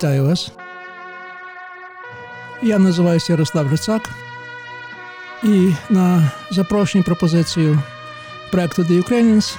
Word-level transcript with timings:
Вітаю 0.00 0.24
вас. 0.24 0.50
Я 2.62 2.78
називаюся 2.78 3.32
Ярослав 3.32 3.66
Грицак. 3.66 4.10
І 5.42 5.72
на 5.90 6.30
запрошенні 6.50 7.04
пропозицію 7.04 7.82
проекту 8.50 8.82
The 8.82 9.02
Ukrainians 9.02 9.56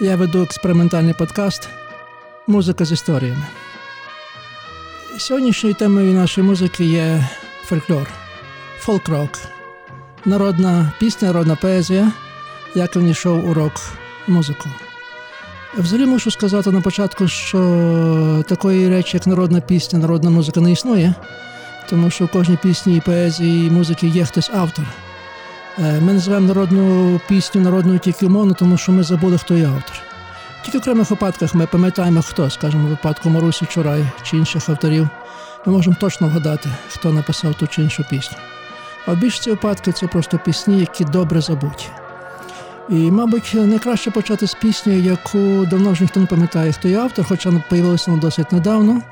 я 0.00 0.16
веду 0.16 0.42
експериментальний 0.42 1.14
подкаст 1.14 1.68
Музика 2.46 2.84
з 2.84 2.92
історіями. 2.92 3.46
Сьогоднішньою 5.18 5.74
темою 5.74 6.14
нашої 6.14 6.46
музики 6.46 6.84
є 6.84 7.28
фольклор, 7.64 8.08
фолк-рок, 8.78 9.30
народна 10.24 10.92
пісня, 10.98 11.28
народна 11.28 11.56
поезія, 11.56 12.12
як 12.74 12.96
він 12.96 13.10
йшов 13.10 13.48
у 13.48 13.54
рок 13.54 13.72
музику. 14.26 14.68
Взагалі 15.78 16.06
мушу 16.06 16.30
сказати 16.30 16.70
на 16.70 16.80
початку, 16.80 17.28
що 17.28 18.44
такої 18.48 18.88
речі, 18.88 19.16
як 19.16 19.26
народна 19.26 19.60
пісня, 19.60 19.98
народна 19.98 20.30
музика 20.30 20.60
не 20.60 20.72
існує, 20.72 21.14
тому 21.90 22.10
що 22.10 22.24
в 22.24 22.28
кожній 22.28 22.58
пісні, 22.62 23.02
поезії 23.04 23.66
і 23.66 23.70
музики 23.70 24.06
є 24.06 24.24
хтось 24.24 24.50
автор. 24.54 24.84
Е, 25.78 26.00
ми 26.00 26.12
називаємо 26.12 26.48
народну 26.48 27.20
пісню 27.28 27.60
народною 27.60 27.98
тільки 27.98 28.26
умовно, 28.26 28.54
тому 28.54 28.76
що 28.76 28.92
ми 28.92 29.02
забули, 29.02 29.38
хто 29.38 29.54
є 29.54 29.66
автор. 29.66 29.96
Тільки 30.64 30.78
в 30.78 30.80
окремих 30.80 31.10
випадках 31.10 31.54
ми 31.54 31.66
пам'ятаємо, 31.66 32.22
хто, 32.22 32.50
скажімо, 32.50 32.86
в 32.86 32.90
випадку 32.90 33.30
Марусі 33.30 33.66
Чурай 33.66 34.04
чи 34.22 34.36
інших 34.36 34.68
авторів, 34.68 35.08
ми 35.66 35.72
можемо 35.72 35.96
точно 36.00 36.26
вгадати, 36.26 36.68
хто 36.88 37.12
написав 37.12 37.54
ту 37.54 37.66
чи 37.66 37.82
іншу 37.82 38.04
пісню. 38.10 38.36
А 39.06 39.12
в 39.12 39.16
більшості 39.16 39.50
випадків 39.50 39.94
це 39.94 40.06
просто 40.06 40.38
пісні, 40.38 40.80
які 40.80 41.04
добре 41.04 41.40
забуті. 41.40 41.88
І, 42.92 43.10
мабуть, 43.10 43.54
найкраще 43.54 44.10
почати 44.10 44.46
з 44.46 44.54
пісні, 44.54 45.00
яку 45.00 45.66
давно 45.66 45.92
вже 45.92 46.02
ніхто 46.02 46.20
не 46.20 46.26
пам'ятає, 46.26 46.72
хто 46.72 46.88
є 46.88 46.98
автор, 46.98 47.24
хоча 47.28 47.48
вона 47.48 47.62
з'явилася 47.70 48.10
вона 48.10 48.22
досить 48.22 48.52
недавно. 48.52 49.02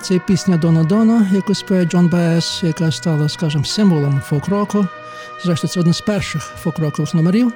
Це 0.00 0.18
пісня 0.18 0.56
Дона 0.56 0.84
Дона, 0.84 1.30
яку 1.32 1.54
співає 1.54 1.86
Джон 1.86 2.08
Бес, 2.08 2.62
яка 2.62 2.92
стала, 2.92 3.28
скажімо, 3.28 3.64
символом 3.64 4.20
фолк-року. 4.28 4.86
Зрештою, 5.44 5.70
це 5.70 5.80
один 5.80 5.92
з 5.92 6.00
перших 6.00 6.52
фолк-рокових 6.64 7.16
номерів. 7.16 7.52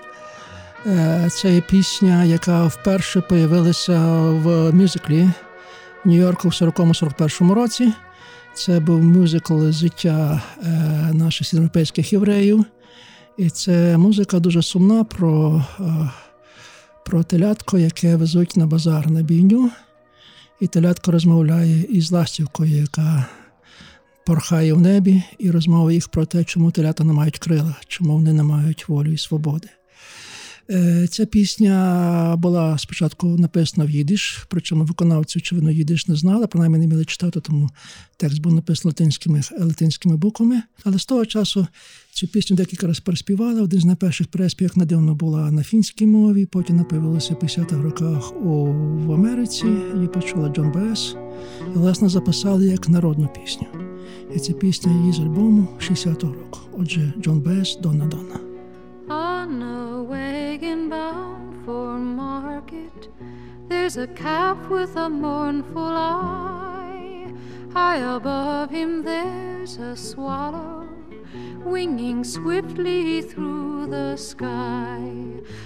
Е, 0.86 1.28
це 1.30 1.54
є 1.54 1.60
пісня, 1.60 2.24
яка 2.24 2.66
вперше 2.66 3.22
з'явилася 3.30 3.98
в 4.30 4.72
мюзиклі 4.72 5.30
Нью-Йорку 6.04 6.48
в 6.48 6.52
40-41 6.52 7.52
році. 7.52 7.92
Це 8.54 8.80
був 8.80 9.02
мюзикл 9.02 9.70
життя 9.70 10.42
е, 10.62 10.68
наших 11.12 11.46
східноєвропейських 11.46 12.12
євреїв. 12.12 12.64
І 13.38 13.50
це 13.50 13.98
музика 13.98 14.40
дуже 14.40 14.62
сумна 14.62 15.04
про 15.04 15.64
е, 15.80 16.10
про 17.04 17.22
телятко, 17.22 17.78
яке 17.78 18.16
везуть 18.16 18.56
на 18.56 18.66
базар 18.66 19.10
на 19.10 19.22
бійню. 19.22 19.70
І 20.60 20.66
телятко 20.66 21.10
розмовляє 21.12 21.82
із 21.82 22.10
ластівкою, 22.10 22.76
яка 22.76 23.26
порхає 24.26 24.72
в 24.72 24.80
небі, 24.80 25.22
і 25.38 25.50
розмовляє 25.50 25.94
їх 25.94 26.08
про 26.08 26.26
те, 26.26 26.44
чому 26.44 26.70
телята 26.70 27.04
не 27.04 27.12
мають 27.12 27.38
крила, 27.38 27.76
чому 27.86 28.12
вони 28.12 28.32
не 28.32 28.42
мають 28.42 28.88
волі 28.88 29.14
і 29.14 29.18
свободи. 29.18 29.68
Е, 30.70 31.06
ця 31.10 31.26
пісня 31.26 32.36
була 32.38 32.78
спочатку 32.78 33.26
написана 33.26 33.86
в 33.86 33.90
їдиш, 33.90 34.46
причому 34.48 34.84
виконавці, 34.84 35.38
очевидно, 35.38 35.70
їдиш 35.70 36.06
не 36.06 36.16
знали, 36.16 36.46
принаймні 36.46 36.78
не 36.78 36.86
вміли 36.86 37.04
читати, 37.04 37.40
тому 37.40 37.70
текст 38.16 38.40
був 38.40 38.54
написаний 38.54 38.90
латинськими 38.90 39.40
латинськими 39.58 40.16
буквами. 40.16 40.62
Але 40.84 40.98
з 40.98 41.06
того 41.06 41.26
часу 41.26 41.66
цю 42.18 42.28
пісню 42.28 42.56
декілька 42.56 42.86
разів 42.86 43.04
переспівали. 43.04 43.62
Один 43.62 43.80
з 43.80 43.84
найперших 43.84 44.26
переспівок 44.26 44.76
надивно 44.76 45.14
була 45.14 45.50
на 45.50 45.62
фінській 45.62 46.06
мові, 46.06 46.46
потім 46.46 46.76
напивалася 46.76 47.34
в 47.34 47.36
50-х 47.36 47.82
роках 47.82 48.36
у, 48.36 48.64
в 49.06 49.12
Америці, 49.12 49.66
її 49.94 50.08
почула 50.08 50.48
Джон 50.48 50.72
Бес. 50.72 51.16
І, 51.74 51.78
власне, 51.78 52.08
записали 52.08 52.66
як 52.66 52.88
народну 52.88 53.28
пісню. 53.28 53.66
І 54.34 54.38
ця 54.38 54.52
пісня 54.52 54.92
її 54.92 55.12
з 55.12 55.18
альбому 55.18 55.68
60-го 55.80 56.32
року. 56.32 56.58
Отже, 56.78 57.12
Джон 57.20 57.40
Бес 57.40 57.78
for 61.66 61.98
market, 61.98 63.00
there's 63.68 63.96
a 64.06 64.08
calf 64.22 64.58
with 64.70 64.96
a 64.96 65.08
mournful 65.08 65.92
eye. 66.16 67.26
High 67.74 68.02
above 68.16 68.70
him, 68.70 68.90
there's 69.10 69.76
a 69.90 69.94
swallow 69.94 70.97
winging 71.64 72.24
swiftly 72.24 73.22
through 73.22 73.86
the 73.86 74.16
sky. 74.16 75.00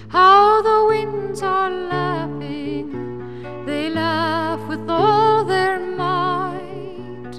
How 0.09 0.61
the 0.61 0.85
winds 0.87 1.41
are 1.41 1.69
laughing, 1.69 3.65
they 3.65 3.89
laugh 3.89 4.59
with 4.67 4.89
all 4.89 5.43
their 5.43 5.79
might. 5.79 7.33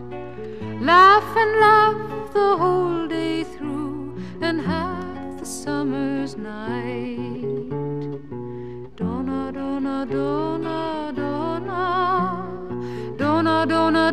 Laugh 0.80 1.36
and 1.36 1.60
laugh 1.60 2.32
the 2.32 2.56
whole 2.56 3.06
day 3.06 3.44
through, 3.44 4.16
and 4.40 4.60
half 4.60 5.38
the 5.38 5.46
summer's 5.46 6.36
night. 6.36 7.42
Donna, 8.96 9.52
donna, 9.52 10.06
donna, 10.06 11.12
donna, 11.14 13.16
donna, 13.16 13.16
donna, 13.16 13.66
donna, 13.66 14.12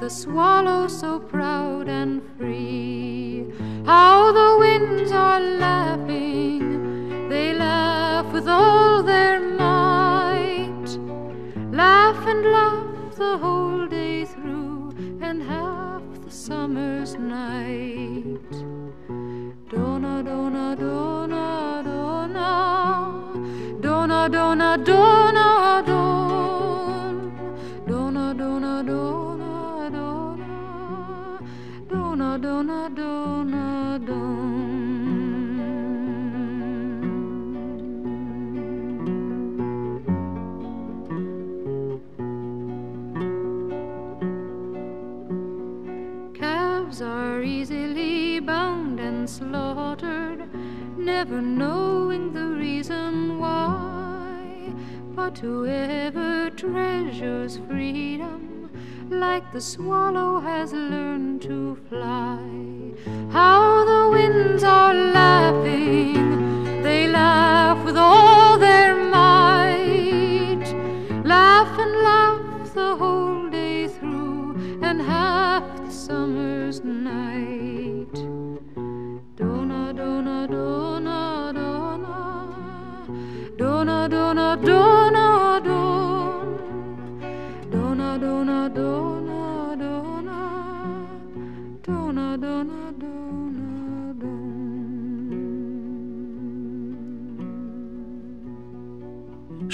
the 0.00 0.08
swallow 0.08 0.88
so 0.88 1.18
proud 1.18 1.86
and 1.86 2.22
free? 2.38 3.44
How 3.84 4.32
the 4.32 4.56
winds 4.58 5.12
are 5.12 5.40
laughing, 5.40 7.28
they 7.28 7.52
laugh 7.52 8.32
with 8.32 8.48
all 8.48 9.02
their 9.02 9.38
might. 9.40 10.88
Laugh 11.70 12.26
and 12.26 12.44
laugh 12.46 13.14
the 13.16 13.36
whole 13.36 13.59
knowing 51.40 52.32
the 52.32 52.46
reason 52.46 53.38
why. 53.38 54.72
But 55.14 55.38
whoever 55.38 56.50
treasures 56.50 57.60
freedom, 57.68 58.70
like 59.10 59.52
the 59.52 59.60
swallow, 59.60 60.40
has 60.40 60.72
learned 60.72 61.42
to 61.42 61.76
fly. 61.88 62.40
How 63.30 63.84
the 63.84 64.10
winds 64.10 64.62
are 64.64 64.94
laughing, 64.94 66.82
they 66.82 67.08
laugh 67.08 67.84
with 67.84 67.96
all 67.96 68.58
their 68.58 68.94
might. 68.96 70.64
Laugh 71.24 71.69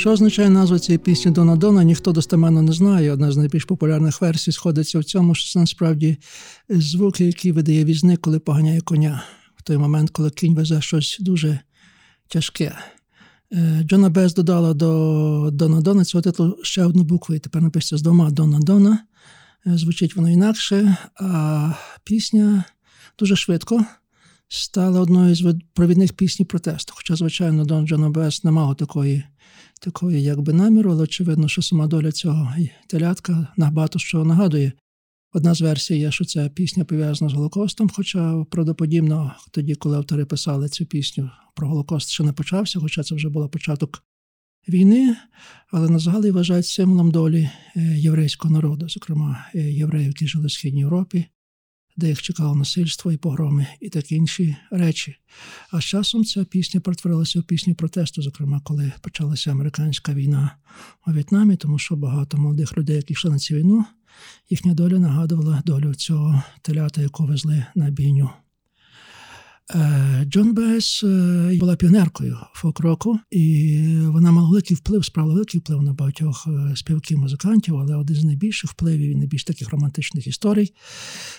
Що 0.06 0.12
означає 0.12 0.50
назва 0.50 0.78
цієї 0.78 0.98
пісні 0.98 1.32
Дона 1.32 1.56
Дона, 1.56 1.84
ніхто 1.84 2.12
достеменно 2.12 2.62
не 2.62 2.72
знає. 2.72 3.12
Одна 3.12 3.32
з 3.32 3.36
найбільш 3.36 3.64
популярних 3.64 4.20
версій 4.20 4.52
сходиться 4.52 4.98
в 4.98 5.04
цьому, 5.04 5.34
що 5.34 5.52
це 5.52 5.58
насправді 5.58 6.16
звуки, 6.68 7.24
які 7.24 7.52
видає 7.52 7.84
візник, 7.84 8.20
коли 8.20 8.38
поганяє 8.38 8.80
коня. 8.80 9.22
В 9.56 9.62
той 9.62 9.76
момент, 9.76 10.10
коли 10.10 10.30
кінь 10.30 10.54
везе 10.54 10.80
щось 10.80 11.16
дуже 11.20 11.58
тяжке. 12.28 12.76
Е, 13.52 13.82
Джона 13.84 14.10
Бес 14.10 14.34
додала 14.34 14.74
до 14.74 15.50
Дона 15.52 15.80
Дона 15.80 16.04
цього 16.04 16.22
титлу 16.22 16.58
ще 16.62 16.84
одну 16.84 17.04
букву, 17.04 17.34
і 17.34 17.38
тепер 17.38 17.62
напишеться 17.62 17.96
з 17.96 18.02
двома 18.02 18.30
Дона 18.30 18.58
Дона. 18.58 18.98
Е, 19.66 19.78
звучить 19.78 20.16
воно 20.16 20.30
інакше, 20.30 20.96
а 21.20 21.72
пісня 22.04 22.64
дуже 23.18 23.36
швидко 23.36 23.84
стала 24.48 25.00
одною 25.00 25.34
з 25.34 25.54
провідних 25.74 26.12
пісні 26.12 26.44
протесту. 26.46 26.92
Хоча, 26.96 27.16
звичайно, 27.16 27.64
Дон 27.64 27.86
Джона 27.86 28.10
Бес 28.10 28.44
не 28.44 28.50
мав 28.50 28.76
такої 28.76 29.24
такої 29.80 30.22
якби 30.22 30.52
наміру, 30.52 30.90
але 30.90 31.02
очевидно, 31.02 31.48
що 31.48 31.62
сама 31.62 31.86
доля 31.86 32.12
цього 32.12 32.54
телятка 32.86 33.48
набагато 33.56 33.98
що 33.98 34.24
нагадує. 34.24 34.72
Одна 35.32 35.54
з 35.54 35.60
версій 35.60 35.98
є, 35.98 36.10
що 36.10 36.24
ця 36.24 36.48
пісня 36.48 36.84
пов'язана 36.84 37.30
з 37.30 37.34
Голокостом, 37.34 37.90
хоча 37.94 38.44
правдоподібно 38.50 39.34
тоді, 39.50 39.74
коли 39.74 39.96
автори 39.96 40.24
писали 40.24 40.68
цю 40.68 40.86
пісню 40.86 41.30
про 41.54 41.68
Голокост, 41.68 42.08
ще 42.08 42.24
не 42.24 42.32
почався, 42.32 42.80
хоча 42.80 43.02
це 43.02 43.14
вже 43.14 43.28
був 43.28 43.50
початок 43.50 44.02
війни, 44.68 45.16
але 45.72 45.88
на 45.88 45.98
загалі 45.98 46.30
вважають 46.30 46.66
символом 46.66 47.10
долі 47.10 47.50
е, 47.76 47.98
єврейського 47.98 48.54
народу, 48.54 48.88
зокрема 48.88 49.46
е, 49.54 49.72
євреїв, 49.72 50.08
які 50.08 50.26
жили 50.26 50.46
в 50.46 50.50
Східній 50.50 50.80
Європі, 50.80 51.24
де 51.96 52.08
їх 52.08 52.22
чекало 52.22 52.54
насильство 52.54 53.12
і 53.12 53.16
погроми, 53.16 53.66
і 53.80 53.88
такі 53.88 54.14
інші 54.14 54.56
речі. 54.70 55.16
А 55.70 55.80
з 55.80 55.84
часом 55.84 56.24
ця 56.24 56.44
пісня 56.44 56.80
перетворилася 56.80 57.40
в 57.40 57.42
пісню 57.42 57.74
протесту, 57.74 58.22
зокрема, 58.22 58.60
коли 58.64 58.92
почалася 59.00 59.50
американська 59.50 60.14
війна 60.14 60.56
у 61.06 61.12
В'єтнамі, 61.12 61.56
тому 61.56 61.78
що 61.78 61.96
багато 61.96 62.36
молодих 62.36 62.78
людей, 62.78 62.96
які 62.96 63.12
йшли 63.12 63.30
на 63.30 63.38
цю 63.38 63.54
війну, 63.54 63.84
їхня 64.50 64.74
доля 64.74 64.98
нагадувала 64.98 65.62
долю 65.66 65.94
цього 65.94 66.42
телята, 66.62 67.02
яку 67.02 67.26
везли 67.26 67.66
на 67.74 67.90
бійню. 67.90 68.30
Е, 69.74 70.24
Джон 70.24 70.54
Бес 70.54 71.04
е, 71.04 71.56
була 71.60 71.76
піонеркою 71.76 72.38
фолк-року, 72.52 73.18
і 73.30 73.78
вона 74.06 74.32
мала 74.32 74.48
великий 74.48 74.76
вплив, 74.76 75.04
справила 75.04 75.34
великий 75.34 75.60
вплив 75.60 75.82
на 75.82 75.92
багатьох 75.92 76.46
е, 76.46 76.76
співків 76.76 77.18
музикантів, 77.18 77.76
але 77.76 77.96
один 77.96 78.16
з 78.16 78.24
найбільших 78.24 78.70
впливів 78.70 79.12
і 79.12 79.16
найбільш 79.16 79.44
таких 79.44 79.70
романтичних 79.70 80.26
історій 80.26 80.72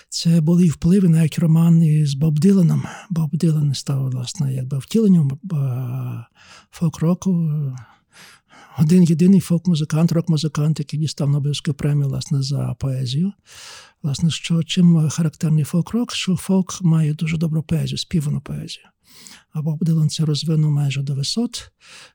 це 0.08 0.40
були 0.40 0.66
впливи 0.66 1.08
навіть 1.08 1.38
роман 1.38 2.06
з 2.06 2.14
Боб 2.14 2.38
Диланом. 2.38 2.82
Боб 3.10 3.30
Дилан 3.32 3.74
став 3.74 4.10
власне 4.10 4.54
якби 4.54 4.78
втіленням 4.78 5.38
фолк-року 6.70 7.50
один 8.78 9.02
єдиний 9.04 9.40
фолк-музикант, 9.40 10.12
рок-музикант, 10.12 10.78
який 10.78 11.00
дістав 11.00 11.30
Нобелівську 11.30 11.74
премію 11.74 12.08
власне, 12.08 12.42
за 12.42 12.76
поезію. 12.78 13.32
Власне, 14.02 14.30
що 14.30 14.62
чим 14.62 15.08
характерний 15.10 15.64
фолк-рок, 15.64 16.14
що 16.14 16.36
фолк 16.36 16.82
має 16.82 17.14
дуже 17.14 17.36
добру 17.36 17.62
поезію, 17.62 17.98
співану 17.98 18.40
поезію. 18.40 18.86
А 19.52 19.62
Боб 19.62 19.84
Дилан 19.84 20.08
це 20.08 20.24
розвинув 20.24 20.70
майже 20.70 21.02
до 21.02 21.14
висот. 21.14 21.70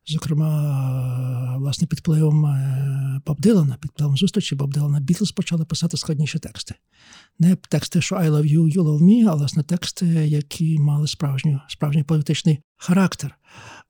Зокрема, 0.08 1.58
власне, 1.58 1.88
під 1.88 2.00
впливом 2.00 2.46
е, 2.46 3.22
Боб 3.26 3.42
Дилана, 3.42 3.78
під 3.82 3.92
впливом 3.92 4.18
зустрічі 4.18 4.56
Боб 4.56 4.74
Дилана, 4.74 5.00
Бітлз 5.00 5.32
почали 5.32 5.66
писати 5.66 5.98
складніші 5.98 6.40
тексти. 6.40 6.76
Не 7.40 7.56
тексти, 7.56 8.02
що 8.02 8.16
I 8.16 8.30
love 8.30 8.54
you, 8.54 8.78
you 8.78 8.84
love 8.84 9.02
me, 9.02 9.30
а 9.30 9.36
власне 9.36 9.64
тексти, 9.64 10.06
які 10.08 10.80
мали 10.80 11.08
справжню, 11.08 11.62
справжній 11.68 12.04
політичний 12.04 12.60
характер. 12.78 13.36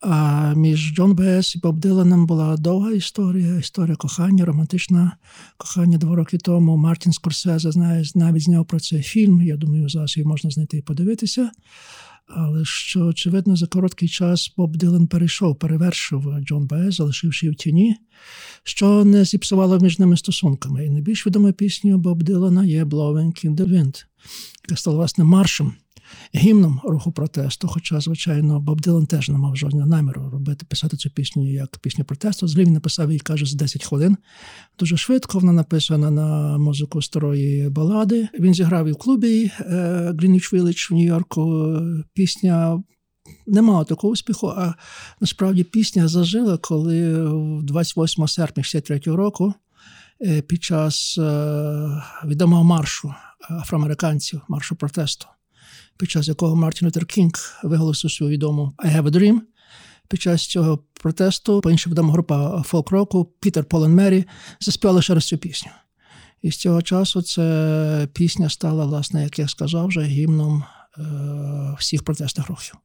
А 0.01 0.53
між 0.55 0.93
Джон 0.93 1.15
Бес 1.15 1.55
і 1.55 1.59
Боб 1.59 1.79
Диланом 1.79 2.25
була 2.25 2.57
довга 2.57 2.91
історія, 2.91 3.55
історія 3.55 3.95
кохання, 3.95 4.45
романтична 4.45 5.17
кохання 5.57 5.97
два 5.97 6.15
роки 6.15 6.37
тому. 6.37 6.77
Мартін 6.77 7.13
Скорсезе 7.13 7.71
знає, 7.71 8.03
навіть 8.15 8.43
зняв 8.43 8.65
про 8.65 8.79
цей 8.79 9.01
фільм. 9.01 9.41
Я 9.41 9.57
думаю, 9.57 9.89
зараз 9.89 10.17
його 10.17 10.29
можна 10.29 10.49
знайти 10.49 10.77
і 10.77 10.81
подивитися. 10.81 11.51
Але 12.27 12.65
що, 12.65 13.05
очевидно, 13.05 13.55
за 13.55 13.67
короткий 13.67 14.09
час 14.09 14.53
Боб 14.57 14.77
Дилан 14.77 15.07
перейшов, 15.07 15.59
перевершив 15.59 16.35
Джон 16.39 16.67
Бес, 16.67 16.95
залишивши 16.95 17.49
в 17.49 17.55
тіні, 17.55 17.95
що 18.63 19.05
не 19.05 19.25
зіпсувало 19.25 19.79
між 19.79 19.99
ними 19.99 20.17
стосунками. 20.17 20.85
І 20.85 20.89
найбільш 20.89 21.27
відомою 21.27 21.53
піснею 21.53 21.97
Боб 21.97 22.23
Дилана 22.23 22.65
є 22.65 22.83
«Blowing 22.83 23.45
in 23.45 23.55
the 23.55 23.69
Wind», 23.69 24.05
яка 24.63 24.75
стала 24.75 24.97
власне 24.97 25.23
маршем 25.23 25.73
гімном 26.35 26.81
руху 26.83 27.11
протесту. 27.11 27.67
Хоча, 27.67 27.99
звичайно, 27.99 28.59
Боб 28.59 28.81
Дилан 28.81 29.05
теж 29.05 29.29
не 29.29 29.37
мав 29.37 29.55
жодного 29.55 29.87
наміру 29.87 30.29
робити, 30.29 30.65
писати 30.69 30.97
цю 30.97 31.09
пісню 31.09 31.51
як 31.51 31.77
пісню 31.77 32.05
протесту. 32.05 32.47
Злі 32.47 32.65
він 32.65 32.73
написав 32.73 33.07
її, 33.07 33.19
каже, 33.19 33.45
з 33.45 33.53
10 33.53 33.83
хвилин. 33.83 34.17
Дуже 34.79 34.97
швидко 34.97 35.39
вона 35.39 35.51
написана 35.53 36.11
на 36.11 36.57
музику 36.57 37.01
старої 37.01 37.69
балади. 37.69 38.27
Він 38.39 38.53
зіграв 38.53 38.87
і 38.87 38.91
в 38.91 38.95
клубі 38.97 39.51
е, 39.59 39.73
Greenwich 40.11 40.53
Village 40.53 40.91
в 40.91 40.93
Нью-Йорку. 40.93 41.79
Пісня. 42.13 42.83
Не 43.47 43.61
мала 43.61 43.83
такого 43.83 44.11
успіху, 44.11 44.47
а 44.57 44.73
насправді 45.21 45.63
пісня 45.63 46.07
зажила, 46.07 46.57
коли 46.57 47.27
28 47.63 48.27
серпня 48.27 48.63
63 48.63 49.15
року 49.15 49.53
е, 50.21 50.41
під 50.41 50.63
час 50.63 51.17
е, 51.17 52.03
відомого 52.25 52.63
маршу 52.63 53.13
афроамериканців, 53.49 54.41
маршу 54.47 54.75
протесту, 54.75 55.27
під 56.03 56.11
час 56.11 56.27
якого 56.27 56.55
Мартін 56.55 56.87
Лютер 56.87 57.05
Кінг 57.05 57.59
виголосив 57.63 58.11
свою 58.11 58.31
відому 58.31 58.73
«I 58.77 58.95
have 58.95 59.03
a 59.03 59.11
dream». 59.11 59.39
Під 60.07 60.21
час 60.21 60.47
цього 60.47 60.79
протесту 60.93 61.61
по 61.61 61.71
інша 61.71 61.89
відома 61.89 62.13
група 62.13 62.63
фолк-року 62.65 63.31
Пітер 63.39 63.65
Полен 63.65 63.93
Мері 63.93 64.25
заспівали 64.59 65.01
ще 65.01 65.13
раз 65.13 65.27
цю 65.27 65.37
пісню. 65.37 65.71
І 66.41 66.51
з 66.51 66.57
цього 66.57 66.81
часу 66.81 67.21
ця 67.21 68.07
пісня 68.13 68.49
стала, 68.49 68.85
власне, 68.85 69.23
як 69.23 69.39
я 69.39 69.47
сказав, 69.47 69.87
вже 69.87 70.01
гімном 70.01 70.63
е- 70.97 71.75
всіх 71.79 72.03
протестних 72.03 72.47
рухів. 72.47 72.75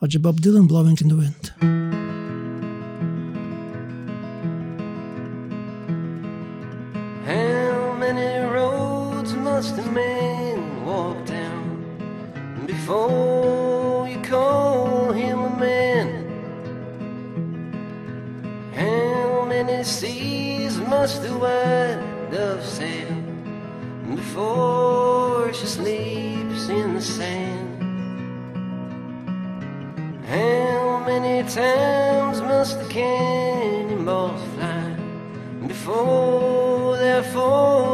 Отже, 0.00 0.18
Боб 0.18 0.40
Дилан 0.40 0.68
«Blowing 0.68 1.02
in 1.02 1.12
the 1.12 1.20
Wind». 1.20 1.52
How 7.26 7.96
many 8.04 8.30
roads 8.56 9.32
must 9.46 9.78
a 9.78 9.86
man 9.98 10.86
walk 10.86 11.26
down 11.26 11.33
before 12.84 14.06
you 14.06 14.20
call 14.20 15.10
him 15.10 15.38
a 15.38 15.56
man? 15.56 16.08
How 18.74 19.46
many 19.46 19.82
seas 19.84 20.76
must 20.76 21.22
the 21.22 21.30
white 21.30 22.28
dove 22.30 22.62
sail 22.62 23.16
before 24.14 25.50
she 25.54 25.64
sleeps 25.64 26.68
in 26.68 26.92
the 26.92 27.00
sand? 27.00 27.82
How 30.26 31.02
many 31.06 31.48
times 31.48 32.42
must 32.42 32.78
the 32.80 32.88
cannonballs 32.90 34.42
fly 34.56 34.94
before 35.66 36.98
they're 36.98 37.22
forever 37.22 37.93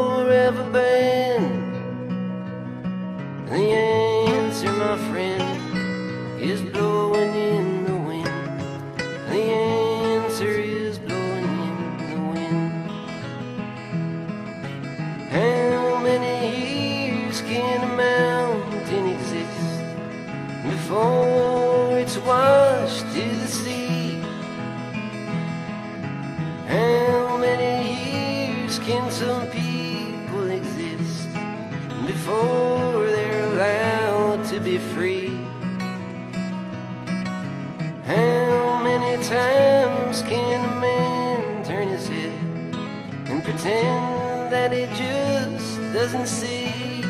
he 44.73 44.87
just 44.97 45.81
doesn't 45.93 46.27
see? 46.27 47.03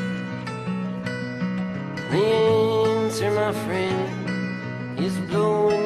The 2.11 2.25
answer, 2.25 3.31
my 3.31 3.52
friend, 3.52 4.99
is 4.99 5.17
blowing 5.31 5.79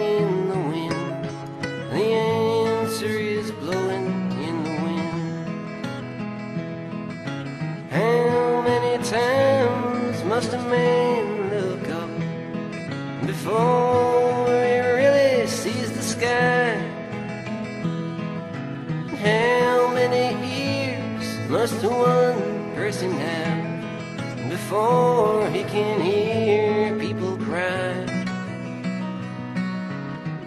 must 21.85 21.99
one 21.99 22.75
person 22.75 23.11
now 23.19 24.49
before 24.49 25.49
he 25.51 25.63
can 25.65 26.01
hear 26.01 26.99
people 26.99 27.37
cry? 27.39 28.07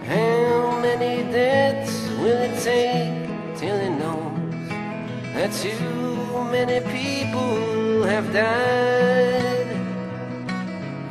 How 0.06 0.80
many 0.82 1.30
deaths 1.32 2.08
will 2.20 2.42
it 2.42 2.60
take 2.64 3.58
till 3.58 3.80
he 3.80 3.90
knows 3.90 4.70
that 5.34 5.52
too 5.54 6.44
many 6.52 6.80
people 6.92 8.04
have 8.04 8.32
died? 8.34 9.68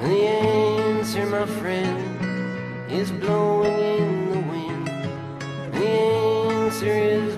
The 0.01 0.27
answer, 0.27 1.27
my 1.27 1.47
friend, 1.47 2.91
is 2.91 3.11
blowing 3.11 3.79
in 3.79 4.31
the 4.31 4.41
wind. 4.51 4.87
The 5.75 5.87
answer 5.87 6.87
is 6.87 7.36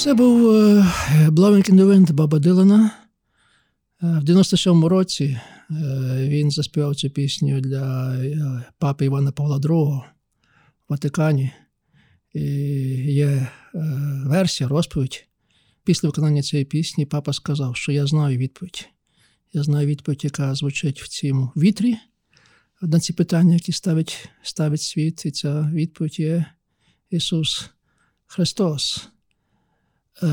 Це 0.00 0.14
був 0.14 0.50
е, 0.50 0.86
Blowing 1.28 1.70
in 1.70 1.74
the 1.74 1.84
Wind 1.84 2.12
Боба 2.12 2.38
Дилана. 2.38 2.90
Е, 4.02 4.06
В 4.06 4.24
97-му 4.24 4.88
році 4.88 5.24
е, 5.24 5.40
він 6.28 6.50
заспівав 6.50 6.96
цю 6.96 7.10
пісню 7.10 7.60
для 7.60 8.16
папи 8.78 9.04
Івана 9.04 9.32
Павла 9.32 9.58
II 9.58 9.98
в 9.98 10.02
Ватикані. 10.88 11.52
І 12.34 12.42
є 13.12 13.48
версія, 14.24 14.68
розповідь. 14.68 15.26
Після 15.84 16.08
виконання 16.08 16.42
цієї 16.42 16.64
пісні 16.64 17.06
папа 17.06 17.32
сказав, 17.32 17.76
що 17.76 17.92
я 17.92 18.06
знаю 18.06 18.38
відповідь. 18.38 18.88
Я 19.52 19.62
знаю 19.62 19.86
відповідь, 19.86 20.24
яка 20.24 20.54
звучить 20.54 21.02
в 21.02 21.08
цьому 21.08 21.52
вітрі 21.56 21.96
на 22.82 23.00
ці 23.00 23.12
питання, 23.12 23.54
які 23.54 23.72
ставить, 23.72 24.28
ставить 24.42 24.82
світ. 24.82 25.26
І 25.26 25.30
ця 25.30 25.70
відповідь 25.74 26.20
є 26.20 26.46
Ісус 27.10 27.70
Христос. 28.26 29.10
Е, 30.22 30.26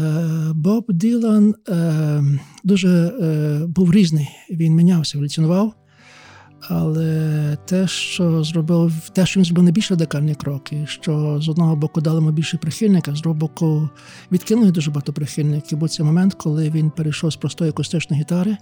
Боб 0.53 0.86
Ділан 0.89 1.55
е, 1.69 2.24
дуже 2.63 2.89
е, 2.89 3.65
був 3.67 3.91
різний. 3.91 4.29
Він 4.50 4.75
мінявся, 4.75 5.17
еволюціонував. 5.17 5.74
Але 6.69 7.57
те, 7.65 7.88
що 7.88 8.43
зробив, 8.43 9.10
те, 9.10 9.25
що 9.25 9.39
він 9.39 9.46
зробив 9.46 9.63
найбільш 9.63 9.91
радикальні 9.91 10.36
кроки, 10.36 10.86
що 10.89 11.41
з 11.41 11.50
одного 11.50 11.75
боку 11.75 12.01
дали 12.01 12.15
йому 12.15 12.31
більше 12.31 12.57
прихильника, 12.57 13.15
з 13.15 13.22
другого 13.22 13.39
боку 13.39 13.89
відкинули 14.31 14.72
дуже 14.72 14.91
багато 14.91 15.13
прихильників. 15.13 15.77
Був 15.77 15.89
це 15.89 16.03
момент, 16.03 16.34
коли 16.34 16.69
він 16.69 16.89
перейшов 16.89 17.31
з 17.31 17.36
простої 17.36 17.69
акустичної 17.69 18.22
гітари 18.22 18.57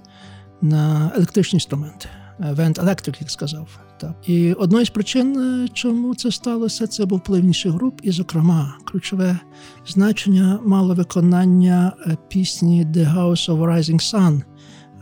на 0.62 1.12
електричні 1.16 1.58
інструменти. 1.58 2.10
Вент 2.40 2.80
Electric, 2.80 3.18
як 3.22 3.32
сказав. 3.32 3.68
Так. 3.98 4.16
І 4.26 4.54
одною 4.54 4.86
з 4.86 4.90
причин, 4.90 5.40
е, 5.40 5.68
чому 5.74 6.16
це 6.16 6.32
сталося, 6.32 6.88
це 6.88 7.06
був 7.06 7.18
вплив 7.18 7.44
інших 7.44 7.72
груп, 7.72 8.00
і, 8.04 8.12
зокрема, 8.12 8.78
ключове 8.86 9.40
значення 9.88 10.60
мало 10.66 10.94
виконання 10.94 11.94
е, 12.08 12.18
пісні 12.28 12.88
The 12.94 13.16
House 13.16 13.52
of 13.52 13.58
Rising 13.58 14.14
Sun, 14.14 14.42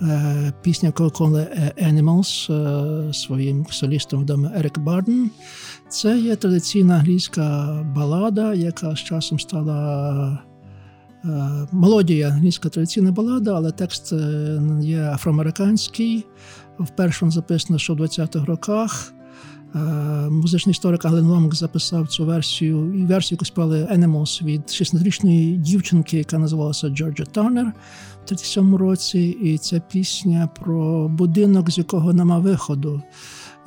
е, 0.01 0.53
пісня, 0.61 0.87
яку 0.87 1.03
виконали 1.03 1.47
Animals 1.83 3.13
своїм 3.13 3.65
солістом 3.69 4.21
відомим 4.21 4.51
Ерик 4.55 4.79
Барден. 4.79 5.31
Це 5.89 6.19
є 6.19 6.35
традиційна 6.35 6.95
англійська 6.95 7.73
балада, 7.95 8.53
яка 8.53 8.95
з 8.95 8.99
часом 8.99 9.39
стала 9.39 10.39
мелодія 11.71 12.29
англійська 12.29 12.69
традиційна 12.69 13.11
балада, 13.11 13.53
але 13.55 13.71
текст 13.71 14.13
є 14.81 15.01
афроамериканський. 15.01 16.25
Вперше 16.79 17.29
записано, 17.29 17.79
що 17.79 17.93
в 17.93 17.99
20-х 17.99 18.45
роках. 18.45 19.13
Е, 19.75 19.79
Музичний 20.29 20.71
історик 20.71 21.05
Ален 21.05 21.25
Лонг 21.25 21.53
записав 21.53 22.07
цю 22.07 22.25
версію, 22.25 22.93
і 22.93 23.05
версію, 23.05 23.35
яку 23.35 23.45
співали 23.45 23.83
Animals 23.83 24.43
від 24.43 24.61
16-річної 24.61 25.57
дівчинки, 25.57 26.17
яка 26.17 26.37
називалася 26.37 26.89
Джорджа 26.89 27.25
Тарнер 27.25 27.73
в 28.23 28.25
37 28.25 28.75
році. 28.75 29.19
І 29.19 29.57
ця 29.57 29.79
пісня 29.79 30.49
про 30.59 31.09
будинок, 31.09 31.71
з 31.71 31.77
якого 31.77 32.13
нема 32.13 32.39
виходу. 32.39 33.01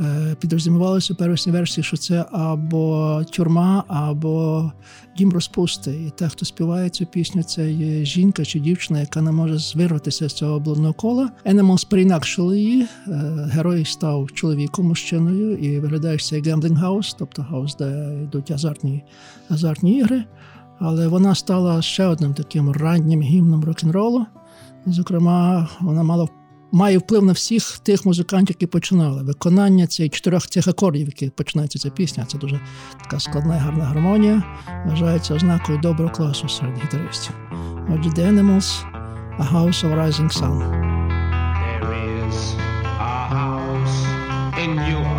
Е, 0.00 0.36
Підрозумівалося 0.40 1.14
в 1.14 1.16
першій 1.16 1.50
версії, 1.50 1.84
що 1.84 1.96
це 1.96 2.24
або 2.32 3.22
тюрма, 3.32 3.84
або 3.88 4.72
дім 5.18 5.32
розпусти. 5.32 5.90
І 6.06 6.10
те, 6.10 6.28
хто 6.28 6.44
співає 6.44 6.88
цю 6.88 7.06
пісню, 7.06 7.42
це 7.42 7.70
є 7.72 8.04
жінка 8.04 8.44
чи 8.44 8.60
дівчина, 8.60 9.00
яка 9.00 9.22
не 9.22 9.32
може 9.32 9.78
вирватися 9.78 10.28
з 10.28 10.32
цього 10.32 10.60
блудного 10.60 10.94
кола. 10.94 11.30
Animals 11.46 11.88
переінакшили 11.88 12.60
її. 12.60 12.82
Е, 12.82 12.88
Герой 13.52 13.84
став 13.84 14.32
чоловіком, 14.32 14.86
мужчиною, 14.86 15.56
і 15.56 15.80
виглядає 15.80 16.18
це 16.18 16.40
gambling 16.40 16.80
house, 16.80 17.16
тобто 17.18 17.46
хаус, 17.50 17.76
де 17.76 18.18
йдуть 18.22 18.50
азартні, 18.50 19.04
азартні 19.48 19.98
ігри. 19.98 20.24
Але 20.78 21.08
вона 21.08 21.34
стала 21.34 21.82
ще 21.82 22.06
одним 22.06 22.34
таким 22.34 22.70
раннім 22.70 23.22
гімном 23.22 23.64
рок-н-ролу. 23.64 24.26
Зокрема, 24.86 25.68
вона 25.80 26.02
мала 26.02 26.28
має 26.72 26.98
вплив 26.98 27.24
на 27.24 27.32
всіх 27.32 27.78
тих 27.78 28.06
музикантів, 28.06 28.56
які 28.60 28.66
починали. 28.66 29.22
Виконання 29.22 29.86
цих 29.86 30.10
чотирьох 30.10 30.46
цих 30.46 30.68
акордів, 30.68 31.06
які 31.06 31.30
починається 31.30 31.78
ця 31.78 31.90
пісня. 31.90 32.24
Це 32.24 32.38
дуже 32.38 32.60
така 33.02 33.20
складна 33.20 33.56
і 33.56 33.58
гарна 33.58 33.84
гармонія. 33.84 34.42
Вважається 34.86 35.34
ознакою 35.34 35.78
доброго 35.78 36.12
класу 36.12 36.48
серед 36.48 36.74
гітаристів. 36.84 37.34
Отже, 37.94 38.10
The 38.10 38.32
Animals, 38.32 38.84
A 39.38 39.52
House 39.52 39.84
of 39.84 39.94
Rising 39.94 40.30
Sun. 40.40 40.58
There 41.60 41.92
is 42.28 42.38
a 42.98 43.16
house 43.36 43.98
in 44.62 44.70
New 44.86 45.15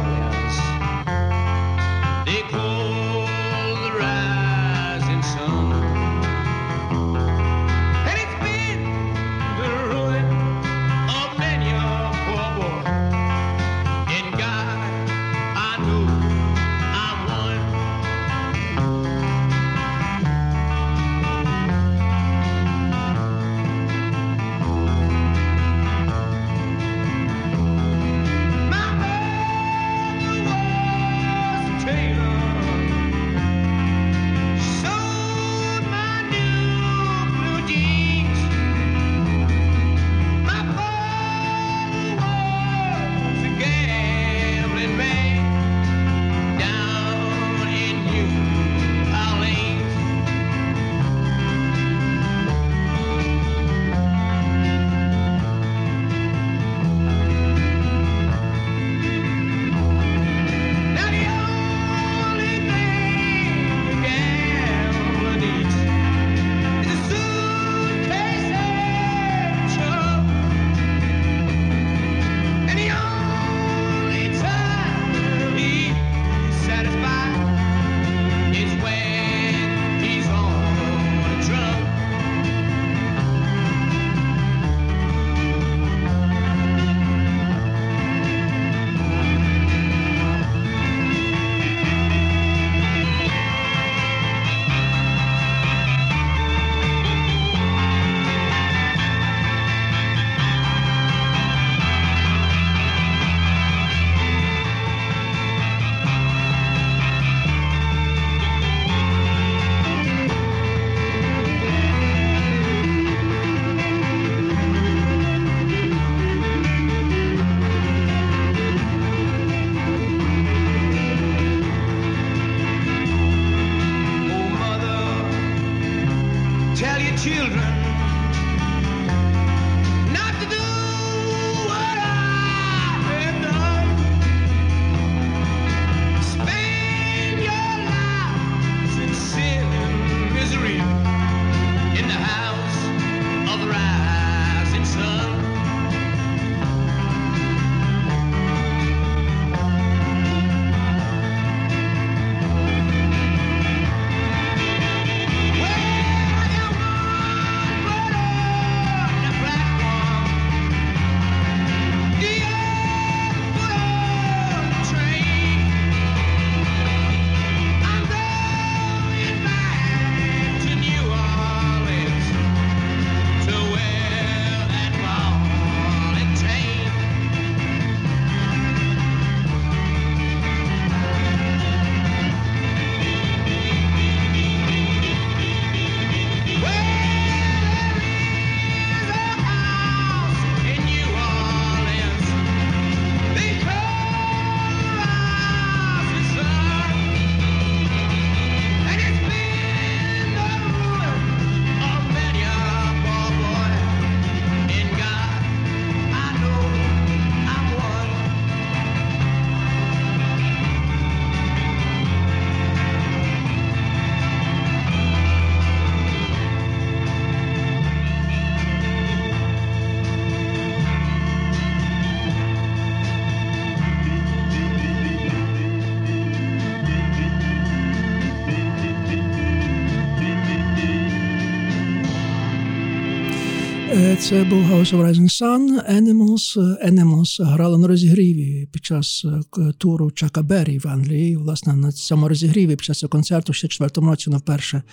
Це 234.19 234.43
був 234.43 234.63
House 234.63 234.95
of 234.95 235.05
Rising 235.05 235.41
Sun, 235.41 235.91
Animals. 235.93 236.61
Е, 236.61 236.91
Animals 236.91 237.43
грали 237.43 237.77
на 237.77 237.87
розігріві 237.87 238.67
під 238.71 238.85
час 238.85 239.25
е, 239.25 239.71
туру 239.77 240.11
Чака 240.11 240.41
Беррі 240.41 240.79
в 240.79 240.87
Англії. 240.87 241.37
Власне, 241.37 241.75
на 241.75 241.91
цьому 241.91 242.27
розігріві 242.27 242.75
під 242.75 242.81
час 242.81 242.99
цього 242.99 243.09
концерту 243.09 243.53
ще 243.53 243.67
четвертому 243.67 244.09
році 244.09 244.29
вони 244.29 244.37
вперше 244.37 244.83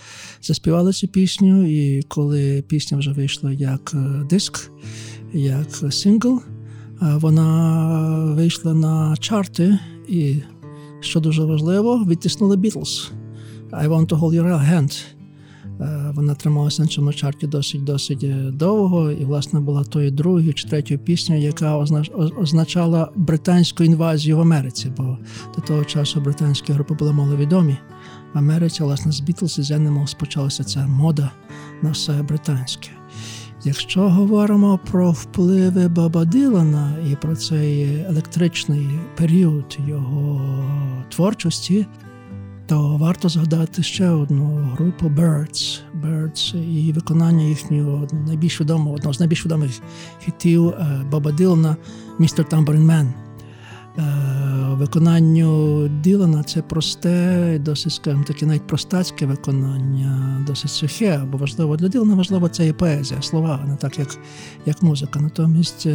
заспівали 0.43 0.93
цю 0.93 1.09
пісню. 1.09 1.67
І 1.67 2.03
коли 2.03 2.65
пісня 2.69 2.99
вже 2.99 3.13
вийшла 3.13 3.53
як 3.53 3.93
е, 3.95 4.25
диск, 4.31 4.71
як 5.33 5.69
сингл, 5.91 6.39
е, 6.39 6.43
вона 7.01 8.35
вийшла 8.37 8.75
на 8.75 9.17
чарти 9.17 9.79
і, 10.09 10.37
що 11.01 11.21
дуже 11.21 11.45
важливо, 11.45 12.05
відтиснули 12.09 12.57
Beatles. 12.57 13.11
I 13.73 13.89
want 13.89 14.07
to 14.07 14.19
hold 14.19 14.35
your 14.35 14.73
hand. 14.73 15.14
Е, 15.81 16.13
Вона 16.15 16.35
трималася 16.35 16.83
на 16.83 16.89
цьому 16.89 17.13
чарті 17.13 17.47
досить 17.47 17.85
досить 17.85 18.25
е, 18.25 18.51
довго, 18.53 19.11
і, 19.11 19.25
власне, 19.25 19.61
була 19.61 19.85
тою 19.85 20.11
другою 20.11 20.55
чи 20.55 20.69
третьою 20.69 21.01
піснею, 21.01 21.43
яка 21.43 21.79
означала 22.37 23.11
британську 23.15 23.85
інвазію 23.85 24.37
в 24.37 24.41
Америці, 24.41 24.93
бо 24.97 25.19
до 25.57 25.61
того 25.61 25.85
часу 25.85 26.21
британські 26.21 26.73
групи 26.73 26.95
були 26.95 27.13
маловідомі. 27.13 27.77
В 28.35 28.39
Америці, 28.39 28.83
власне, 28.83 29.13
з 29.13 29.23
Beatles 29.23 29.61
і 29.61 29.63
з 29.63 29.71
Animals 29.71 30.19
почалася 30.19 30.65
ця 30.65 30.87
мода 30.87 31.31
на 31.83 31.91
все 31.91 32.23
британське. 32.23 32.91
Якщо 33.65 34.09
говоримо 34.09 34.81
про 34.91 35.11
впливи 35.11 35.89
Боба 35.89 36.25
Дилана 36.25 36.97
і 37.13 37.17
про 37.17 37.37
цей 37.37 38.01
електричний 38.09 38.89
період 39.17 39.79
його 39.87 40.41
творчості, 41.09 41.87
то 42.67 42.97
варто 42.97 43.29
згадати 43.29 43.83
ще 43.83 44.11
одну 44.11 44.69
групу 44.77 45.07
Birds. 45.07 45.81
Birds 46.03 46.57
і 46.57 46.93
виконання 46.93 47.45
їхнього 47.45 48.09
найбільш 48.27 48.61
відомого, 48.61 48.97
одного 48.97 49.15
з 49.15 49.21
найбільш 49.21 49.45
відомих 49.45 49.71
хітів 50.21 50.69
е, 50.69 51.07
Боба 51.11 51.33
Дилана 51.33 51.77
«Mr. 52.21 52.51
Tambourine 52.51 52.87
Man». 52.87 53.24
Е, 53.99 54.03
Виконанню 54.71 55.89
Ділана 55.89 56.43
це 56.43 56.63
просте, 56.63 57.59
досить, 57.65 57.93
скажімо 57.93 58.25
таке, 58.27 58.47
навіть 58.47 58.67
простацьке 58.67 59.27
виконання, 59.27 60.45
досить 60.47 60.71
сухе, 60.71 61.23
бо 61.33 61.39
важливо 61.39 61.77
для 61.77 61.89
Ділана 61.89 62.15
важливо 62.15 62.49
це 62.49 62.69
і 62.69 62.73
поезія, 62.73 63.23
слова, 63.23 63.65
не 63.69 63.77
так, 63.77 63.99
як, 63.99 64.19
як 64.67 64.83
музика. 64.83 65.21
Натомість 65.21 65.87
е, 65.87 65.93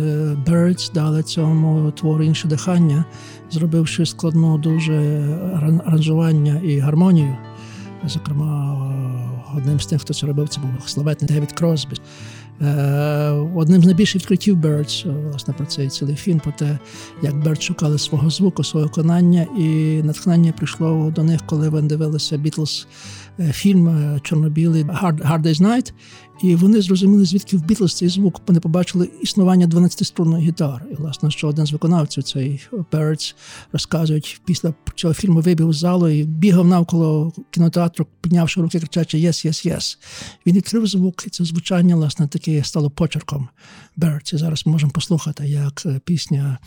Birds 0.48 0.94
дали 0.94 1.24
цьому 1.24 1.92
твору 1.92 2.24
інше 2.24 2.48
дихання, 2.48 3.06
зробивши 3.52 4.06
складну 4.06 4.58
дуже 4.58 4.94
аран- 5.56 5.82
аранжування 5.86 6.62
і 6.64 6.80
гармонію. 6.80 7.38
Зокрема, 8.06 8.76
е, 9.56 9.58
одним 9.58 9.80
з 9.80 9.86
тих, 9.86 10.02
хто 10.02 10.14
це 10.14 10.28
робив, 10.28 10.50
це 10.50 10.62
був 10.62 10.90
славетний 10.90 11.32
Девід 11.32 11.52
Кросбі. 11.52 11.96
Е, 12.62 13.30
Одним 13.56 13.82
з 13.82 13.86
найбільших 13.86 14.22
відкриттів 14.22 14.66
е, 14.66 14.86
власне, 15.30 15.54
про 15.54 15.66
цей 15.66 15.90
цілий 15.90 16.16
фільм, 16.16 16.40
про 16.40 16.52
те, 16.52 16.80
як 17.22 17.34
Birds 17.34 17.62
шукали 17.62 18.00
свого 18.00 18.30
звуку, 18.30 18.64
свого 18.64 18.86
виконання, 18.86 19.48
і 19.58 20.02
натхнення 20.04 20.52
прийшло 20.52 21.14
до 21.16 21.24
них, 21.24 21.42
коли 21.46 21.70
вони 21.70 21.88
дивилися 21.88 22.38
Beatles 22.38 22.88
е, 23.40 23.52
фільм 23.52 23.88
е, 23.88 24.20
чорно-білий 24.24 24.84
Hard, 24.84 25.32
Hard 25.32 25.42
Day's 25.42 25.62
Night, 25.62 25.94
і 26.44 26.56
вони 26.56 26.82
зрозуміли, 26.82 27.26
звідки 27.26 27.58
в 27.58 27.62
Beatles 27.62 27.98
цей 27.98 28.10
звук. 28.10 28.42
Вони 28.48 28.60
побачили 28.60 29.10
існування 29.22 29.68
12-струнної 29.68 30.40
гітари. 30.40 30.86
І, 30.92 30.96
власне, 30.96 31.32
що 31.32 31.48
один 31.48 31.66
з 31.66 31.72
виконавців, 31.72 32.24
цей 32.24 32.62
Birds, 32.92 33.36
розказують, 33.74 34.42
після 34.46 34.74
цього 34.96 35.14
фільму 35.14 35.42
вибіг 35.42 35.72
з 35.72 35.78
залу 35.78 36.10
і 36.10 36.24
бігав 36.24 36.68
навколо 36.68 37.34
кінотеатру, 37.52 38.08
піднявши 38.22 38.62
руки, 38.62 38.80
кричачи 38.80 39.18
«Yes, 39.18 39.48
yes, 39.48 39.74
yes». 39.74 39.98
Він 40.46 40.56
відкрив 40.56 40.88
звук, 40.88 41.24
і 41.28 41.30
це 41.30 41.46
звучання, 41.46 41.96
власне, 41.96 42.28
таке 42.28 42.64
стало 42.64 42.90
почерком 42.90 43.50
Birds. 43.98 44.36
І 44.36 44.38
зараз 44.38 44.66
ми 44.66 44.72
можемо 44.72 44.92
послухати, 44.92 45.48
як 45.48 45.84
е, 45.86 46.00
пісня 46.06 46.58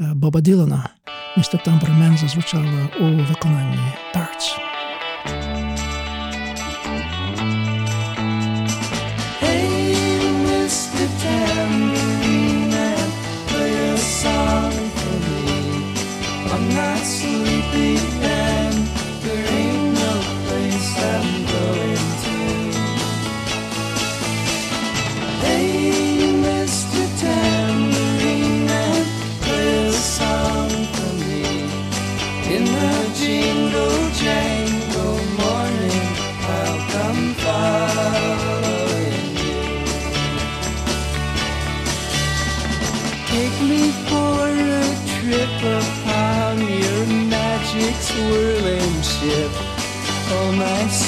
е, 0.00 0.12
Боба 0.14 0.40
Ділана 0.40 0.88
«Містер 1.36 1.62
Тамбермен» 1.64 2.18
зазвучала 2.18 2.88
у 3.00 3.04
виконанні 3.04 3.78
Birds. 4.14 4.79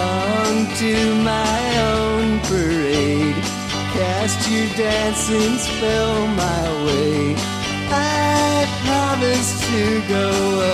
onto 0.00 0.96
my 1.32 1.60
own 1.92 2.40
parade. 2.48 3.36
Cast 3.96 4.38
your 4.50 4.68
dancing 4.76 5.56
spell 5.58 6.26
my 6.44 6.62
way. 6.86 7.34
I 7.92 8.66
promise 8.84 9.50
to 9.70 9.84
go 10.16 10.28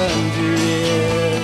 under 0.06 0.52
it. 0.92 1.42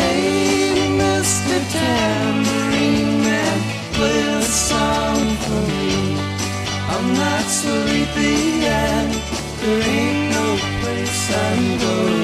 Hey, 0.00 0.96
Mr. 1.02 1.56
Tambourine 1.74 3.14
Man, 3.26 3.58
play 3.96 4.20
a 4.38 4.42
song 4.42 5.20
for 5.44 5.62
me. 5.72 5.94
I'm 6.92 7.08
not 7.14 7.44
sleepy 7.60 8.66
and 8.66 9.12
there 9.60 9.82
ain't 9.96 10.22
no 10.36 10.46
place 10.80 11.22
I'm 11.46 11.78
going 11.84 12.23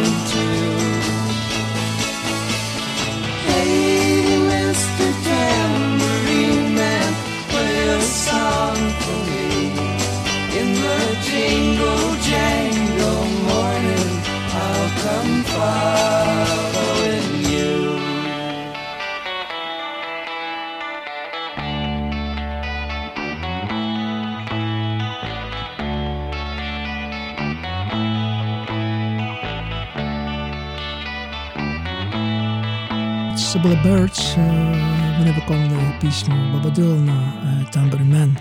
Це 33.60 33.68
були 33.68 33.74
Birds, 33.74 34.40
е, 34.40 35.16
вони 35.18 35.32
виконували 35.32 35.92
пісню 36.00 36.52
Боба 36.52 36.70
Дилана 36.70 37.32
Tambourine 37.74 38.14
Man. 38.14 38.36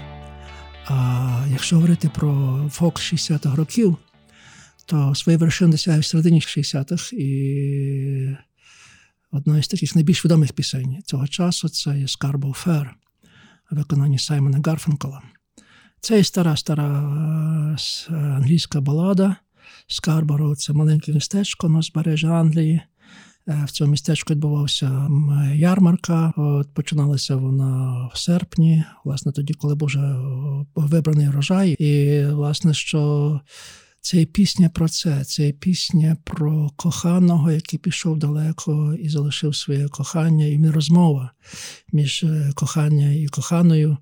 А 0.86 1.46
якщо 1.52 1.76
говорити 1.76 2.10
про 2.16 2.62
фолк 2.72 3.00
60-х 3.00 3.56
років, 3.56 3.98
то 4.86 5.16
свої 5.16 5.38
вершини 5.38 5.72
досягає 5.72 6.02
в 6.02 6.06
середині 6.06 6.40
60-х. 6.40 7.14
І 7.14 8.38
одна 9.32 9.58
із 9.58 9.68
таких 9.68 9.96
найбільш 9.96 10.26
відомих 10.26 10.54
пісень 10.54 10.98
цього 11.06 11.28
часу 11.28 11.70
це 11.70 12.00
є 12.00 12.06
Scarborough 12.06 12.68
Fair, 12.68 12.90
виконанні 13.72 14.20
Саймона 14.20 14.62
Гарфанкола. 14.66 15.22
Це 16.02 16.18
є 16.18 16.24
стара 16.24 16.56
стара 16.56 16.88
е, 18.10 18.16
англійська 18.16 18.82
балада. 18.82 19.36
Скарборо 19.88 20.56
це 20.56 20.74
маленьке 20.74 21.14
містечко 21.14 21.70
на 21.70 21.80
узбережжі 21.80 22.28
Англії. 22.28 22.82
Е, 23.50 23.66
В 23.68 23.72
цьому 23.72 23.92
містечку 23.92 24.34
відбувався 24.34 25.10
ярмарка. 25.56 26.34
От 26.38 26.74
починалася 26.74 27.36
вона 27.36 28.10
в 28.14 28.18
серпні, 28.18 28.84
власне, 29.06 29.32
тоді, 29.32 29.54
коли 29.54 29.76
був 29.76 29.88
вже 29.88 30.16
вибраний 30.76 31.28
врожай. 31.28 31.72
І, 31.72 32.26
власне, 32.26 32.74
що 32.74 33.42
це 34.02 34.26
пісня 34.26 34.70
про 34.70 34.90
це. 34.90 35.24
Це 35.26 35.52
пісня 35.52 36.18
про 36.24 36.70
коханого, 36.76 37.52
який 37.52 37.80
пішов 37.80 38.18
далеко 38.18 38.96
і 39.00 39.10
залишив 39.10 39.56
своє 39.56 39.88
кохання, 39.88 40.46
і 40.46 40.70
розмова 40.70 41.32
між 41.94 42.24
е, 42.24 42.52
кохання 42.56 43.12
і 43.12 43.28
коханою. 43.28 43.98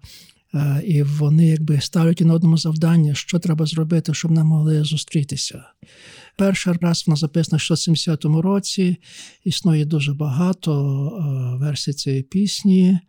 Е, 0.54 0.82
І 0.86 1.04
вони 1.04 1.48
якби 1.48 1.82
ставлять 1.82 2.22
на 2.22 2.34
одному 2.34 2.58
завдання, 2.58 3.16
що 3.16 3.40
треба 3.40 3.66
зробити, 3.66 4.14
щоб 4.14 4.32
не 4.32 4.44
могли 4.44 4.84
зустрітися. 4.84 5.64
Перший 6.38 6.74
раз 6.82 7.04
вона 7.08 7.16
записана 7.16 7.58
в 7.58 7.62
670 7.62 8.26
році. 8.26 8.98
Існує 9.44 9.86
дуже 9.86 10.14
багато 10.14 10.72
е, 10.74 11.66
версій 11.66 11.94
цієї 11.94 12.24
пісні, 12.24 13.00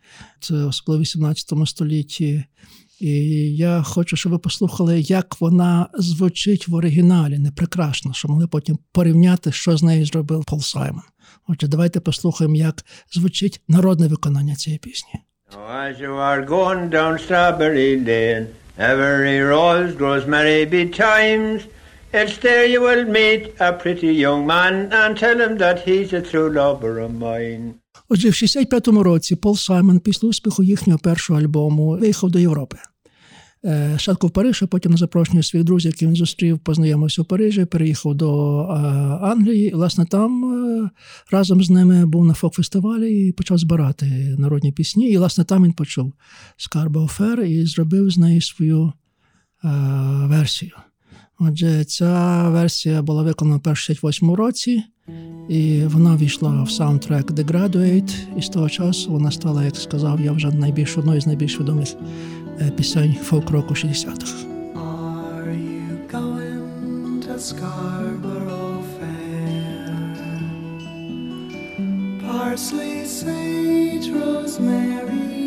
це 0.41 0.55
особливо 0.55 0.99
в 0.99 1.03
18 1.03 1.53
столітті. 1.67 2.45
І 3.01 3.11
я 3.57 3.83
хочу, 3.83 4.17
щоб 4.17 4.33
ви 4.33 4.39
послухали, 4.39 5.01
як 5.01 5.41
вона 5.41 5.87
звучить 5.95 6.69
в 6.69 6.75
оригіналі, 6.75 7.39
не 7.39 7.51
прекрасно, 7.51 8.13
щоб 8.15 8.31
могли 8.31 8.47
потім 8.47 8.79
порівняти, 8.93 9.53
що 9.53 9.77
з 9.77 9.83
нею 9.83 10.07
зробив 10.07 10.45
Пол 10.45 10.61
Саймон. 10.61 11.03
Отже, 11.49 11.69
давайте 11.69 12.01
послухаємо, 12.01 12.57
як 12.57 12.85
звучить 13.13 13.61
народне 13.69 14.09
виконання 14.09 14.55
цієї 14.55 14.79
пісні. 14.79 15.13
As 15.87 16.01
you 16.03 16.15
are 16.31 16.43
going 16.57 16.91
down 16.91 17.13
Strawberry 17.27 17.93
Lane, 18.09 18.47
every 18.79 19.39
rose 19.55 19.91
grows 20.01 20.25
merry 20.27 20.67
betimes. 20.67 21.61
It's 22.13 22.39
there 22.39 22.67
you 22.67 22.81
will 22.81 23.05
meet 23.05 23.43
a 23.61 23.73
pretty 23.73 24.13
young 24.15 24.47
man 24.47 24.91
and 24.93 25.19
tell 25.19 25.39
him 25.45 25.59
that 25.59 25.77
he's 25.87 26.13
a 26.15 26.23
true 26.23 26.51
lover 26.51 26.99
of 27.01 27.13
mine. 27.13 27.75
Отже, 28.09 28.29
в 28.29 28.33
65-му 28.33 29.03
році 29.03 29.37
Пол 29.37 29.57
Саймон 29.57 30.01
після 30.01 30.29
успіху 30.29 30.63
їхнього 30.63 30.99
першого 30.99 31.41
альбому 31.41 31.99
виїхав 31.99 32.31
до 32.31 32.39
Європи. 32.39 32.77
Е, 33.65 33.91
Спочатку 33.91 34.27
в 34.27 34.31
Париж, 34.31 34.63
а 34.63 34.67
потім 34.67 34.93
на 34.93 34.99
запрошення 34.99 35.43
своїх 35.43 35.67
друзів, 35.67 35.91
яких 35.91 36.09
він 36.09 36.17
зустрів, 36.17 36.59
познайомився 36.59 37.23
в 37.23 37.25
Парижі, 37.25 37.65
переїхав 37.65 38.15
до 38.15 38.61
е, 38.61 38.65
Англії. 39.23 39.69
І, 39.69 39.75
власне, 39.75 40.07
там 40.07 40.45
е, 40.45 40.91
разом 41.31 41.65
з 41.65 41.71
ними 41.71 42.07
був 42.07 42.25
на 42.25 42.35
фок-фестивалі 42.35 43.29
і 43.29 43.33
почав 43.33 43.59
збирати 43.59 44.07
народні 44.39 44.73
пісні. 44.73 45.11
І, 45.11 45.19
власне, 45.19 45.45
там 45.45 45.65
він 45.65 45.73
почув 45.73 46.13
Scarborough 46.59 47.19
Fair 47.19 47.43
і 47.43 47.67
зробив 47.67 48.11
з 48.11 48.19
неї 48.19 48.41
свою 48.41 48.93
версію. 50.29 50.73
Отже, 51.41 51.85
ця 51.85 52.49
версія 52.49 53.03
була 53.03 53.23
виконана 53.23 53.61
в 53.65 53.77
68 53.77 54.35
році, 54.35 54.83
і 55.49 55.83
вона 55.85 56.17
війшла 56.17 56.63
в 56.63 56.71
саундтрек 56.71 57.31
The 57.31 57.45
Graduate, 57.45 58.15
і 58.37 58.43
з 58.43 58.49
того 58.49 58.69
часу 58.69 59.13
вона 59.13 59.31
стала, 59.31 59.65
як 59.65 59.77
сказав, 59.77 60.21
я 60.21 60.33
вже 60.33 60.51
найбільш 60.51 60.99
одною 60.99 61.21
з 61.21 61.27
найбільш 61.27 61.61
відомих 61.61 61.89
е, 62.61 62.71
пісень 62.71 63.17
фолк-року 63.23 63.75
60-х. 63.75 64.33
Are 64.75 65.53
you 65.53 65.97
going 66.13 67.23
to 67.27 67.35
Scarborough 67.51 68.83
Fair? 68.95 69.19
Parsley, 72.23 73.07
sage, 73.21 74.09
rosemary, 74.21 75.38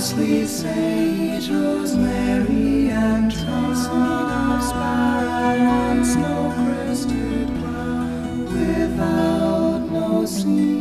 parsley, 0.00 0.46
sage, 0.46 1.50
rosemary, 1.50 2.90
and 2.90 3.32
thyme. 3.32 4.62
sparrow 4.62 5.60
on 5.60 6.04
snow-crested 6.04 7.48
cloud, 7.58 8.52
without 8.52 9.80
no 9.90 10.24
seam 10.24 10.79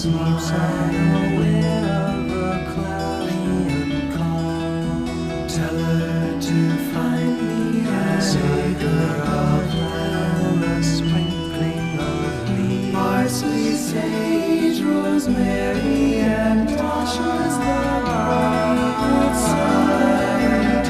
Sleeps 0.00 0.50
unaware 0.50 1.92
of 1.92 2.32
a 2.32 2.72
cloudy 2.72 3.44
and 3.68 4.08
calm. 4.14 5.04
Tell 5.46 5.76
her 5.76 6.40
to 6.40 6.58
find 6.90 7.36
me 7.36 7.84
a 7.84 8.16
acre 8.64 9.12
of 9.28 9.74
land, 9.74 10.64
a 10.64 10.82
sprinkling 10.82 11.98
of 11.98 12.48
leaves, 12.48 12.94
parsley, 12.94 13.74
sage, 13.74 14.80
rosemary, 14.80 16.20
and 16.20 16.66
Tasha's 16.66 17.56
the 17.58 18.92
bright 18.96 19.36
side 19.50 20.88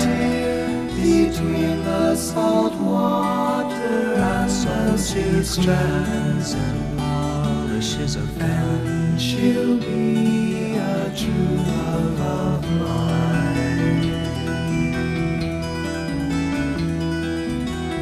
between 0.94 1.82
the 1.82 2.14
salt 2.14 2.74
water 2.74 4.14
and 4.14 4.48
the 4.48 4.96
sea 4.96 5.42
strands 5.42 6.52
and 6.54 6.96
polishes 6.96 8.14
of 8.14 8.30
fen. 8.34 8.99
She'll 9.20 9.76
be 9.76 10.76
a 10.76 11.12
true 11.14 11.56
love 11.68 12.20
of 12.20 12.64
mine. 12.80 14.00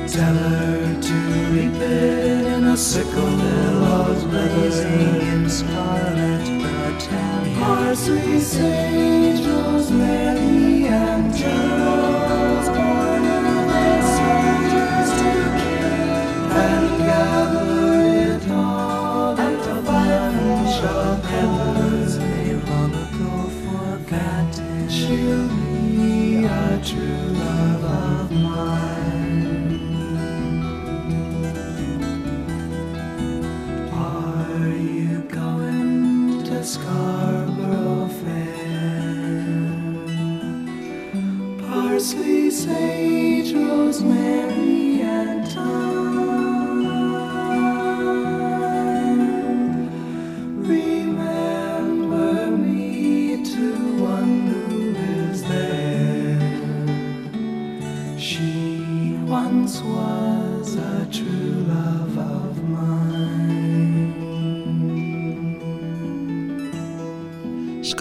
Zeller 0.06 1.00
to 1.02 1.14
reap 1.50 1.74
it 1.74 2.46
in 2.46 2.64
a 2.66 2.76
sickle 2.76 3.36
billows 3.36 4.22
blazing 4.30 5.20
in 5.32 5.50
scarlet 5.50 6.44
battalion. 6.62 7.58
Parsley, 7.58 8.38
sage, 8.38 9.44
rosemary, 9.44 10.57
forget 24.08 24.54
she'll 24.90 25.48
be 25.48 26.44
a 26.44 26.80
true 26.82 27.32
love 27.34 27.84
of 27.84 28.32
mine. 28.32 29.17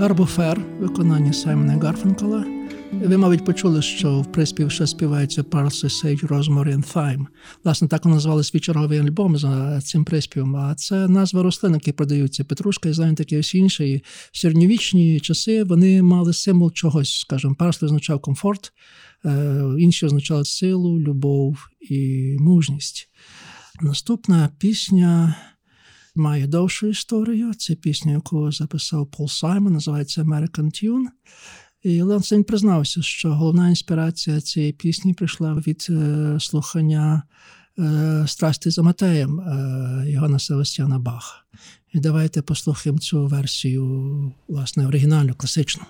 Скарбофер, 0.08 0.62
виконання 0.80 1.34
Саймона 1.34 1.74
Гарфенкела. 1.74 2.46
Ви, 2.92 3.18
мабуть, 3.18 3.46
почули, 3.46 3.82
що 3.82 4.22
в 4.22 4.32
приспів 4.32 4.72
ще 4.72 4.88
співається 4.88 5.42
Parsley, 5.42 6.04
Sage, 6.04 6.28
Rosemary 6.28 6.76
and 6.76 6.94
Thyme. 6.94 7.26
Власне, 7.64 7.88
так 7.88 8.06
назвали 8.06 8.44
свій 8.44 8.60
черговий 8.60 9.00
альбом 9.00 9.38
за 9.38 9.82
цим 9.82 10.06
приспівом. 10.06 10.56
А 10.56 10.76
це 10.76 11.08
назва 11.08 11.44
рослин, 11.44 11.74
які 11.74 11.92
продаються. 11.92 12.44
Петрушка 12.44 12.90
і 12.90 13.14
такі 13.16 13.38
ось 13.38 13.56
інші. 13.56 14.04
В 14.32 14.38
середньовічні 14.38 15.20
часи 15.20 15.64
вони 15.64 16.02
мали 16.02 16.34
символ 16.34 16.72
чогось, 16.72 17.20
скажімо, 17.20 17.56
Parsley 17.60 17.86
означав 17.86 18.20
комфорт, 18.22 18.74
е, 19.26 19.62
інші 19.80 20.06
означали 20.06 20.46
силу, 20.46 21.00
любов 21.00 21.58
і 21.90 22.36
мужність. 22.40 23.10
Наступна 23.82 24.50
пісня 24.60 25.36
має 26.18 26.48
довшу 26.48 26.88
історію. 26.88 27.54
Це 27.54 27.76
пісня, 27.76 28.12
яку 28.12 28.52
записав 28.52 29.12
Пол 29.12 29.28
Саймон, 29.28 29.74
називається 29.74 30.24
American 30.24 30.66
Tune. 30.66 31.06
І 31.84 32.02
Ленсен 32.02 32.44
признався, 32.44 33.02
що 33.02 33.34
головна 33.34 33.70
інспірація 33.70 34.42
цієї 34.42 34.74
пісні 34.74 35.14
прийшла 35.14 35.54
від 35.54 35.88
е, 35.90 36.38
слухання 36.40 37.24
е, 37.80 38.24
страсти 38.28 38.72
за 38.72 38.82
Матеєм 38.82 39.40
е, 39.40 40.04
Йоганна 40.08 40.40
Севастьяна 40.40 41.00
Баха. 41.00 41.36
І 41.94 42.00
давайте 42.00 42.42
послухаємо 42.42 43.00
цю 43.00 43.26
версію, 43.26 44.34
власне, 44.48 44.88
оригінальну, 44.88 45.34
класичну. 45.34 45.84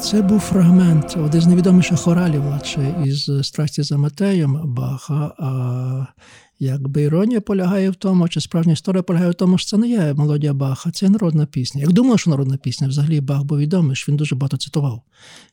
Це 0.00 0.22
був 0.22 0.40
фрагмент, 0.40 1.16
один 1.24 1.40
з 1.40 1.46
найвідоміших 1.46 1.98
хоралів 2.00 2.42
власне, 2.42 3.04
із 3.06 3.30
страсті 3.42 3.82
за 3.82 3.98
Матеєм 3.98 4.60
Баха. 4.64 5.34
А 5.38 6.06
якби 6.58 7.02
іронія 7.02 7.40
полягає 7.40 7.90
в 7.90 7.94
тому, 7.94 8.28
чи 8.28 8.40
справжня 8.40 8.72
історія 8.72 9.02
полягає 9.02 9.30
в 9.30 9.34
тому, 9.34 9.58
що 9.58 9.70
це 9.70 9.76
не 9.76 9.88
є 9.88 10.14
мелодія 10.14 10.54
Баха, 10.54 10.90
це 10.90 11.08
народна 11.08 11.46
пісня. 11.46 11.80
Як 11.80 11.92
думаю, 11.92 12.18
що 12.18 12.30
народна 12.30 12.56
пісня, 12.56 12.88
взагалі 12.88 13.20
Бах 13.20 13.44
був 13.44 13.58
відомий, 13.58 13.96
що 13.96 14.12
він 14.12 14.16
дуже 14.16 14.34
багато 14.34 14.56
цитував. 14.56 15.02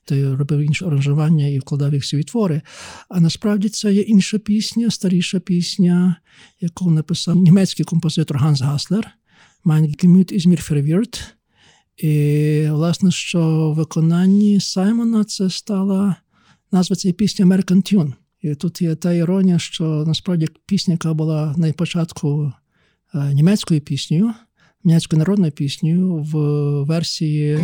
То 0.04 0.36
робив 0.36 0.60
інші 0.60 0.84
аранжування 0.84 1.46
і 1.46 1.58
вкладав 1.58 1.94
їх 1.94 2.04
свої 2.04 2.24
твори. 2.24 2.62
А 3.08 3.20
насправді 3.20 3.68
це 3.68 3.92
є 3.92 4.00
інша 4.00 4.38
пісня, 4.38 4.90
старіша 4.90 5.40
пісня, 5.40 6.16
яку 6.60 6.90
написав 6.90 7.36
німецький 7.36 7.84
композитор 7.84 8.36
Ганс 8.36 8.60
Гаслер. 8.60 9.10
Mein 9.64 9.96
Gemüt 9.96 10.30
ist 10.30 10.46
mir. 10.46 11.35
І, 11.96 12.66
власне, 12.70 13.10
що 13.10 13.70
в 13.70 13.74
виконанні 13.74 14.60
Саймона 14.60 15.24
це 15.24 15.50
стала 15.50 16.16
назва 16.72 16.96
цієї 16.96 17.14
пісні 17.14 17.44
American 17.44 17.94
Tune. 17.94 18.12
І 18.42 18.54
тут 18.54 18.82
є 18.82 18.94
та 18.94 19.12
іронія, 19.12 19.58
що 19.58 19.84
насправді 20.06 20.48
пісня, 20.66 20.94
яка 20.94 21.14
була 21.14 21.54
на 21.56 21.72
початку 21.72 22.52
е, 23.14 23.34
німецькою 23.34 23.80
піснею, 23.80 24.34
німецькою 24.84 25.18
народною 25.18 25.52
піснею, 25.52 26.14
в 26.14 26.34
версії 26.84 27.58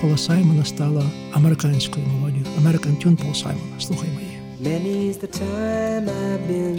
Пола 0.00 0.16
Саймона 0.16 0.64
стала 0.64 1.10
американською 1.32 2.06
мелодією. 2.06 2.46
American 2.62 3.06
Tune 3.06 3.16
Пола 3.16 3.34
Саймона. 3.34 3.80
Слухаймо 3.80 4.20
її. 4.20 4.30
Many's 4.62 5.18
the 5.18 5.28
time 5.28 6.04
I've 6.08 6.44
been 6.48 6.78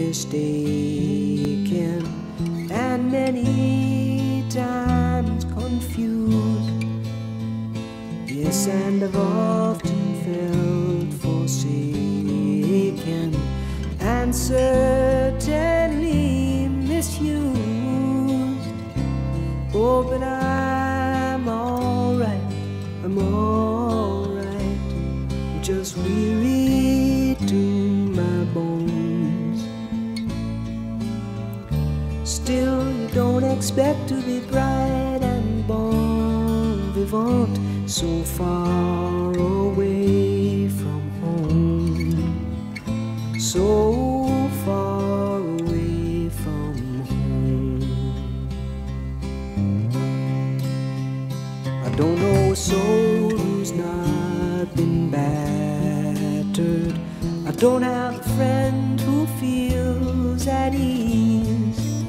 mistaken, 0.00 1.18
and 2.70 3.00
many 3.12 4.44
times 4.54 5.01
confused. 5.92 6.86
Yes, 8.26 8.66
and 8.66 9.02
I've 9.04 9.16
often 9.16 10.14
felt 10.24 11.12
forsaken 11.20 11.74
and 14.00 14.34
certainly 14.34 15.58
misused. 16.68 17.52
Oh, 19.74 20.02
but 20.02 20.22
I'm 20.22 21.48
alright, 21.48 22.40
I'm 23.04 23.18
alright. 23.18 24.78
I'm 25.30 25.62
just 25.62 25.96
weary 25.98 27.36
to 27.46 27.54
my 28.16 28.44
bones. 28.54 29.66
Still, 32.24 32.90
you 32.92 33.08
don't 33.08 33.44
expect 33.44 34.08
to 34.08 34.14
be 34.22 34.40
and 34.40 34.81
so 37.12 38.22
far 38.22 39.36
away 39.36 40.66
from 40.66 41.10
home. 41.20 42.32
So 43.38 44.48
far 44.64 45.40
away 45.40 46.30
from 46.30 46.74
home. 47.10 47.82
I 51.84 51.90
don't 51.96 52.18
know 52.18 52.52
a 52.52 52.56
soul 52.56 53.28
who's 53.28 53.72
not 53.72 54.74
been 54.74 55.10
battered. 55.10 56.98
I 57.46 57.50
don't 57.50 57.82
have 57.82 58.20
a 58.20 58.22
friend 58.36 58.98
who 58.98 59.26
feels 59.38 60.46
at 60.46 60.72
ease. 60.72 62.06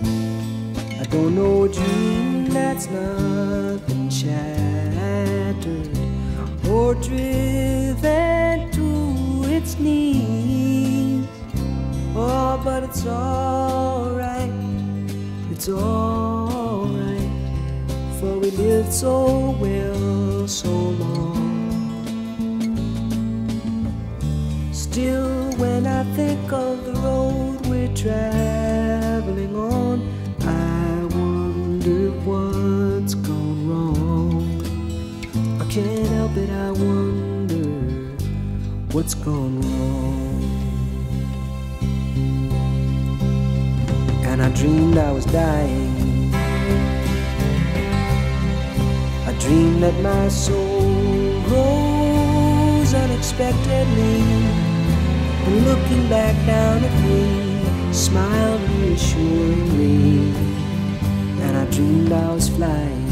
I 0.98 1.04
don't 1.10 1.36
know 1.36 1.66
a 1.66 1.68
dream 1.68 2.46
that's 2.46 2.88
not 2.88 3.86
been 3.86 4.10
shattered 4.10 4.53
driven 7.01 8.71
to 8.71 9.43
its 9.49 9.79
knees. 9.79 11.27
Oh, 12.15 12.62
but 12.63 12.84
it's 12.84 13.06
alright, 13.06 14.51
it's 15.51 15.69
alright, 15.69 17.29
for 18.19 18.38
we 18.39 18.51
lived 18.51 18.93
so 18.93 19.58
well 19.60 20.47
so 20.47 20.69
long. 20.69 21.34
Still, 24.71 25.53
when 25.53 25.88
I 25.88 26.03
think 26.15 26.51
of 26.51 26.86
the 26.86 26.93
road 26.93 27.65
we're 27.67 27.93
traveling 27.95 28.42
what's 38.93 39.15
gone 39.15 39.60
wrong. 39.60 40.43
And 44.23 44.39
I 44.39 44.49
dreamed 44.49 44.97
I 44.97 45.12
was 45.12 45.25
dying. 45.25 46.32
I 49.25 49.36
dreamed 49.39 49.82
that 49.82 49.99
my 50.03 50.27
soul 50.27 50.82
rose 51.49 52.93
unexpectedly. 52.93 54.21
And 55.45 55.65
looking 55.65 56.08
back 56.08 56.36
down 56.45 56.84
at 56.84 56.95
me, 57.03 57.93
smiled 57.93 58.62
reassuringly. 58.69 60.36
And 61.41 61.58
I 61.58 61.65
dreamed 61.71 62.12
I 62.12 62.34
was 62.34 62.47
flying. 62.47 63.03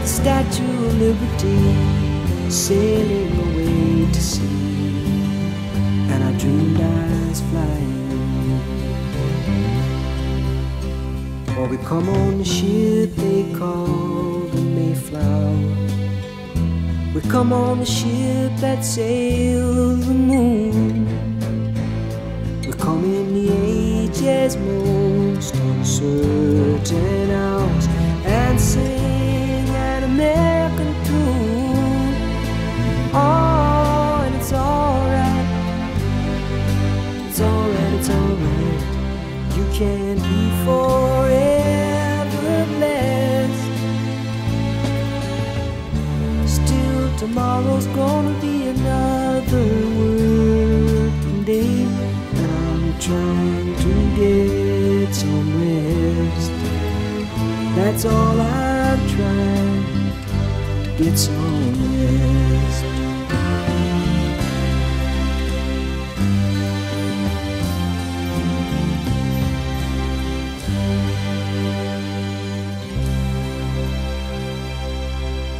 the 0.00 0.08
Statue 0.18 0.78
of 0.86 0.92
Liberty 1.04 1.62
sailing 2.50 3.32
away 3.46 4.12
to 4.14 4.22
sea. 4.30 5.08
And 6.12 6.20
I 6.28 6.32
dreamed 6.40 6.80
I 6.80 6.84
was 7.28 7.40
flying. 7.50 7.96
Or 11.58 11.66
we 11.72 11.76
come 11.92 12.08
on 12.08 12.38
the 12.38 12.48
ship 12.56 13.08
they 13.22 13.42
call 13.58 14.46
the 14.54 14.62
Mayflower. 14.76 15.58
We 17.14 17.20
come 17.34 17.52
on 17.52 17.74
the 17.80 17.90
ship 17.98 18.50
that 18.64 18.80
sails 18.84 20.06
the 20.06 20.14
moon. 20.30 21.06
We 22.66 22.72
come 22.86 23.02
in 23.18 23.26
the 23.38 23.48
age's 24.20 24.56
most 24.56 25.54
uncertain 25.54 27.30
hours 27.30 27.86
and 28.24 28.60
sing 28.60 29.68
an 29.68 30.02
American 30.04 30.94
tune. 31.04 32.14
Oh, 33.14 34.22
and 34.24 34.34
it's 34.34 34.52
alright. 34.52 35.46
It's 37.28 37.40
alright, 37.40 37.92
it's 37.94 38.10
alright. 38.10 38.82
You 39.56 39.64
can 39.72 40.16
be 40.16 40.50
forever 40.64 42.66
blessed. 42.76 43.70
Still, 46.46 47.16
tomorrow's 47.18 47.86
gonna 47.88 48.37
That's 57.98 58.14
all 58.14 58.40
I've 58.40 59.10
tried. 59.10 59.82
It's 61.00 61.28
always. 61.28 62.76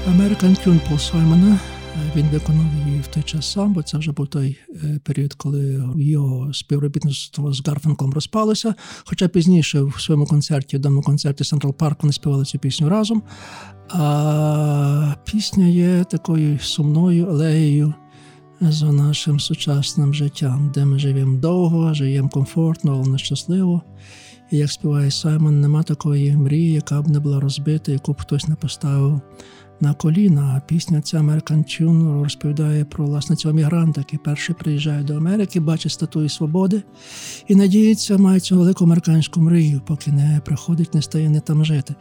Amerikanskjønn 0.06 0.78
på 0.86 0.96
Simon, 0.96 1.58
Vindeøkonomi. 2.14 2.77
Той 3.14 3.22
час 3.22 3.52
сам, 3.52 3.72
бо 3.72 3.82
це 3.82 3.98
вже 3.98 4.12
був 4.12 4.26
той 4.26 4.58
е, 4.70 5.00
період, 5.04 5.34
коли 5.34 5.84
його 5.96 6.52
співробітництво 6.52 7.52
з 7.52 7.66
Гарфенком 7.66 8.12
розпалося. 8.12 8.74
Хоча 9.04 9.28
пізніше 9.28 9.82
в 9.82 10.00
своєму 10.00 10.26
концерті, 10.26 10.76
в 10.76 10.80
даному 10.80 11.02
концерті 11.02 11.44
Централ 11.44 11.74
Парк, 11.74 12.02
вони 12.02 12.12
співали 12.12 12.44
цю 12.44 12.58
пісню 12.58 12.88
разом. 12.88 13.22
А 13.88 15.14
пісня 15.24 15.66
є 15.66 16.04
такою 16.04 16.58
сумною 16.58 17.26
алеєю 17.26 17.94
за 18.60 18.92
нашим 18.92 19.40
сучасним 19.40 20.14
життям, 20.14 20.70
де 20.74 20.84
ми 20.84 20.98
живемо 20.98 21.38
довго, 21.38 21.94
живемо 21.94 22.28
комфортно, 22.28 22.92
але 22.92 23.08
нещасливо. 23.08 23.82
І 24.50 24.56
як 24.56 24.70
співає 24.70 25.10
Саймон, 25.10 25.60
нема 25.60 25.82
такої 25.82 26.36
мрії, 26.36 26.72
яка 26.72 27.02
б 27.02 27.08
не 27.08 27.20
була 27.20 27.40
розбита, 27.40 27.92
яку 27.92 28.12
б 28.12 28.20
хтось 28.20 28.48
не 28.48 28.54
поставив 28.54 29.20
на 29.80 29.94
коліна. 29.94 30.62
Пісня 30.66 31.00
ця 31.00 31.18
American 31.18 31.58
Tune 31.58 32.22
розповідає 32.22 32.84
про 32.84 33.04
власне 33.04 33.36
цього 33.36 33.54
мігранта, 33.54 34.00
який 34.00 34.18
перший 34.18 34.54
приїжджає 34.54 35.02
до 35.02 35.16
Америки, 35.16 35.60
бачить 35.60 35.92
статую 35.92 36.28
свободи 36.28 36.82
і 37.48 37.54
надіється, 37.54 38.18
має 38.18 38.40
цю 38.40 38.58
велику 38.58 38.84
американську 38.84 39.40
мрію, 39.40 39.80
поки 39.86 40.12
не 40.12 40.40
приходить, 40.44 40.94
не 40.94 41.02
стає 41.02 41.30
не 41.30 41.40
там 41.40 41.64
жити. 41.64 41.94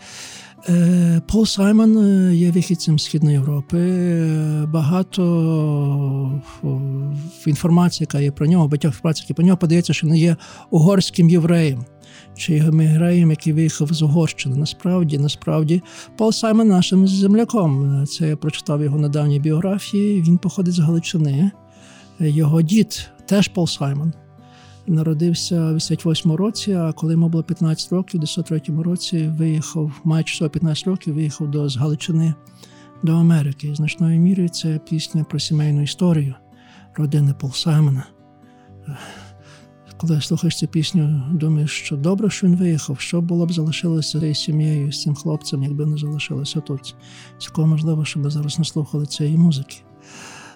Е, 0.70 1.22
Пол 1.28 1.46
Саймон 1.46 1.98
е, 1.98 2.36
є 2.36 2.52
вихідцем 2.52 3.00
Східної 3.00 3.36
Європи. 3.36 3.78
Е, 3.80 4.66
Багато 4.66 6.42
інформації, 7.46 8.08
яка 8.12 8.20
є 8.20 8.32
про 8.32 8.48
нього, 8.48 8.68
багато 8.68 8.88
інформації, 8.88 9.34
про 9.36 9.46
нього 9.46 9.58
подається, 9.58 9.94
що 9.94 10.08
він 10.08 10.16
є 10.16 10.36
угорським 10.70 11.30
євреєм 11.30 11.86
чи 12.38 12.54
євреєм, 12.54 13.30
який 13.30 13.54
виїхав 13.54 13.94
з 13.94 14.02
Угорщини. 14.02 14.56
Насправді, 14.56 15.18
насправді, 15.18 15.82
Пол 16.18 16.32
Саймон 16.32 16.68
нашим 16.68 17.08
земляком. 17.08 18.06
Це 18.08 18.28
я 18.28 18.38
прочитав 18.38 18.84
його 18.84 18.98
недавній 18.98 19.40
біографії. 19.40 20.22
Він 20.22 20.38
походить 20.38 20.74
з 20.74 20.80
Галичини. 20.80 21.52
Його 22.20 22.62
дід 22.62 23.10
теж 23.26 23.48
Пол 23.48 23.68
Саймон. 23.68 24.14
Народився 24.88 25.72
в 25.72 25.76
88 25.76 26.32
році, 26.32 26.74
а 26.74 26.92
коли 26.92 27.14
йому 27.14 27.30
було 27.30 27.44
15 27.44 27.92
років, 27.92 28.20
в 28.20 28.24
93 28.24 28.62
році 28.84 29.28
виїхав, 29.38 29.92
всього 30.26 30.50
15 30.50 30.88
років, 30.88 31.14
виїхав 31.14 31.52
до 31.52 31.70
з 31.70 31.78
Галичини 31.78 32.34
до 33.04 33.14
Америки. 33.14 33.68
І 33.68 33.76
значною 33.76 34.20
мірою 34.20 34.50
це 34.50 34.80
пісня 34.90 35.24
про 35.24 35.40
сімейну 35.40 35.82
історію 35.82 36.36
родини 36.96 37.34
Пол 37.40 37.52
Саймона. 37.52 38.04
Коли 39.98 40.22
слухаєш 40.22 40.58
цю 40.58 40.68
пісню, 40.68 41.24
думаєш, 41.32 41.72
що 41.72 41.98
добре, 41.98 42.30
що 42.30 42.48
він 42.48 42.56
виїхав, 42.56 43.00
що 43.00 43.22
було 43.22 43.46
б 43.46 43.54
залишилося 43.54 44.20
цією 44.20 44.36
сім'єю, 44.36 44.92
з 44.92 45.02
цим 45.02 45.16
хлопцем, 45.16 45.64
якби 45.64 45.86
не 45.86 45.98
залишилося 45.98 46.60
тут. 46.60 46.96
Цілком 47.38 47.70
можливо, 47.70 48.06
щоб 48.06 48.32
зараз 48.32 48.60
не 48.60 48.66
слухали 48.66 49.06
цієї 49.06 49.38
музики. 49.38 49.78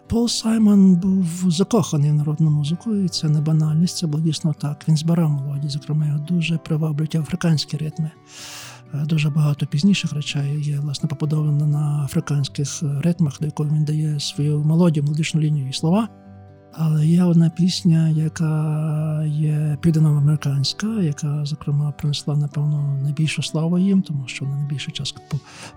Пол 0.08 0.28
Саймон 0.28 0.96
був 0.96 1.52
закоханий 1.52 2.12
в 2.12 2.14
народну 2.14 2.50
музику, 2.50 2.96
і 2.96 3.08
це 3.08 3.30
не 3.30 3.42
банальність, 3.42 3.98
це 3.98 4.08
було 4.08 4.24
дійсно 4.24 4.54
так. 4.54 4.88
Він 4.88 4.98
збирав 4.98 5.30
мелодії, 5.30 5.70
зокрема, 5.70 6.06
його 6.06 6.20
дуже 6.20 6.58
приваблюють 6.58 7.16
африканські 7.16 7.78
ритми. 7.78 8.12
Е, 8.94 9.06
дуже 9.06 9.30
багато 9.30 9.66
пізніших 9.66 10.14
речей 10.14 10.62
є 10.62 10.80
власне 10.80 11.10
побудовано 11.10 11.68
на 11.68 12.04
африканських 12.06 12.84
ритмах, 12.84 13.40
до 13.40 13.46
якого 13.46 13.70
він 13.70 13.86
дає 13.86 14.20
свою 14.20 14.64
мелодію, 14.64 15.04
мелодичну 15.04 15.42
лінію 15.42 15.70
і 15.70 15.74
слова. 15.74 16.10
Але 16.74 17.08
є 17.08 17.24
одна 17.24 17.50
пісня, 17.50 18.10
яка 18.10 19.24
є 19.28 19.78
південноамериканська, 19.82 20.88
яка, 20.88 21.46
зокрема, 21.46 21.92
принесла, 21.92 22.36
напевно, 22.36 23.00
найбільшу 23.04 23.44
славу 23.44 23.80
їм, 23.80 24.02
тому 24.02 24.24
що 24.28 24.46
вона 24.46 24.58
найбільше 24.58 24.92
час 24.92 25.16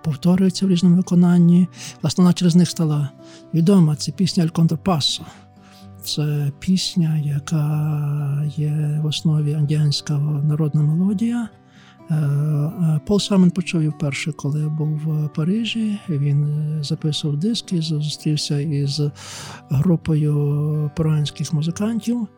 повторюється 0.02 0.66
в 0.66 0.68
різному 0.68 0.96
виконанні. 0.96 1.68
Власне, 2.02 2.24
вона 2.24 2.32
через 2.32 2.56
них 2.56 2.70
стала 2.70 3.08
відома. 3.54 3.96
Це 3.96 4.12
пісня 4.12 4.44
«El 4.44 4.48
Cóndor 4.48 4.82
Pasa». 4.82 5.22
Це 6.02 6.52
пісня, 6.58 7.18
яка 7.24 8.44
є 8.56 9.00
в 9.02 9.06
основі 9.06 9.50
індіанська 9.50 10.18
народна 10.18 10.82
мелодія. 10.82 11.48
Е, 12.10 12.14
е, 12.14 13.00
Пол 13.06 13.20
Саймон 13.20 13.50
почув 13.50 13.80
її 13.80 13.90
вперше, 13.90 14.32
коли 14.32 14.68
був 14.68 14.88
в 14.88 15.28
Парижі. 15.28 15.98
Він 16.08 16.44
е, 16.44 16.82
записував 16.82 17.36
диски, 17.36 17.80
зустрівся 17.80 18.60
із 18.60 19.00
групою 19.70 20.90
перуанських 20.96 21.52
музикантів 21.52 22.28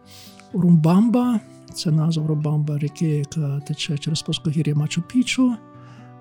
Урубамба. 0.52 1.40
Це 1.74 1.90
назва 1.90 2.26
Урубамба 2.26 2.78
ріки, 2.78 3.08
яка 3.08 3.60
тече 3.60 3.98
через 3.98 4.22
плоскогір'я 4.22 4.74
Мачу 4.74 5.02
Пічу. 5.02 5.56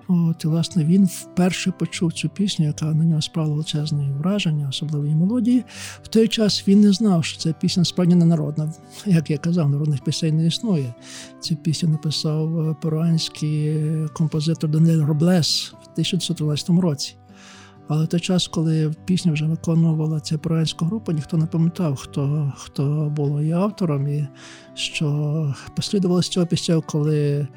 От, 0.08 0.44
і, 0.44 0.48
власне, 0.48 0.84
він 0.84 1.04
вперше 1.04 1.70
почув 1.70 2.12
цю 2.12 2.28
пісню, 2.28 2.66
яка 2.66 2.84
на 2.84 3.04
нього 3.04 3.22
справила 3.22 3.54
величезне 3.54 4.12
враження, 4.18 4.68
особливо 4.68 5.04
її 5.04 5.16
мелодії. 5.16 5.64
В 6.02 6.08
той 6.08 6.28
час 6.28 6.68
він 6.68 6.80
не 6.80 6.92
знав, 6.92 7.24
що 7.24 7.38
ця 7.38 7.52
пісня 7.52 7.84
справді 7.84 8.14
не 8.14 8.24
народна. 8.24 8.72
Як 9.06 9.30
я 9.30 9.38
казав, 9.38 9.70
народних 9.70 10.04
пісень 10.04 10.36
не 10.36 10.46
існує. 10.46 10.94
Цю 11.40 11.56
пісню 11.56 11.88
написав 11.88 12.60
е, 12.60 12.76
перуанський 12.82 13.82
композитор 14.12 14.70
Даниель 14.70 15.06
Роблес 15.06 15.72
в 15.72 15.88
1913 15.92 16.70
році. 16.70 17.16
Але 17.88 18.04
в 18.04 18.08
той 18.08 18.20
час, 18.20 18.48
коли 18.48 18.94
пісню 19.04 19.32
вже 19.32 19.46
виконувала 19.46 20.20
ця 20.20 20.38
перуанська 20.38 20.86
група, 20.86 21.12
ніхто 21.12 21.36
не 21.36 21.46
пам'ятав, 21.46 21.96
хто 21.96 22.52
хто 22.56 23.12
був 23.16 23.40
її 23.40 23.52
автором, 23.52 24.08
і 24.08 24.28
що 24.74 25.54
послідувало 25.76 26.22
з 26.22 26.28
цього 26.28 26.46
після, 26.46 26.80
коли 26.80 27.48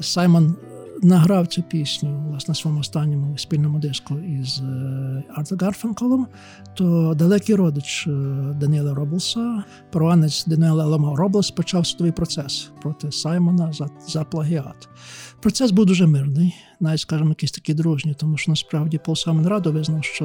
Саймон 0.00 0.56
награв 1.02 1.46
цю 1.46 1.62
пісню 1.62 2.26
власне, 2.30 2.52
на 2.52 2.54
своєму 2.54 2.80
останньому 2.80 3.38
спільному 3.38 3.78
диску 3.78 4.18
із 4.18 4.58
е, 4.60 5.24
Артом 5.34 5.56
Гарфанкелом, 5.60 6.26
то 6.74 7.14
далекий 7.18 7.54
родич 7.54 8.06
е, 8.06 8.10
Даніела 8.60 8.94
Роблеса, 8.94 9.64
перуанець 9.92 10.44
Даніель 10.46 10.84
Аломія 10.84 11.16
Роблес, 11.16 11.50
почав 11.50 11.86
судовий 11.86 12.12
процес 12.12 12.70
проти 12.82 13.12
Саймона 13.12 13.72
за, 13.72 13.88
за 14.08 14.24
плагіат. 14.24 14.88
Процес 15.40 15.70
був 15.70 15.86
дуже 15.86 16.06
мирний, 16.06 16.54
навіть, 16.80 17.00
скажімо, 17.00 17.28
якийсь 17.28 17.52
такий 17.52 17.74
дружній, 17.74 18.14
тому 18.14 18.36
що 18.36 18.52
насправді 18.52 18.98
Пол 18.98 19.16
Саймон 19.16 19.46
радо 19.46 19.72
визнав, 19.72 20.04
що 20.04 20.24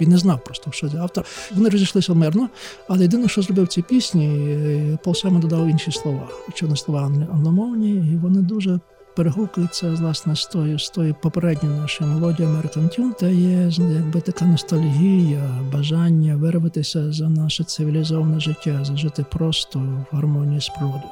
він 0.00 0.08
не 0.08 0.18
знав 0.18 0.44
просто, 0.44 0.72
що 0.72 0.88
це 0.88 0.98
автор. 0.98 1.24
Вони 1.54 1.68
розійшлися 1.68 2.14
мирно, 2.14 2.48
але 2.88 3.02
єдине, 3.02 3.28
що 3.28 3.42
зробив 3.42 3.64
в 3.64 3.68
цій 3.68 3.82
пісні, 3.82 4.26
е, 4.26 4.98
Пол 5.04 5.14
Саймон 5.14 5.40
додав 5.40 5.68
інші 5.68 5.92
слова, 5.92 6.28
очевидно, 6.48 6.76
слова 6.76 7.02
англомовні, 7.32 7.90
і 7.90 8.16
вони 8.16 8.42
дуже 8.42 8.80
перегукується 9.16 9.90
власне 9.90 10.36
з 10.36 10.46
тою, 10.46 10.78
з 10.78 10.90
тою 10.90 11.14
попередньою 11.22 11.80
нашою 11.80 12.10
мелодією 12.10 12.54
American 12.54 12.98
Tune, 12.98 13.18
та 13.18 13.26
є 13.26 13.70
якби 13.94 14.20
така 14.20 14.44
ностальгія, 14.44 15.42
бажання 15.72 16.36
вирватися 16.36 17.12
за 17.12 17.28
наше 17.28 17.64
цивілізоване 17.64 18.40
життя, 18.40 18.84
зажити 18.84 19.24
просто 19.30 19.78
в 19.78 20.16
гармонії 20.16 20.60
з 20.60 20.68
природою. 20.68 21.02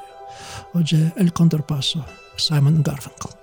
Отже, 0.73 1.11
Ель 1.19 1.29
Контрпасо, 1.29 2.05
Саймон 2.37 2.83
Гарфенкл. 2.87 3.40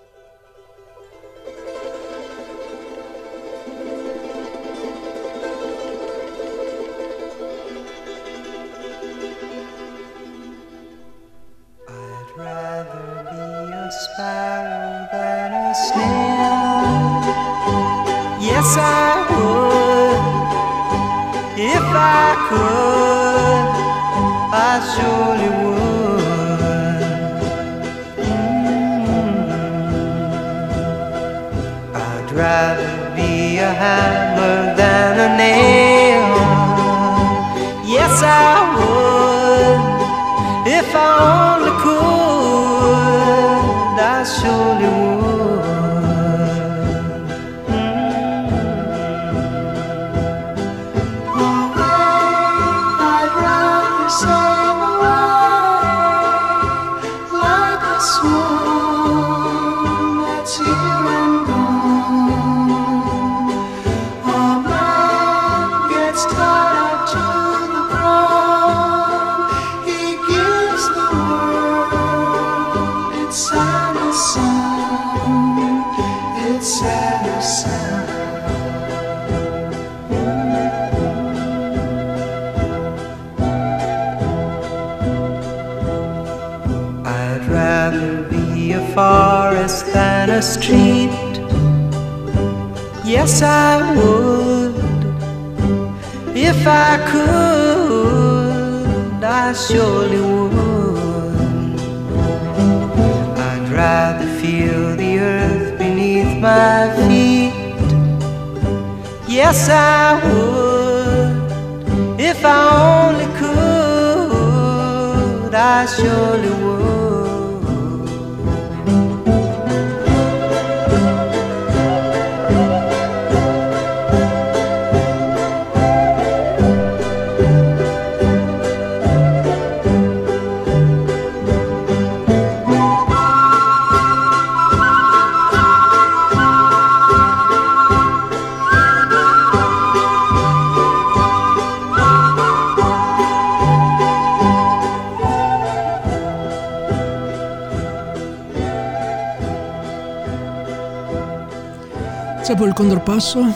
Буель 153.18 153.52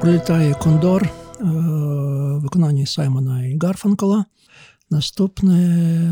пролітає 0.00 0.54
Кондор 0.54 1.08
в 1.40 1.46
е, 1.46 2.38
виконанні 2.38 2.86
Саймона 2.86 3.46
і 3.46 3.58
Гарфанкола. 3.62 4.24
Наступне 4.90 5.56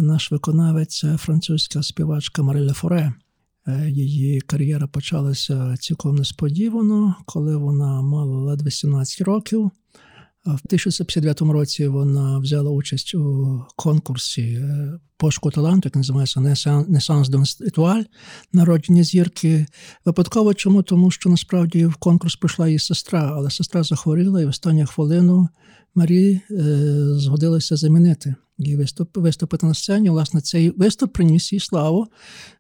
наш 0.02 0.32
виконавець 0.32 1.04
французька 1.16 1.82
співачка 1.82 2.42
Мариля 2.42 2.72
Форе. 2.72 3.12
Е, 3.66 3.90
її 3.90 4.40
кар'єра 4.40 4.86
почалася 4.86 5.76
цілком 5.76 6.16
несподівано, 6.16 7.14
коли 7.24 7.56
вона 7.56 8.02
мала 8.02 8.38
ледве 8.38 8.70
17 8.70 9.20
років. 9.20 9.70
В 10.48 10.64
1959 10.66 11.40
році 11.40 11.88
вона 11.88 12.38
взяла 12.38 12.70
участь 12.70 13.14
у 13.14 13.60
конкурсі 13.76 14.42
е, 14.42 14.92
пошуку 15.16 15.50
таланту, 15.50 15.86
який 15.86 16.00
називається 16.00 16.40
Несанс 16.88 17.28
Дон 17.28 17.42
Étoile, 17.42 18.04
народження 18.52 19.02
зірки. 19.02 19.66
Випадково 20.04 20.54
чому? 20.54 20.82
Тому 20.82 21.10
що 21.10 21.30
насправді 21.30 21.86
в 21.86 21.96
конкурс 21.96 22.36
прийшла 22.36 22.66
її 22.66 22.78
сестра, 22.78 23.32
але 23.36 23.50
сестра 23.50 23.82
захворіла 23.82 24.42
і 24.42 24.44
в 24.44 24.48
останню 24.48 24.86
хвилину 24.86 25.48
Марі 25.94 26.40
е, 26.50 26.64
згодилася 27.18 27.76
замінити 27.76 28.34
її 28.58 28.76
виступ, 28.76 29.16
виступити 29.16 29.66
на 29.66 29.74
сцені. 29.74 30.10
Власне, 30.10 30.40
цей 30.40 30.70
виступ 30.70 31.12
приніс 31.12 31.52
їй 31.52 31.60
славу. 31.60 32.06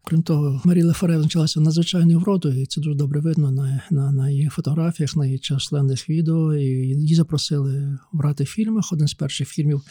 Крім 0.04 0.22
того, 0.22 0.60
Марі 0.64 0.82
Лефаре 0.82 1.16
визначалася 1.16 1.60
надзвичайною 1.60 2.18
вродою, 2.18 2.62
і 2.62 2.66
це 2.66 2.80
дуже 2.80 2.96
добре 2.96 3.20
видно 3.20 3.50
на 3.50 3.82
на, 3.90 4.12
на 4.12 4.30
її 4.30 4.48
фотографіях, 4.48 5.16
на 5.16 5.26
її 5.26 5.38
численних 5.38 6.08
відео. 6.08 6.54
І 6.54 6.64
Її 6.64 7.14
запросили 7.14 7.98
брати 8.12 8.44
в 8.44 8.46
фільмах. 8.46 8.92
Один 8.92 9.08
з 9.08 9.14
перших 9.14 9.48
фільмів 9.48 9.82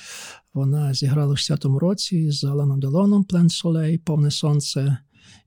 вона 0.53 0.93
зіграла 0.93 1.33
в 1.33 1.37
60-му 1.37 1.79
році 1.79 2.31
з 2.31 2.43
Аланом 2.43 2.79
Делоном 2.79 3.23
Плен 3.23 3.49
Солей, 3.49 3.97
Повне 3.97 4.31
Сонце. 4.31 4.97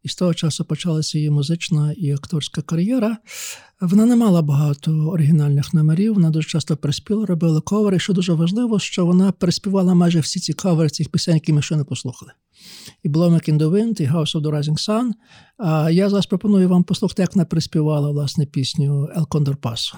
І 0.02 0.08
з 0.08 0.14
того 0.14 0.34
часу 0.34 0.64
почалася 0.64 1.18
її 1.18 1.30
музична 1.30 1.92
і 1.92 2.12
акторська 2.12 2.62
кар'єра. 2.62 3.16
Вона 3.80 4.06
не 4.06 4.16
мала 4.16 4.42
багато 4.42 4.92
оригінальних 4.92 5.74
номерів, 5.74 6.14
вона 6.14 6.30
дуже 6.30 6.48
часто 6.48 6.76
переспіла, 6.76 7.26
робила 7.26 7.60
ковери. 7.60 7.96
І 7.96 8.00
що 8.00 8.12
дуже 8.12 8.32
важливо, 8.32 8.78
що 8.78 9.06
вона 9.06 9.32
переспівала 9.32 9.94
майже 9.94 10.20
всі 10.20 10.40
ці 10.40 10.52
кавери 10.52 10.90
цих 10.90 11.08
пісень, 11.08 11.34
які 11.34 11.52
ми 11.52 11.62
ще 11.62 11.76
не 11.76 11.84
послухали. 11.84 12.32
І 13.02 13.08
Blowing 13.08 13.50
in 13.50 13.58
the 13.58 13.70
Wind, 13.70 14.02
і 14.02 14.06
House 14.06 14.36
of 14.36 14.42
the 14.42 14.50
Rising 14.50 14.88
Sun. 14.88 15.10
А 15.58 15.90
я 15.90 16.08
зараз 16.08 16.26
пропоную 16.26 16.68
вам 16.68 16.84
послухати, 16.84 17.22
як 17.22 17.34
вона 17.34 17.44
переспівала 17.44 18.10
власне 18.10 18.46
пісню 18.46 19.08
El 19.16 19.26
Condor 19.26 19.56
Paso. 19.56 19.94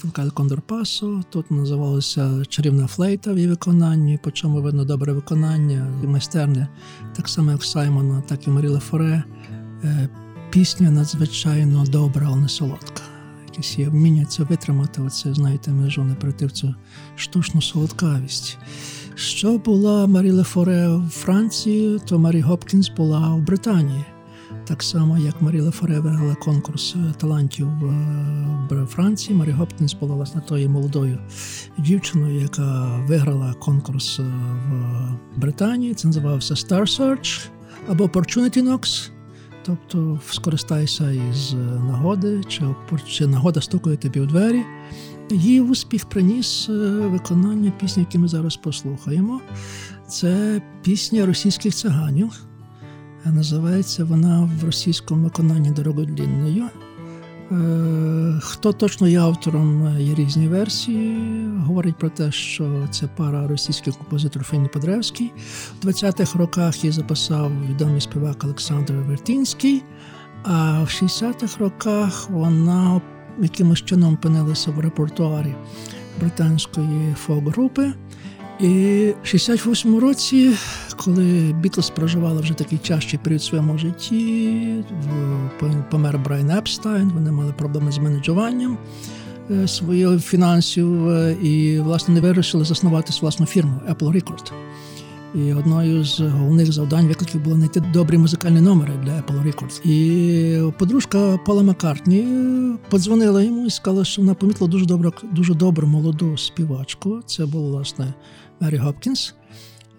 Саймона 0.00 0.12
Гарфілка 0.12 0.22
«El 0.22 0.32
Condor 0.32 0.60
Paso». 0.68 1.22
Тут 1.30 1.50
називалася 1.50 2.44
Чарівна 2.48 2.86
флейта 2.86 3.32
в 3.32 3.36
її 3.36 3.48
виконанні, 3.48 4.18
по 4.22 4.30
чому 4.30 4.62
видно 4.62 4.84
добре 4.84 5.12
виконання 5.12 5.86
і 6.04 6.06
майстерня, 6.06 6.68
так 7.16 7.28
само 7.28 7.50
як 7.50 7.64
Саймона, 7.64 8.22
так 8.26 8.46
і 8.46 8.50
Маріла 8.50 8.80
Форе. 8.80 9.24
Пісня 10.50 10.90
надзвичайно 10.90 11.84
добра, 11.84 12.26
але 12.26 12.36
не 12.36 12.48
солодка. 12.48 13.02
Якісь 13.46 13.78
є 13.78 13.88
вміння 13.88 14.24
це 14.24 14.42
витримати, 14.42 15.02
оце, 15.02 15.34
знаєте, 15.34 15.70
межу 15.70 16.04
не 16.04 16.14
прийти 16.14 16.46
в 16.46 16.52
цю 16.52 16.74
штучну 17.16 17.62
солодкавість. 17.62 18.58
Що 19.14 19.58
була 19.58 20.06
Марі 20.06 20.42
Форе 20.42 20.88
в 20.88 21.08
Франції, 21.08 21.98
то 22.06 22.18
Марі 22.18 22.40
Гопкінс 22.40 22.88
була 22.88 23.34
в 23.34 23.40
Британії. 23.40 24.04
Так 24.70 24.82
само, 24.82 25.18
як 25.18 25.42
Маріла 25.42 25.70
Форе 25.70 26.00
виграла 26.00 26.34
конкурс 26.34 26.94
е, 26.96 27.14
талантів 27.18 27.68
в 28.70 28.86
Франції, 28.86 29.38
Марі 29.38 29.50
Гопкінс 29.50 29.94
була 29.94 30.14
власне 30.14 30.40
тою 30.40 30.70
молодою 30.70 31.18
дівчиною, 31.78 32.40
яка 32.40 32.96
виграла 33.08 33.54
конкурс 33.54 34.18
е, 34.18 34.22
в 35.34 35.40
Британії. 35.40 35.94
Це 35.94 36.08
називався 36.08 36.54
Star 36.54 36.80
Search 36.80 37.48
або 37.88 38.04
Opportunity 38.04 38.62
Knocks. 38.62 39.10
тобто 39.66 40.20
скористайся 40.30 41.10
із 41.10 41.52
нагоди, 41.86 42.44
чи, 42.48 42.62
чи 43.08 43.26
нагода 43.26 43.60
стукає 43.60 43.96
тобі 43.96 44.20
у 44.20 44.26
двері. 44.26 44.62
Її 45.30 45.60
успіх 45.60 46.08
приніс 46.08 46.68
е, 46.68 46.72
виконання 46.90 47.72
пісні, 47.80 48.02
які 48.02 48.18
ми 48.18 48.28
зараз 48.28 48.56
послухаємо. 48.56 49.40
Це 50.08 50.62
пісня 50.82 51.26
російських 51.26 51.74
циганів. 51.74 52.49
Називається 53.24 54.04
вона 54.04 54.50
в 54.60 54.64
російському 54.64 55.24
виконанні 55.24 55.70
дорогодлінною. 55.70 56.64
Е, 57.52 58.40
хто 58.42 58.72
точно 58.72 59.08
є 59.08 59.20
автором, 59.20 59.96
є 59.98 60.14
різні 60.14 60.48
версії. 60.48 61.18
Говорить 61.56 61.96
про 61.96 62.08
те, 62.08 62.32
що 62.32 62.88
це 62.90 63.06
пара 63.16 63.46
російських 63.48 63.96
композиторів 63.96 64.46
Фені 64.46 64.68
Подревський. 64.68 65.32
В 65.82 65.86
20-х 65.86 66.38
роках 66.38 66.84
її 66.84 66.92
записав 66.92 67.52
відомий 67.70 68.00
співак 68.00 68.44
Олександр 68.44 68.92
Вертінський, 68.92 69.82
а 70.42 70.82
в 70.82 70.86
60-х 70.86 71.58
роках 71.58 72.30
вона 72.30 73.00
якимось 73.38 73.82
чином 73.82 74.14
опинилася 74.14 74.70
в 74.70 74.80
репертуарі 74.80 75.54
британської 76.20 77.14
фок-групи. 77.26 77.92
І 78.62 78.68
в 79.22 79.26
68-му 79.26 80.00
році, 80.00 80.52
коли 80.96 81.54
Бітлз 81.60 81.90
проживали 81.90 82.40
вже 82.40 82.54
такий 82.54 82.78
тяжкий 82.78 83.18
період 83.22 83.40
в 83.40 83.44
своєму 83.44 83.78
житті, 83.78 84.84
помер 85.90 86.18
Брайан 86.18 86.50
Епстайн, 86.50 87.10
вони 87.14 87.32
мали 87.32 87.52
проблеми 87.52 87.92
з 87.92 87.98
менеджуванням 87.98 88.78
е, 89.50 89.68
своїх 89.68 90.20
фінансів 90.20 91.08
і, 91.44 91.80
власне, 91.80 92.14
вони 92.14 92.20
вирішили 92.20 92.64
заснувати 92.64 93.12
власну 93.20 93.46
фірму 93.46 93.80
Apple 93.88 94.12
Record. 94.12 94.52
І 95.34 95.52
одною 95.54 96.04
з 96.04 96.20
головних 96.20 96.72
завдань 96.72 97.06
викликів 97.06 97.44
було 97.44 97.56
знайти 97.56 97.80
добрі 97.80 98.18
музикальні 98.18 98.60
номери 98.60 98.92
для 99.04 99.12
Apple 99.12 99.42
Records. 99.46 99.86
І 99.86 100.72
подружка 100.78 101.38
Пола 101.46 101.62
Маккартні 101.62 102.26
подзвонила 102.88 103.42
йому 103.42 103.66
і 103.66 103.70
сказала, 103.70 104.04
що 104.04 104.22
вона 104.22 104.34
помітила 104.34 104.70
дуже 104.70 104.86
добру, 104.86 105.12
дуже 105.32 105.54
добру 105.54 105.86
молоду 105.86 106.36
співачку. 106.36 107.20
Це 107.26 107.46
була 107.46 107.70
власне 107.70 108.14
Мері 108.60 108.76
Гопкінс. 108.76 109.34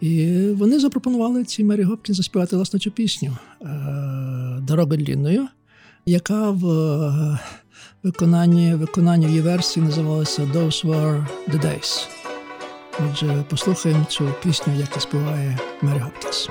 І 0.01 0.39
вони 0.57 0.79
запропонували 0.79 1.43
цій 1.43 1.63
Мері 1.63 1.83
Гопкінс 1.83 2.17
заспівати 2.17 2.55
власне 2.55 2.79
цю 2.79 2.91
пісню 2.91 3.37
е, 3.61 3.67
Дорога 4.67 4.95
длінною, 4.95 5.47
яка 6.05 6.49
в 6.49 6.69
е, 6.69 7.39
виконанні 8.03 8.75
виконанні 8.75 9.25
її 9.25 9.41
версії 9.41 9.85
називалася 9.85 10.41
Those 10.41 10.85
Were 10.85 11.25
the 11.49 11.65
Days. 11.65 12.07
Отже, 13.09 13.43
послухаємо 13.49 14.05
цю 14.05 14.33
пісню, 14.43 14.73
яку 14.79 14.99
співає 14.99 15.59
Мері 15.81 15.99
Гопкінс. 15.99 16.49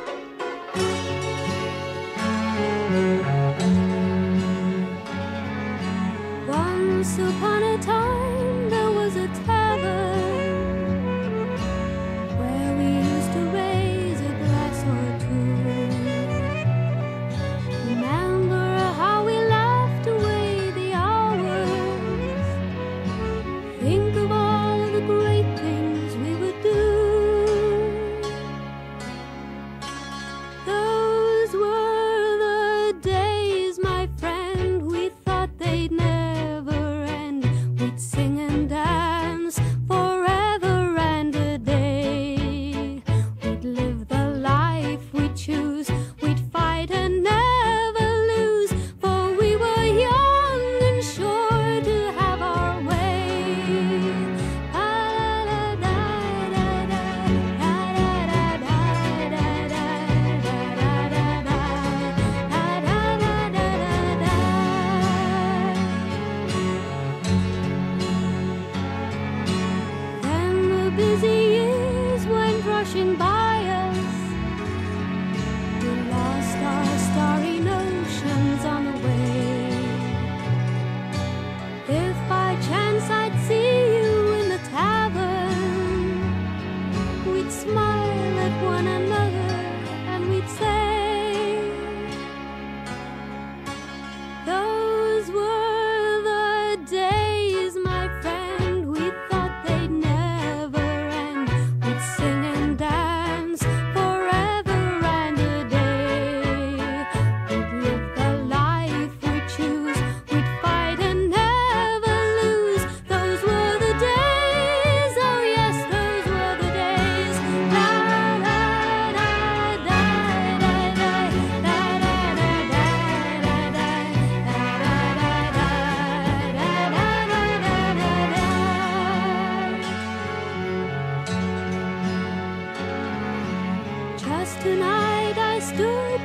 Tonight 134.61 135.39
I 135.39 135.59
stood 135.59 136.21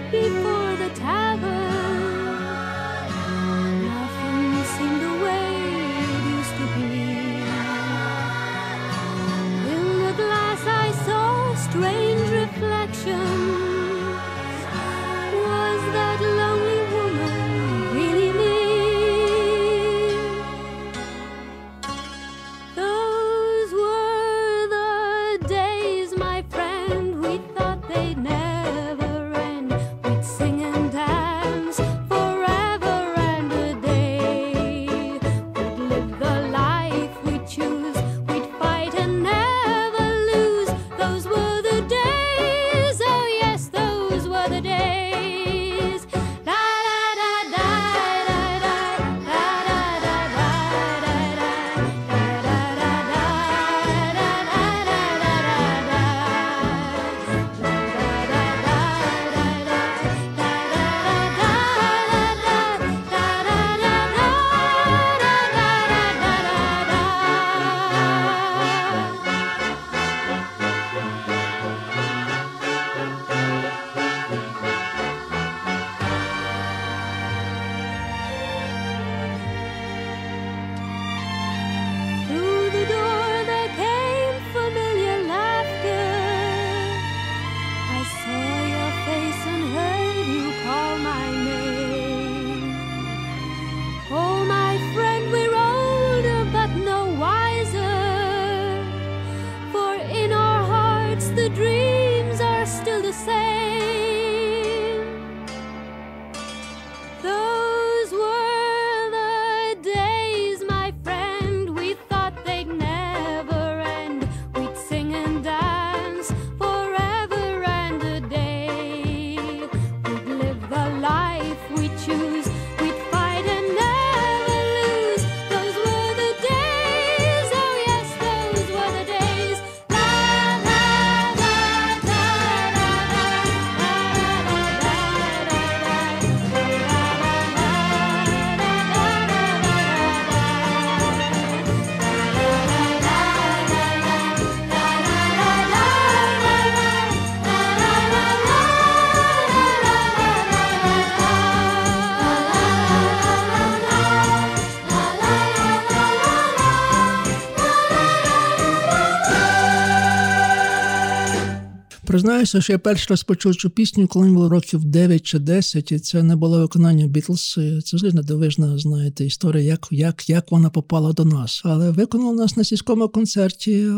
Признаюся, 162.15 162.61
що 162.61 162.73
я 162.73 162.79
перший 162.79 163.07
раз 163.09 163.23
почув 163.23 163.55
цю 163.55 163.69
пісню, 163.69 164.07
коли 164.07 164.25
мені 164.25 164.35
було 164.35 164.49
років 164.49 164.85
9 164.85 165.23
чи 165.23 165.39
10, 165.39 165.91
і 165.91 165.99
це 165.99 166.23
не 166.23 166.35
було 166.35 166.59
виконання 166.59 167.07
Бітлз. 167.07 167.59
Це 167.85 167.97
взагалі 167.97 168.15
недивижна, 168.15 168.77
знаєте, 168.77 169.25
історія, 169.25 169.63
як, 169.63 169.87
як, 169.91 170.29
як 170.29 170.51
вона 170.51 170.69
попала 170.69 171.13
до 171.13 171.25
нас. 171.25 171.61
Але 171.65 171.91
виконала 171.91 172.33
нас 172.33 172.57
на 172.57 172.63
сільському 172.63 173.09
концерті 173.09 173.73
е, 173.73 173.89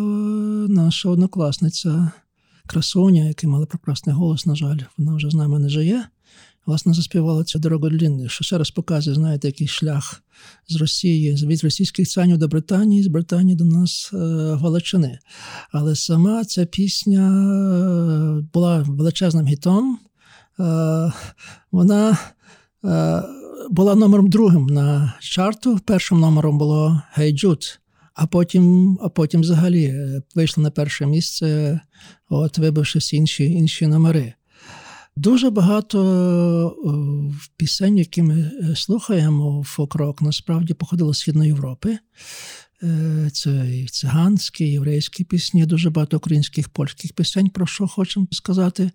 наша 0.70 1.10
однокласниця 1.10 2.12
Красуня, 2.68 3.26
яка 3.26 3.48
мала 3.48 3.66
прекрасний 3.66 4.16
голос, 4.16 4.46
на 4.46 4.56
жаль, 4.56 4.80
вона 4.98 5.16
вже 5.16 5.30
з 5.30 5.34
нами 5.34 5.60
не 5.60 5.70
живе. 5.70 6.04
Власне, 6.68 6.94
заспівала 6.94 7.44
цю 7.44 7.60
дорогу 7.60 7.90
длінну, 7.90 8.30
що 8.30 8.44
ще 8.44 8.58
раз 8.58 8.72
показує, 8.72 9.16
знаєте, 9.16 9.48
який 9.48 9.68
шлях 9.68 10.24
з 10.68 10.76
Росії, 10.76 11.34
від 11.34 11.64
російських 11.64 12.08
цанів 12.08 12.38
до 12.38 12.48
Британії, 12.48 13.04
з 13.04 13.08
Британії 13.08 13.58
до 13.58 13.66
нас 13.66 14.12
е, 14.14 14.18
Галичини. 14.62 15.20
Але 15.72 15.96
сама 15.96 16.46
ця 16.46 16.66
пісня 16.66 17.22
е, 17.22 18.44
була 18.54 18.86
величезним 18.88 19.48
гітом. 19.48 20.00
Е, 20.60 21.12
вона 21.72 22.18
була 23.70 23.96
номером 23.96 24.30
другим 24.30 24.66
на 24.66 25.14
чарту. 25.20 25.80
Першим 25.86 26.20
номером 26.20 26.58
було 26.58 27.02
«Hey 27.18 27.46
Jude», 27.46 27.80
а 28.14 28.28
потім, 28.28 28.98
а 29.02 29.10
потім 29.10 29.42
взагалі 29.42 29.94
вийшла 30.36 30.64
на 30.64 30.72
перше 30.72 31.06
місце, 31.06 31.80
от 32.30 32.58
вибивши 32.58 33.00
всі 33.00 33.18
інші, 33.18 33.46
інші 33.46 33.88
номери. 33.88 34.34
Дуже 35.18 35.50
багато 35.50 36.00
е, 36.86 37.48
пісень, 37.58 37.98
які 37.98 38.22
ми 38.22 38.40
е, 38.40 38.76
слухаємо 38.76 39.64
фок-рок, 39.66 40.22
насправді 40.22 40.74
походило 40.74 41.14
з 41.14 41.20
Східної 41.20 41.48
Європи. 41.48 41.98
Е, 42.84 43.30
Це 43.34 43.78
і 43.78 43.88
циганські, 43.88 44.66
і 44.66 44.72
єврейські 44.72 45.24
пісні, 45.24 45.66
дуже 45.66 45.90
багато 45.90 46.18
українських 46.18 46.70
польських 46.70 47.14
пісень, 47.14 47.50
про 47.50 47.68
що 47.68 47.88
хочемо 47.88 48.28
сказати 48.32 48.92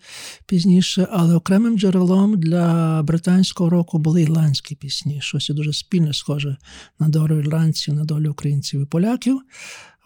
пізніше. 0.47 1.09
Але 1.11 1.35
окремим 1.35 1.79
джерелом 1.79 2.41
для 2.41 3.03
британського 3.03 3.71
року 3.71 3.99
були 3.99 4.23
ірландські 4.23 4.75
пісні, 4.75 5.21
щось 5.21 5.49
дуже 5.49 5.73
спільне, 5.73 6.13
схоже 6.13 6.57
на 6.99 7.09
долю 7.09 7.39
ірландців, 7.39 7.95
на 7.95 8.05
долю 8.05 8.31
українців 8.31 8.83
і 8.83 8.87
поляків. 8.87 9.41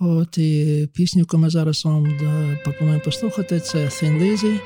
От 0.00 0.38
і 0.38 0.88
пісню, 0.92 1.20
яку 1.20 1.38
ми 1.38 1.50
зараз 1.50 1.84
вам 1.84 2.06
е, 2.06 2.58
пропонуємо 2.64 3.02
послухати, 3.04 3.60
це 3.60 3.78
Thin 3.78 4.22
Lizzy, 4.22 4.58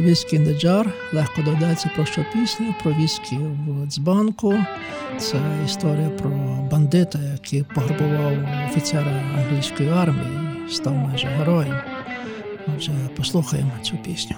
Whiskey 0.00 0.34
in 0.34 0.48
the 0.48 0.64
Jar. 0.64 0.86
Легко 1.12 1.42
додається 1.42 1.90
про 1.94 2.04
що 2.04 2.24
пісню, 2.32 2.74
про 2.82 2.92
віскі 2.92 3.36
в 3.36 3.86
дзбанку. 3.86 4.54
Це 5.18 5.36
історія 5.66 6.08
про 6.08 6.30
бандита, 6.70 7.18
який 7.32 7.62
пограбував 7.74 8.32
офіцера 8.70 9.22
англійської 9.38 9.88
армії 9.88 10.44
став 10.68 10.94
майже 10.94 11.26
героєм. 11.26 11.76
Отже, 12.76 12.92
послухаємо 13.16 13.72
цю 13.82 13.96
пісню. 13.96 14.36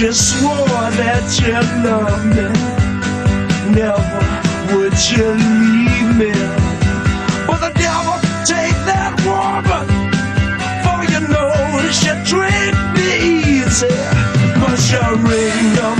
She 0.00 0.10
swore 0.12 0.56
that 0.56 1.28
she 1.28 1.52
loved 1.84 2.24
me, 2.32 2.48
never 3.76 4.24
would 4.72 4.96
you 5.12 5.28
leave 5.36 6.16
me. 6.16 6.32
But 7.44 7.60
the 7.60 7.72
devil 7.76 8.16
take 8.48 8.72
that 8.88 9.12
woman. 9.28 9.84
For 10.80 11.04
you 11.04 11.20
know 11.28 11.52
she 11.92 12.16
treat 12.24 12.72
me 12.96 13.60
easy 13.60 13.92
Push 14.64 14.96
a 14.96 15.20
ring, 15.20 15.99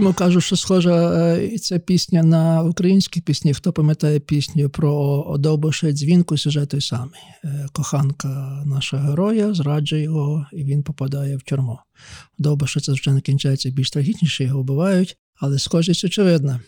Чому 0.00 0.12
кажу, 0.12 0.40
що 0.40 0.56
схожа 0.56 1.26
е, 1.28 1.58
ця 1.58 1.78
пісня 1.78 2.22
на 2.22 2.62
українські 2.62 3.20
пісні? 3.20 3.54
Хто 3.54 3.72
пам'ятає 3.72 4.20
пісню 4.20 4.70
про 4.70 4.94
одовбише 5.22 5.92
дзвінку, 5.92 6.38
сюжет 6.38 6.68
той 6.68 6.80
самий. 6.80 7.20
Е, 7.44 7.66
Коханка 7.72 8.62
нашого 8.66 9.08
героя 9.08 9.54
зраджує 9.54 10.02
його, 10.02 10.46
і 10.52 10.64
він 10.64 10.82
попадає 10.82 11.36
в 11.36 11.42
тюрму. 11.42 11.78
Довбише 12.38 12.80
це, 12.80 12.92
звичайно, 12.92 13.20
кінчається 13.20 13.70
більш 13.70 13.90
трагічніше, 13.90 14.44
його 14.44 14.60
вбивають, 14.60 15.16
але 15.40 15.58
схожість 15.58 16.04
очевидна. 16.04 16.60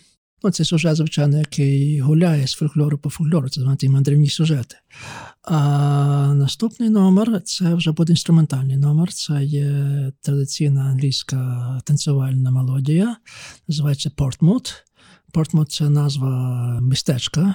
Ну, 0.43 0.51
це 0.51 0.65
сюжет, 0.65 0.97
звичайно, 0.97 1.39
який 1.39 2.01
гуляє 2.01 2.47
з 2.47 2.53
фольклору 2.53 2.99
по 2.99 3.11
фольклору, 3.11 3.49
це 3.49 3.61
знаєте, 3.61 3.89
мандрівні 3.89 4.29
сюжети. 4.29 4.77
А 5.43 6.35
наступний 6.35 6.91
номер 6.91 7.43
це 7.43 7.75
вже 7.75 7.93
буде 7.93 8.13
інструментальний 8.13 8.77
номер. 8.77 9.13
Це 9.13 9.45
є 9.45 10.13
традиційна 10.21 10.81
англійська 10.81 11.81
танцювальна 11.85 12.51
мелодія, 12.51 13.17
називається 13.69 14.11
Портсмут. 14.11 14.85
Портсмут 15.33 15.73
це 15.73 15.89
назва 15.89 16.79
містечка. 16.83 17.55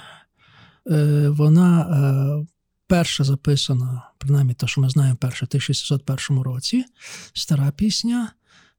Е, 0.91 1.29
Вона 1.29 1.81
е, 1.81 2.47
перша 2.87 3.23
записана, 3.23 4.01
принаймні 4.17 4.53
те, 4.53 4.67
що 4.67 4.81
ми 4.81 4.89
знаємо, 4.89 5.17
перша 5.21 5.45
в 5.45 5.49
1601 5.49 6.43
році. 6.43 6.85
Стара 7.33 7.71
пісня, 7.71 8.31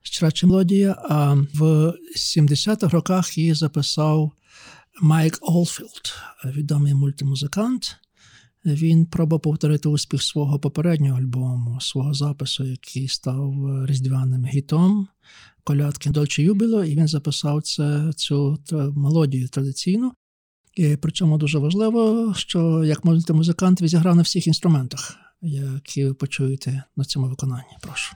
чрача 0.02 0.46
мелодія. 0.46 0.96
А 1.08 1.34
в 1.54 1.62
70-х 2.16 2.88
роках 2.88 3.38
її 3.38 3.54
записав 3.54 4.32
Майк 5.00 5.38
Олфілд, 5.40 6.14
відомий 6.44 6.94
мультимузикант. 6.94 7.96
Він 8.74 9.06
пробував 9.06 9.40
повторити 9.40 9.88
успіх 9.88 10.22
свого 10.22 10.58
попереднього 10.58 11.18
альбому, 11.18 11.80
свого 11.80 12.14
запису, 12.14 12.64
який 12.64 13.08
став 13.08 13.54
різдвяним 13.86 14.44
гітом 14.44 15.08
колядки 15.64 16.10
Дольче 16.10 16.42
Юбіло, 16.42 16.84
і 16.84 16.96
він 16.96 17.08
записав 17.08 17.62
це, 17.62 18.12
цю 18.16 18.58
мелодію 18.96 19.48
традиційну. 19.48 20.12
І 20.74 20.96
причому 20.96 21.38
дуже 21.38 21.58
важливо, 21.58 22.34
що 22.36 22.84
як 22.84 23.04
мультимузикант 23.04 23.80
він 23.80 23.88
зіграв 23.88 24.16
на 24.16 24.22
всіх 24.22 24.46
інструментах, 24.46 25.16
які 25.42 26.04
ви 26.04 26.14
почуєте 26.14 26.82
на 26.96 27.04
цьому 27.04 27.28
виконанні. 27.28 27.76
Прошу. 27.82 28.12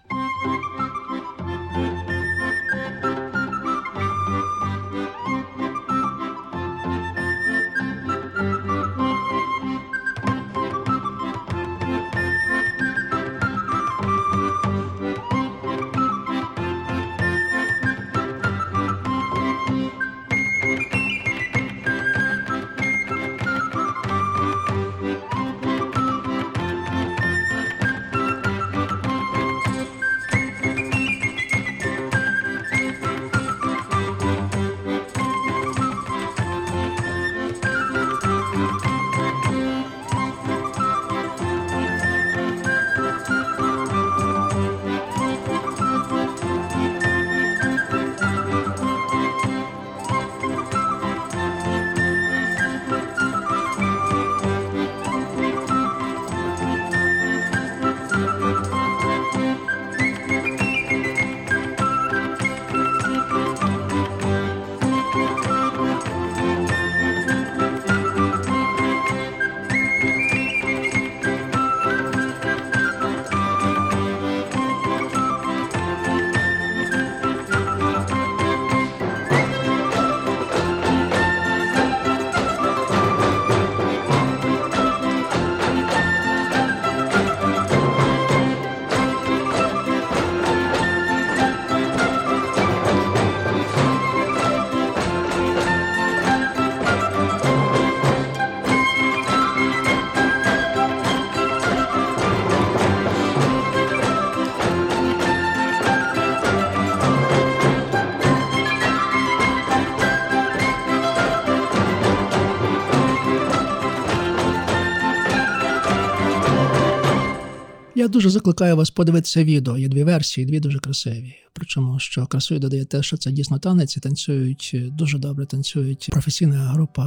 Дуже 118.12 118.30
закликаю 118.30 118.76
вас 118.76 118.90
подивитися 118.90 119.44
відео. 119.44 119.78
Є 119.78 119.88
дві 119.88 120.04
версії, 120.04 120.46
дві 120.46 120.60
дуже 120.60 120.78
красиві. 120.78 121.34
Причому, 121.52 121.98
що 121.98 122.26
красою 122.26 122.60
додає 122.60 122.84
те, 122.84 123.02
що 123.02 123.16
це 123.16 123.30
дійсно 123.30 123.58
танець, 123.58 123.96
і 123.96 124.00
танцюють 124.00 124.76
дуже 124.92 125.18
добре 125.18 125.46
танцюють 125.46 126.08
професійна 126.12 126.56
група 126.56 127.02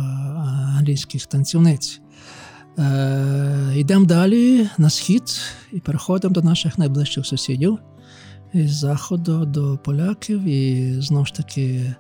англійських 0.77 1.25
танцівниць. 1.25 2.01
Е, 2.79 3.73
йдемо 3.75 4.05
далі 4.05 4.69
на 4.77 4.89
схід 4.89 5.23
і 5.73 5.79
переходимо 5.79 6.33
до 6.33 6.41
наших 6.41 6.77
найближчих 6.77 7.25
сусідів 7.25 7.79
із 8.53 8.75
заходу 8.75 9.45
до 9.45 9.77
поляків. 9.77 10.43
І 10.43 10.93
знову 11.01 11.25
ж 11.25 11.33
таки 11.33 11.95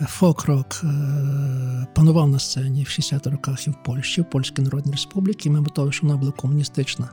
фок-рок 0.00 0.80
е, 0.84 1.86
панував 1.94 2.28
на 2.28 2.38
сцені 2.38 2.84
в 2.84 2.86
60-х 2.86 3.30
роках 3.30 3.66
і 3.66 3.70
в 3.70 3.74
Польщі, 3.84 4.20
в 4.20 4.30
Польській 4.30 4.62
Народній 4.62 4.92
Республіці. 4.92 5.50
Мимо 5.50 5.66
того, 5.66 5.92
що 5.92 6.06
вона 6.06 6.18
була 6.18 6.32
комуністична, 6.32 7.10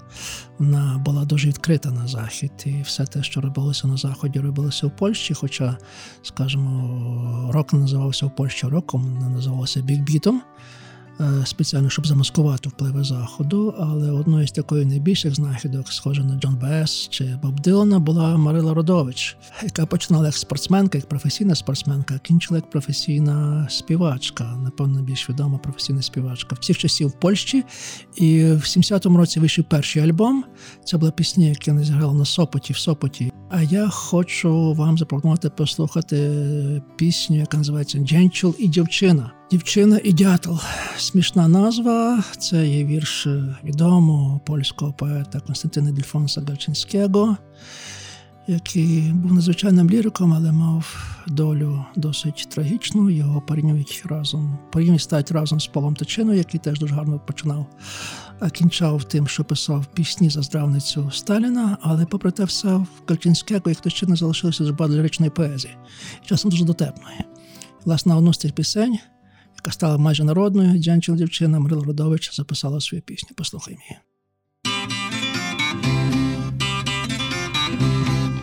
вона 0.60 1.02
була 1.06 1.26
дуже 1.26 1.48
відкрита 1.48 1.92
на 1.92 2.08
захід, 2.08 2.52
і 2.66 2.82
все 2.82 3.06
те, 3.06 3.24
що 3.24 3.42
робилося 3.42 3.88
на 3.88 3.98
заході, 3.98 4.40
робилося 4.40 4.88
в 4.88 4.96
Польщі. 4.96 5.34
Хоча, 5.34 5.78
скажімо, 6.22 7.50
рок 7.54 7.74
не 7.74 7.80
називався 7.80 8.26
в 8.26 8.36
Польщі 8.36 8.68
роком, 8.68 9.18
не 9.20 9.30
називався 9.30 9.82
бікбітом. 9.82 10.42
Спеціально, 11.46 11.90
щоб 11.90 12.08
замаскувати 12.08 12.70
впливи 12.70 13.04
заходу, 13.04 13.76
але 13.80 14.12
одною 14.12 14.48
з 14.48 14.52
такої 14.52 14.86
найбільших 14.86 15.36
знахідок, 15.36 15.88
схоже 15.88 16.24
на 16.24 16.36
Джон 16.36 16.56
Бес 16.56 17.08
чи 17.10 17.40
Боб 17.44 17.60
Дилана, 17.60 18.00
була 18.00 18.38
Марила 18.38 18.74
Родович, 18.74 19.38
яка 19.64 19.86
починала 19.86 20.26
як 20.26 20.36
спортсменка, 20.36 20.98
як 20.98 21.10
професійна 21.10 21.56
спортсменка, 21.56 22.16
а 22.16 22.20
кінчила 22.20 22.58
як 22.58 22.70
професійна 22.70 23.68
співачка, 23.70 24.44
напевно, 24.64 25.02
більш 25.02 25.30
відома 25.30 25.58
професійна 25.58 26.02
співачка 26.02 26.56
всіх 26.60 26.78
часів 26.78 27.08
в 27.08 27.20
Польщі. 27.20 27.64
І 28.16 28.44
в 28.44 28.62
70-му 28.62 29.18
році 29.18 29.40
вийшов 29.40 29.66
перший 29.66 30.02
альбом. 30.02 30.44
Це 30.86 30.98
була 30.98 31.12
пісня, 31.12 31.46
яку 31.46 31.62
вони 31.68 31.84
зіграли 31.84 32.14
на 32.14 32.26
Сопоті 32.26 32.74
в 32.74 32.78
Сопоті. 32.78 33.32
А 33.50 33.62
я 33.62 33.90
хочу 33.90 34.74
вам 34.74 34.98
запропонувати 34.98 35.50
послухати 35.50 36.82
пісню, 36.96 37.38
яка 37.38 37.58
називається 37.58 38.00
Дженчул 38.00 38.56
і 38.60 38.68
дівчина. 38.68 39.32
Дівчина 39.52 40.00
і 40.04 40.14
дятел. 40.14 40.60
Смішна 40.98 41.48
назва. 41.48 42.24
Це 42.38 42.68
є 42.68 42.86
вірш 42.86 43.28
відомого 43.64 44.40
польського 44.40 44.94
поета 44.94 45.40
Константина 45.40 45.92
Дельфонса 45.92 46.42
Гальчинського, 46.42 47.38
який 48.48 49.02
був 49.14 49.34
надзвичайним 49.34 49.90
ліриком, 49.90 50.34
але 50.34 50.52
мав 50.52 51.16
долю 51.28 51.86
досить 51.96 52.48
трагічну. 52.50 53.10
Його 53.10 53.42
порівнюють 53.42 54.04
разом, 54.06 54.58
порівнюють 54.72 55.02
ставить 55.02 55.32
разом 55.32 55.60
з 55.60 55.68
Павлом 55.68 55.96
Тичиною, 55.96 56.38
який 56.38 56.60
теж 56.60 56.80
дуже 56.80 56.96
гарно 56.96 57.20
починав, 57.20 57.66
а 58.40 58.50
кінчав 58.50 59.04
тим, 59.04 59.28
що 59.28 59.44
писав 59.44 59.86
пісні 59.86 60.30
за 60.30 60.42
здравницю 60.42 61.12
Сталіна. 61.14 61.78
Але, 61.82 62.06
попри 62.06 62.32
те, 62.32 62.44
все 62.46 62.76
в 62.76 62.88
Гальчинського, 63.08 63.62
як 63.66 63.82
Тичина, 63.82 64.16
залишилося 64.16 64.60
дуже 64.64 64.74
багато 64.74 64.98
ліричної 64.98 65.30
поезії, 65.30 65.78
часом 66.26 66.52
дуже 66.52 66.66
дотепної. 66.66 67.20
Власне, 67.86 68.16
одну 68.16 68.34
з 68.34 68.38
цих 68.38 68.52
пісень 68.54 69.00
яка 69.63 69.71
стала 69.73 69.99
майже 69.99 70.25
народною, 70.25 70.79
Дянчил 70.79 71.17
дівчина 71.17 71.61
Мрила 71.61 71.85
Родович 71.85 72.37
записала 72.37 72.81
свою 72.81 73.03
пісню. 73.03 73.31
Послухаймо 73.37 73.81
її. 73.89 74.01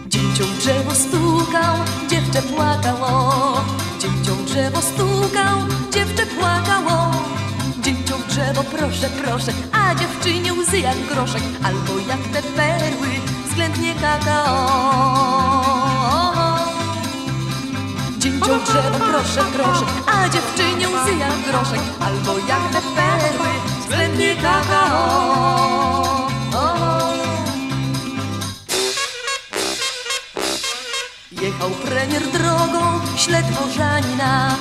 Dzięcią 0.07 0.45
w 0.45 0.57
drzewo 0.57 0.95
stukał, 0.95 1.75
dziewczę 2.09 2.41
płakało. 2.41 3.61
Dzięcią 4.01 4.35
w 4.35 4.45
drzewo 4.45 4.81
stukał, 4.81 5.57
dziewczę 5.93 6.25
płakało. 6.25 7.11
Dzięcią 7.83 8.17
w 8.17 8.27
drzewo 8.27 8.63
proszę, 8.63 9.09
proszę, 9.23 9.51
a 9.71 9.95
dziewczynie 9.95 10.53
łzy 10.53 10.79
jak 10.79 10.97
groszek, 11.07 11.43
albo 11.63 11.99
jak 12.09 12.23
te 12.33 12.41
perły 12.41 13.07
względnie 13.49 13.93
kakao. 13.95 15.48
Dzięcią 18.50 18.64
drzewo 18.64 18.98
proszę, 18.98 19.42
proszę, 19.52 19.84
a 20.06 20.28
dziewczynie 20.28 20.88
łzy 20.88 21.12
groszek, 21.50 21.80
albo 22.00 22.38
jak 22.38 22.72
te 22.72 22.80
perły 22.82 23.48
względnie 23.80 24.36
kakao. 24.36 26.28
Jechał 31.32 31.70
premier 31.70 32.22
drogą, 32.22 33.00
śled 33.16 33.46
Wożanina. 33.50 34.56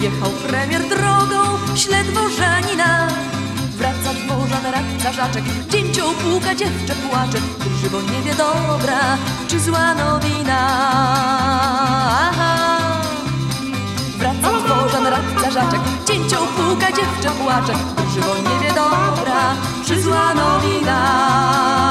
Jechał 0.00 0.30
premier 0.30 0.88
drogą, 0.88 1.58
śled 1.76 2.06
Wożanina. 2.10 3.08
Wraca 3.76 4.14
dworzan, 4.14 4.64
radca, 4.64 5.12
żaczek, 5.12 5.44
dzięcioł 5.68 6.10
puka, 6.14 6.54
dziewczę 6.54 6.94
płacze, 6.94 7.38
żywo 7.82 8.00
nie 8.00 8.22
wie 8.22 8.34
dobra, 8.34 9.18
czy 9.48 9.60
zła 9.60 9.94
nowina. 9.94 10.58
Aha 12.32 12.49
strażaczek, 15.50 15.80
cięcią 16.08 16.36
puka 16.36 16.86
dziewczę 16.86 17.30
płaczek, 17.42 17.76
żywo 18.14 18.34
nie 18.36 18.66
wie 18.68 18.74
dobra, 18.74 19.54
przyzła 19.84 20.34
nowina. 20.34 21.89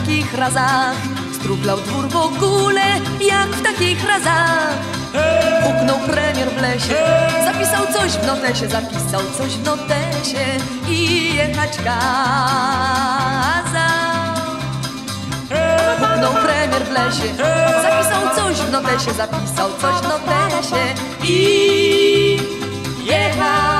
Takich 0.00 0.34
razach. 0.34 0.96
Struchlał 1.32 1.76
dwór 1.76 2.08
w 2.08 2.16
ogóle, 2.16 2.82
jak 3.20 3.48
w 3.48 3.62
takich 3.62 4.06
razach. 4.08 4.78
Puknął 5.62 5.98
premier 5.98 6.50
w 6.50 6.62
lesie, 6.62 6.96
zapisał 7.44 7.86
coś 7.92 8.12
w 8.12 8.26
notesie, 8.26 8.68
zapisał 8.68 9.20
coś 9.38 9.52
w 9.52 9.64
notesie 9.64 10.44
i 10.88 11.34
jechać 11.34 11.76
kazał. 11.76 11.96
Puknął 15.98 16.32
premier 16.32 16.84
w 16.84 16.90
lesie, 16.90 17.34
zapisał 17.82 18.22
coś 18.36 18.56
w 18.56 18.72
notesie, 18.72 19.12
zapisał 19.12 19.70
coś 19.80 19.94
w 19.94 20.08
notesie 20.08 20.94
i 21.22 22.38
jechać 23.04 23.75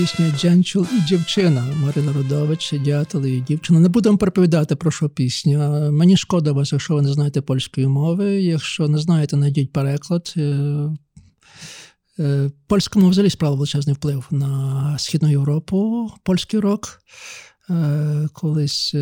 Пісня 0.00 0.32
Джанчул 0.38 0.86
і 0.98 1.08
дівчина 1.08 1.64
Марина 1.82 2.12
Родович, 2.12 2.74
дятел 2.84 3.26
і 3.26 3.40
дівчина. 3.40 3.80
Не 3.80 3.88
будемо 3.88 4.18
переповідати 4.18 4.76
про 4.76 4.90
що 4.90 5.08
пісня. 5.08 5.90
Мені 5.90 6.16
шкода 6.16 6.52
вас, 6.52 6.72
якщо 6.72 6.94
ви 6.94 7.02
не 7.02 7.12
знаєте 7.12 7.40
польської 7.40 7.86
мови. 7.86 8.42
Якщо 8.42 8.88
не 8.88 8.98
знаєте, 8.98 9.36
знайдіть 9.36 9.72
переклад. 9.72 10.34
Е, 10.36 10.40
е, 12.18 12.50
Польська 12.66 12.98
мова 12.98 13.10
взагалі 13.10 13.30
справила 13.30 13.56
величезний 13.56 13.94
вплив 13.94 14.26
на 14.30 14.98
Східну 14.98 15.30
Європу, 15.30 16.10
польський 16.22 16.60
рок. 16.60 17.02
Е, 17.70 18.28
Колись 18.32 18.94
е, 18.94 18.98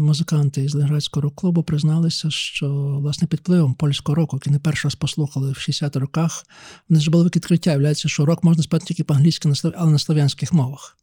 музиканти 0.00 0.64
із 0.64 0.74
Ленградського 0.74 1.22
рок-клубу 1.22 1.62
призналися, 1.62 2.30
що 2.30 2.68
власне 3.00 3.28
під 3.28 3.40
впливом 3.40 3.74
польського 3.74 4.16
року, 4.16 4.36
який 4.36 4.52
не 4.52 4.58
перший 4.58 4.88
раз 4.88 4.94
послухали 4.94 5.52
в 5.52 5.54
60-х 5.54 6.00
роках, 6.00 6.46
вони 6.88 7.00
ж 7.00 7.10
були 7.10 7.24
відкриття. 7.24 7.70
Являється, 7.70 8.08
що 8.08 8.26
рок 8.26 8.44
можна 8.44 8.62
спати 8.62 8.84
тільки 8.86 9.04
по-англійськи, 9.04 9.52
але 9.76 9.92
на 9.92 9.98
слов'янських 9.98 10.52
мовах. 10.52 10.98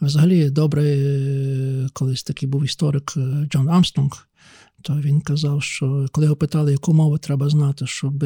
Взагалі, 0.00 0.50
добре, 0.50 1.88
колись 1.92 2.22
такий 2.22 2.48
був 2.48 2.64
історик 2.64 3.12
е, 3.16 3.48
Джон 3.50 3.68
Армстронг, 3.68 4.28
то 4.82 4.94
він 4.94 5.20
казав, 5.20 5.62
що 5.62 6.06
коли 6.12 6.24
його 6.24 6.36
питали, 6.36 6.72
яку 6.72 6.94
мову 6.94 7.18
треба 7.18 7.48
знати, 7.48 7.86
щоб 7.86 8.24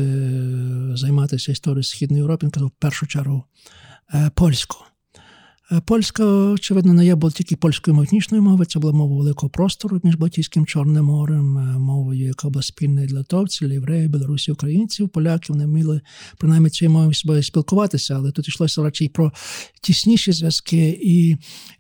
займатися 0.95 1.53
історією 1.53 1.83
Східної 1.83 2.21
Європи, 2.21 2.47
він 2.47 2.51
казав 2.51 2.69
в 2.69 2.81
першу 2.81 3.07
чергу 3.07 3.45
польську. 4.35 4.77
Е, 5.73 5.81
Польська, 5.81 6.25
очевидно, 6.27 6.93
не 6.93 7.07
є 7.07 7.17
тільки 7.35 7.57
польською 7.57 7.95
мовнічною 7.95 8.43
мовою, 8.43 8.67
це 8.67 8.79
була 8.79 8.93
мова 8.93 9.17
великого 9.17 9.51
простору 9.51 10.01
між 10.05 10.15
Балтійським 10.15 10.67
Чорним 10.67 11.05
морем, 11.05 11.59
е, 11.59 11.79
мовою, 11.79 12.27
яка 12.27 12.49
була 12.49 12.63
спільна 12.63 13.07
для 13.07 13.19
литовців, 13.19 13.73
євреїв, 13.73 14.11
білорусів, 14.11 14.55
українців, 14.55 15.09
поляків. 15.09 15.55
Вони 15.55 15.67
вміли 15.67 16.01
принаймні 16.39 16.71
цією 16.71 16.93
мовою 16.93 17.15
собою 17.15 17.43
спілкуватися, 17.43 18.15
але 18.15 18.33
тут 18.33 18.49
йшлося 18.49 18.83
радше 18.83 19.09
про 19.09 19.33
тісніші 19.83 20.33
зв'язки. 20.33 20.99
І 21.03 21.37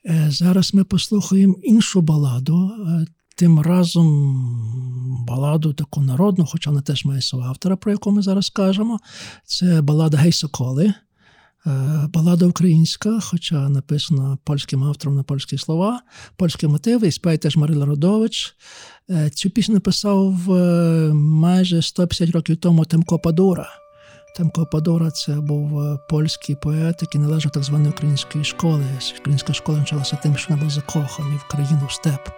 е, 0.06 0.26
зараз 0.30 0.74
ми 0.74 0.84
послухаємо 0.84 1.54
іншу 1.62 2.00
баладу. 2.00 2.70
Тим 3.36 3.60
разом 3.60 4.34
баладу 5.26 5.72
таку 5.72 6.02
народну, 6.02 6.46
хоча 6.46 6.70
вона 6.70 6.82
теж 6.82 7.04
має 7.04 7.22
свого 7.22 7.48
автора, 7.48 7.76
про 7.76 7.92
яку 7.92 8.10
ми 8.10 8.22
зараз 8.22 8.46
скажемо. 8.46 8.98
Це 9.44 9.82
балада 9.82 10.16
Гей 10.16 10.32
Соколи. 10.32 10.94
Е, 11.66 11.70
Балада 12.08 12.46
українська, 12.46 13.20
хоча 13.20 13.68
написана 13.68 14.38
польським 14.44 14.84
автором 14.84 15.16
на 15.16 15.22
польські 15.22 15.58
слова, 15.58 16.00
польські 16.36 16.66
мотиви, 16.66 17.06
і 17.06 17.12
співає 17.12 17.38
теж 17.38 17.56
Марила 17.56 17.86
Родович. 17.86 18.54
Е, 19.10 19.30
Цю 19.30 19.50
пісню 19.50 19.74
написав 19.74 20.52
е, 20.52 21.10
майже 21.14 21.82
150 21.82 22.30
років 22.30 22.56
тому 22.56 22.84
Тимко 22.84 23.18
Падура. 23.18 23.68
Тимко 24.36 24.66
Падура 24.66 25.10
це 25.10 25.32
був 25.32 25.98
польський 26.10 26.56
поет, 26.56 27.02
який 27.02 27.20
належав 27.20 27.52
так 27.52 27.62
званої 27.62 27.90
української 27.90 28.44
школи. 28.44 28.84
Українська 29.20 29.52
школа 29.52 29.78
почалася 29.78 30.16
тим, 30.16 30.36
що 30.36 30.46
вона 30.48 30.60
була 30.60 30.70
закохані 30.70 31.36
в 31.36 31.48
країну, 31.48 31.86
в 31.88 31.92
степ, 31.92 32.28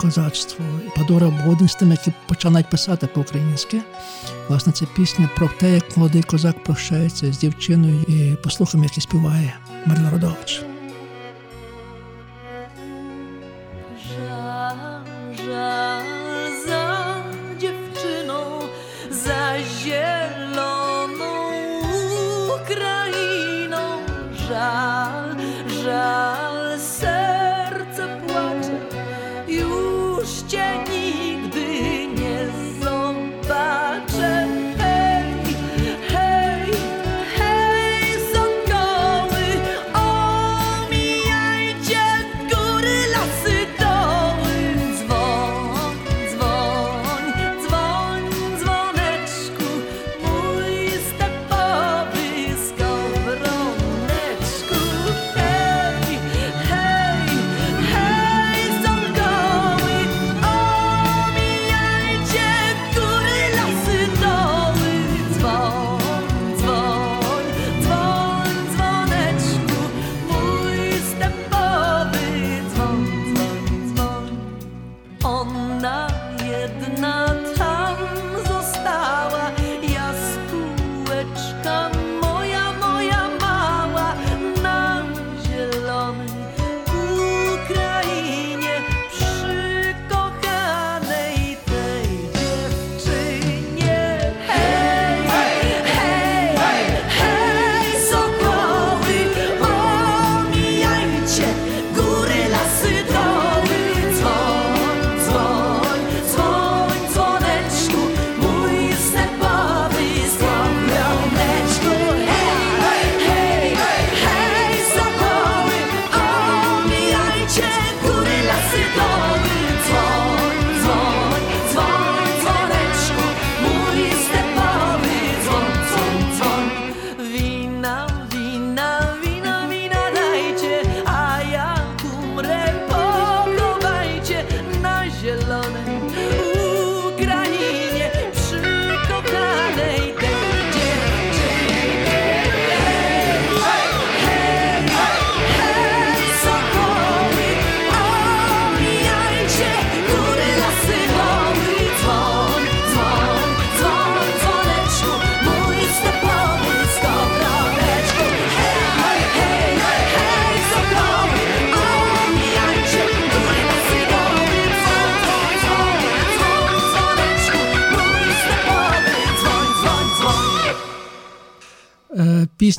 козацтво. 0.00 0.64
І 0.86 0.98
Падура 0.98 1.32
був 1.44 1.70
з 1.70 1.74
тим, 1.74 1.90
який 1.90 2.14
почав 2.28 2.64
писати 2.70 3.06
по-українськи. 3.06 3.82
Власне, 4.48 4.72
це 4.72 4.86
пісня 4.96 5.30
про 5.36 5.48
те, 5.48 5.70
як 5.70 5.96
молодий 5.96 6.22
козак 6.22 6.64
прощається 6.64 7.32
з 7.32 7.38
дівчиною, 7.38 8.02
і 8.08 8.36
послухаємо, 8.42 8.84
як 8.84 8.98
і 8.98 9.00
співає 9.00 9.54
Марина 9.86 10.10
Родович. 10.10 10.62
Zieloną 19.82 21.34
Ukrainą. 22.58 23.84
Żal, 24.48 24.99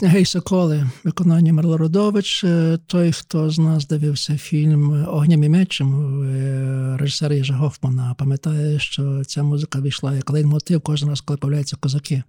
Пісня 0.02 0.14
Гей 0.14 0.26
Соколи, 0.26 0.90
виконання 1.04 1.54
Марло 1.54 1.78
Родович. 1.78 2.44
Е, 2.44 2.80
Той, 2.88 3.12
хто 3.12 3.50
з 3.50 3.60
нас 3.60 3.88
дивився 3.88 4.38
фільм 4.38 5.08
Огням 5.08 5.44
і 5.44 5.50
мечем 5.50 6.24
е, 6.24 6.98
режисера 7.00 7.36
Єжа 7.36 7.54
Гофмана, 7.54 8.16
пам'ятає, 8.18 8.80
що 8.80 9.24
ця 9.24 9.44
музика 9.44 9.82
війшла 9.82 10.16
як 10.16 10.30
лейтмотив 10.30 10.82
кожен 10.82 11.10
раз, 11.10 11.22
коли 11.22 11.38
появляються 11.38 11.78
козаки. 11.80 12.24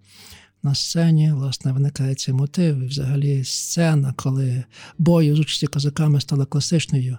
На 0.65 0.75
сцені, 0.75 1.33
власне, 1.33 1.73
виникає 1.73 2.15
цей 2.15 2.35
мотив. 2.35 2.79
І 2.81 2.87
взагалі 2.87 3.45
сцена, 3.45 4.15
коли 4.17 4.65
бою 4.99 5.37
з 5.37 5.39
участі 5.39 5.67
козаками 5.67 6.21
стала 6.21 6.45
класичною. 6.45 7.19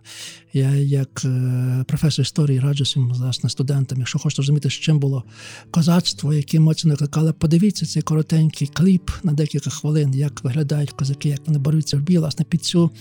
Я, 0.53 0.69
як 0.75 1.21
е, 1.25 1.85
професор 1.87 2.23
історії, 2.23 2.59
раджу 2.59 2.83
всім 2.83 3.09
власне 3.09 3.49
студентам, 3.49 3.99
якщо 3.99 4.19
хочете 4.19 4.41
розуміти, 4.41 4.69
з 4.69 4.73
чим 4.73 4.99
було 4.99 5.23
козацтво, 5.71 6.33
які 6.33 6.57
емоції 6.57 6.91
викликали, 6.91 7.33
подивіться 7.33 7.85
цей 7.85 8.01
коротенький 8.01 8.67
кліп 8.67 9.11
на 9.23 9.33
декілька 9.33 9.69
хвилин, 9.69 10.13
як 10.13 10.43
виглядають 10.43 10.91
козаки, 10.91 11.29
як 11.29 11.39
вони 11.45 11.59
борються 11.59 11.97
в 11.97 11.99
бій, 11.99 12.17
власне, 12.17 12.45
під 12.49 12.63
цю, 12.63 12.91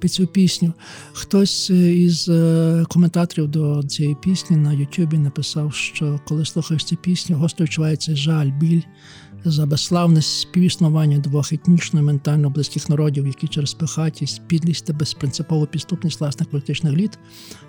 під 0.00 0.12
цю 0.12 0.26
пісню. 0.26 0.72
Хтось 1.12 1.70
е, 1.70 1.94
із 1.94 2.28
е, 2.28 2.84
коментаторів 2.88 3.48
до 3.48 3.82
цієї 3.82 4.14
пісні 4.14 4.56
на 4.56 4.72
Ютубі 4.72 5.18
написав, 5.18 5.74
що 5.74 6.20
коли 6.26 6.44
слухаєш 6.44 6.84
цю 6.84 6.96
пісню, 6.96 7.36
гостро 7.36 7.64
відчувається 7.64 8.16
жаль, 8.16 8.50
біль 8.50 8.82
за 9.50 9.66
безславне 9.66 10.22
співіснування 10.22 11.18
двох 11.18 11.52
етнічно 11.52 12.02
ментально 12.02 12.50
близьких 12.50 12.88
народів, 12.88 13.26
які 13.26 13.48
через 13.48 13.74
пихатість, 13.74 14.42
підлість 14.46 14.86
та 14.86 14.92
безпринципову 14.92 15.66
підступність 15.66 16.20
власних 16.20 16.50
політичних 16.50 16.92
літ 16.92 17.18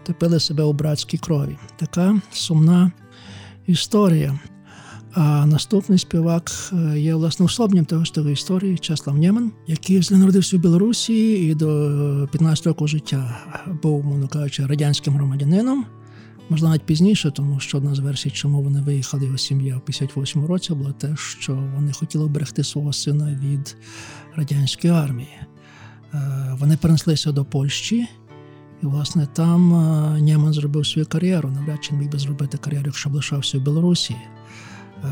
топили 0.03 0.39
себе 0.39 0.63
у 0.63 0.73
братській 0.73 1.17
крові. 1.17 1.57
Така 1.77 2.21
сумна 2.31 2.91
історія. 3.67 4.39
А 5.13 5.45
наступний 5.45 5.99
співак 5.99 6.51
е, 6.73 6.99
є 6.99 7.15
власне 7.15 7.45
особнім 7.45 7.85
того 7.85 8.05
ж 8.05 8.13
тої 8.13 8.33
історії 8.33 8.77
Чеслав 8.77 9.17
Нєман, 9.17 9.51
який 9.67 10.01
народився 10.11 10.57
в 10.57 10.59
Білорусі 10.59 11.31
і 11.31 11.55
до 11.55 12.27
15 12.31 12.67
року 12.67 12.87
життя 12.87 13.37
був, 13.83 14.05
мовно 14.05 14.27
кажучи, 14.27 14.65
радянським 14.65 15.13
громадянином. 15.13 15.85
Можливо, 16.49 16.69
навіть 16.69 16.85
пізніше, 16.85 17.31
тому 17.31 17.59
що 17.59 17.77
одна 17.77 17.95
з 17.95 17.99
версій, 17.99 18.29
чому 18.29 18.61
вони 18.61 18.81
виїхали 18.81 19.25
його 19.25 19.37
сім'я 19.37 19.77
в 19.77 19.79
58-му 19.89 20.47
році, 20.47 20.73
було 20.73 20.91
те, 20.91 21.15
що 21.15 21.55
вони 21.75 21.93
хотіли 21.93 22.25
оберегти 22.25 22.63
свого 22.63 22.93
сина 22.93 23.39
від 23.43 23.77
радянської 24.35 24.93
армії. 24.93 25.37
Е, 26.13 26.55
Вони 26.59 26.77
перенеслися 26.77 27.31
до 27.31 27.45
Польщі, 27.45 28.07
і, 28.83 28.85
власне, 28.85 29.27
там 29.33 29.73
е, 29.73 30.21
Нєман 30.21 30.53
зробив 30.53 30.87
свою 30.87 31.07
кар'єру. 31.07 31.49
Навряд 31.51 31.83
чи 31.83 31.95
міг 31.95 32.09
би 32.09 32.19
зробити 32.19 32.57
кар'єру, 32.57 32.85
якщо 32.85 33.09
б 33.09 33.13
лишався 33.13 33.57
в 33.57 33.61
Білорусі. 33.61 34.15
Е, 34.15 35.07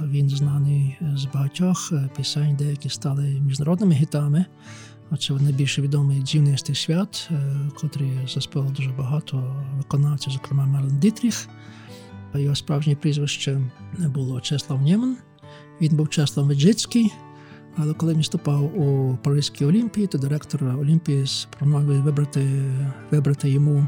Він 0.00 0.28
знаний 0.28 0.96
з 1.14 1.24
багатьох 1.24 1.92
пісень, 2.16 2.56
деякі 2.56 2.88
стали 2.88 3.40
міжнародними 3.40 3.94
гітами. 3.94 4.44
Очевидно, 5.12 5.48
найбільше 5.48 5.82
відомий 5.82 6.20
«Дівнистий 6.20 6.74
свят, 6.74 7.28
е, 7.30 7.56
котрий 7.80 8.12
заспівав 8.28 8.72
дуже 8.72 8.90
багато 8.90 9.56
виконавців, 9.76 10.32
зокрема 10.32 10.66
Мерлен 10.66 10.98
Дітріх. 10.98 11.48
Його 12.34 12.54
справжнє 12.54 12.94
прізвище 12.94 13.60
було 13.98 14.40
Чеслав 14.40 14.82
Нєман. 14.82 15.16
Він 15.80 15.96
був 15.96 16.08
Чеслав 16.08 16.46
Меджицький, 16.46 17.12
але 17.76 17.94
коли 17.94 18.14
він 18.14 18.20
вступав 18.20 18.80
у 18.80 19.16
Паризькій 19.22 19.64
Олімпії, 19.64 20.06
то 20.06 20.18
директор 20.18 20.64
Олімпії 20.64 21.26
спромовив 21.26 22.02
вибрати, 22.02 22.62
вибрати 23.10 23.50
йому 23.50 23.86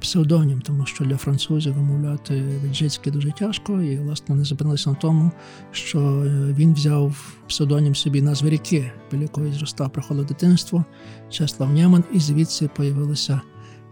псевдонім, 0.00 0.60
тому 0.60 0.86
що 0.86 1.04
для 1.04 1.16
французів 1.16 1.74
вимовляти 1.74 2.44
Меджицький 2.62 3.12
дуже 3.12 3.32
тяжко, 3.32 3.82
і 3.82 3.98
власне 3.98 4.26
вони 4.28 4.44
зупинилися 4.44 4.90
на 4.90 4.96
тому, 4.96 5.30
що 5.72 5.98
е, 6.00 6.54
він 6.58 6.74
взяв 6.74 7.34
псевдонім 7.48 7.94
собі 7.94 8.22
назви 8.22 8.50
ріки, 8.50 8.92
біля 9.10 9.22
якої 9.22 9.52
зростав, 9.52 9.90
проходило 9.90 10.28
дитинство, 10.28 10.84
Чеслав 11.30 11.72
Нєман, 11.72 12.04
і 12.12 12.20
звідси 12.20 12.70
появилася 12.76 13.40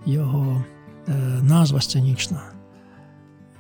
його 0.07 0.65
е, 1.09 1.13
назва 1.43 1.81
сценічна. 1.81 2.43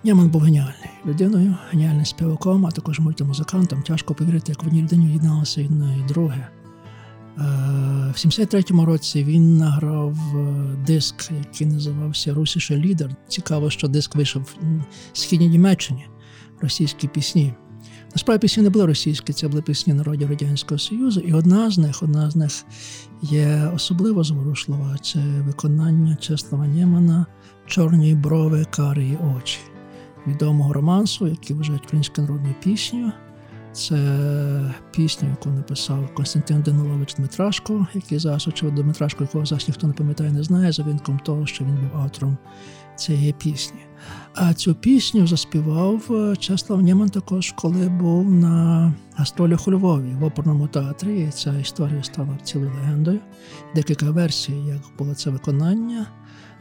Нєман 0.05 0.29
був 0.29 0.43
геніальний 0.43 0.91
людиною, 1.07 1.57
геніальним 1.71 2.05
співаком, 2.05 2.67
а 2.67 2.71
також 2.71 3.01
мультимузикантом. 3.01 3.83
Тяжко 3.83 4.15
повірити, 4.15 4.53
як 4.53 4.63
в 4.63 4.67
одній 4.67 4.83
людині 4.83 5.13
єдналося 5.13 5.65
одне 5.65 5.99
і 5.99 6.09
друге. 6.09 6.49
Е, 7.39 7.43
В 8.13 8.17
73-му 8.17 8.85
році 8.85 9.25
він 9.25 9.57
награв 9.57 10.19
е, 10.37 10.77
диск, 10.87 11.31
який 11.39 11.67
називався 11.67 12.35
Русіше 12.35 12.77
Лідер. 12.77 13.11
Цікаво, 13.29 13.71
що 13.71 13.89
диск 13.89 14.17
вийшов 14.17 14.43
в 14.43 15.19
східній 15.19 15.49
Німеччині, 15.49 16.07
російські 16.61 17.09
пісні. 17.09 17.55
Насправді 18.13 18.41
пісні 18.41 18.63
не 18.63 18.71
були 18.71 18.87
російські, 18.87 19.33
це 19.33 19.49
були 19.49 19.63
пісні 19.63 19.93
народів 19.93 20.29
Радянського 20.29 20.79
Союзу, 20.79 21.21
і 21.21 21.33
одна 21.33 21.71
з 21.71 21.79
них, 21.79 22.03
одна 22.03 22.31
з 22.31 22.37
них 22.37 22.65
є 23.23 23.71
особливо 23.75 24.25
зворушлива. 24.25 24.97
Це 25.03 25.19
виконання 25.19 26.17
Чеслава 26.17 26.67
Нємана 26.67 27.27
Чорні 27.67 28.15
брови, 28.15 28.67
карі 28.71 29.19
очі 29.37 29.59
відомого 30.27 30.73
романсу, 30.73 31.27
який 31.27 31.57
вважають 31.57 31.85
українською 31.85 32.27
народною 32.27 32.55
піснею. 32.63 33.13
Це 33.79 34.75
пісня, 34.91 35.29
яку 35.29 35.51
написав 35.51 36.15
Константин 36.15 36.63
Данилович 36.63 37.15
Дмитрашко, 37.15 37.87
який 37.95 38.19
зараз, 38.19 38.49
очевидно, 38.49 38.83
Дмитрашко, 38.83 39.25
якого 39.25 39.47
зараз 39.47 39.69
ніхто 39.69 39.87
не 39.87 39.93
пам'ятає, 39.93 40.33
не 40.33 40.43
знає, 40.43 40.73
за 40.73 40.83
винком 40.83 41.19
того, 41.19 41.47
що 41.47 41.65
він 41.65 41.77
був 41.77 42.01
автором 42.01 42.37
цієї 42.97 43.33
пісні. 43.33 43.81
А 44.35 44.55
цю 44.55 44.75
пісню 44.75 45.27
заспівав 45.27 46.03
е, 46.11 46.37
Чеслав 46.37 46.83
Нєман 46.83 47.09
також, 47.09 47.53
коли 47.53 47.89
був 47.89 48.31
на 48.31 48.95
гастролях 49.15 49.69
у 49.69 49.73
Львові 49.73 50.17
в 50.21 50.25
оперному 50.25 50.69
театрі. 50.69 51.21
І 51.21 51.31
ця 51.31 51.59
історія 51.59 52.03
стала 52.03 52.39
цілою 52.43 52.71
легендою. 52.71 53.21
Декілька 53.75 54.11
версій, 54.11 54.53
як 54.53 54.81
було 54.99 55.15
це 55.15 55.31
виконання. 55.31 56.07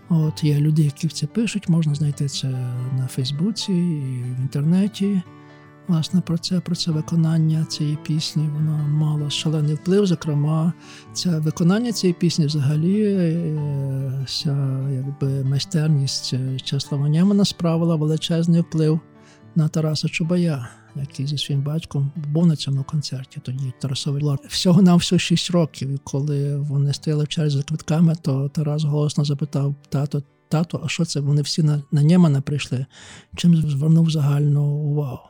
От 0.09 0.43
є 0.43 0.59
люди, 0.59 0.83
які 0.83 1.07
це 1.07 1.27
пишуть, 1.27 1.69
можна 1.69 1.95
знайти 1.95 2.27
це 2.27 2.47
на 2.97 3.07
Фейсбуці 3.07 3.73
і 3.73 4.23
в 4.37 4.41
інтернеті. 4.41 5.21
Власне, 5.87 6.21
про 6.21 6.37
це, 6.37 6.59
про 6.59 6.75
це 6.75 6.91
виконання 6.91 7.65
цієї 7.65 7.97
пісні, 8.03 8.49
воно 8.53 8.87
мало 8.87 9.29
шалений 9.29 9.75
вплив. 9.75 10.05
Зокрема, 10.05 10.73
це 11.13 11.39
виконання 11.39 11.91
цієї 11.91 12.13
пісні 12.13 12.45
взагалі, 12.45 13.03
е, 13.03 14.23
вся 14.25 14.79
якби 14.91 15.43
майстерність 15.43 16.33
е, 16.33 16.59
Чеслава 16.59 17.09
Нємана 17.09 17.45
справила 17.45 17.95
величезний 17.95 18.61
вплив 18.61 18.99
на 19.55 19.67
Тараса 19.67 20.07
Чубая, 20.07 20.69
який 20.95 21.27
зі 21.27 21.37
своїм 21.37 21.63
батьком 21.63 22.11
був 22.15 22.47
на 22.47 22.55
цьому 22.55 22.83
концерті. 22.83 23.39
Тоді 23.43 23.73
Тарасові 23.81 24.19
було 24.19 24.37
всього 24.47 24.81
на 24.81 24.95
всього 24.95 25.19
6 25.19 25.51
років. 25.51 25.89
І 25.89 25.97
коли 26.03 26.57
вони 26.57 26.93
стояли 26.93 27.23
в 27.23 27.27
черзі 27.27 27.57
за 27.57 27.63
квитками, 27.63 28.15
то 28.21 28.49
Тарас 28.49 28.83
голосно 28.83 29.25
запитав 29.25 29.75
тато. 29.89 30.23
Тато, 30.49 30.81
а 30.85 30.87
що 30.87 31.05
це? 31.05 31.19
Вони 31.19 31.41
всі 31.41 31.63
на, 31.63 31.81
на 31.91 32.03
Нємана 32.03 32.41
прийшли, 32.41 32.85
чим 33.35 33.55
звернув 33.55 34.09
загальну 34.09 34.63
увагу. 34.63 35.29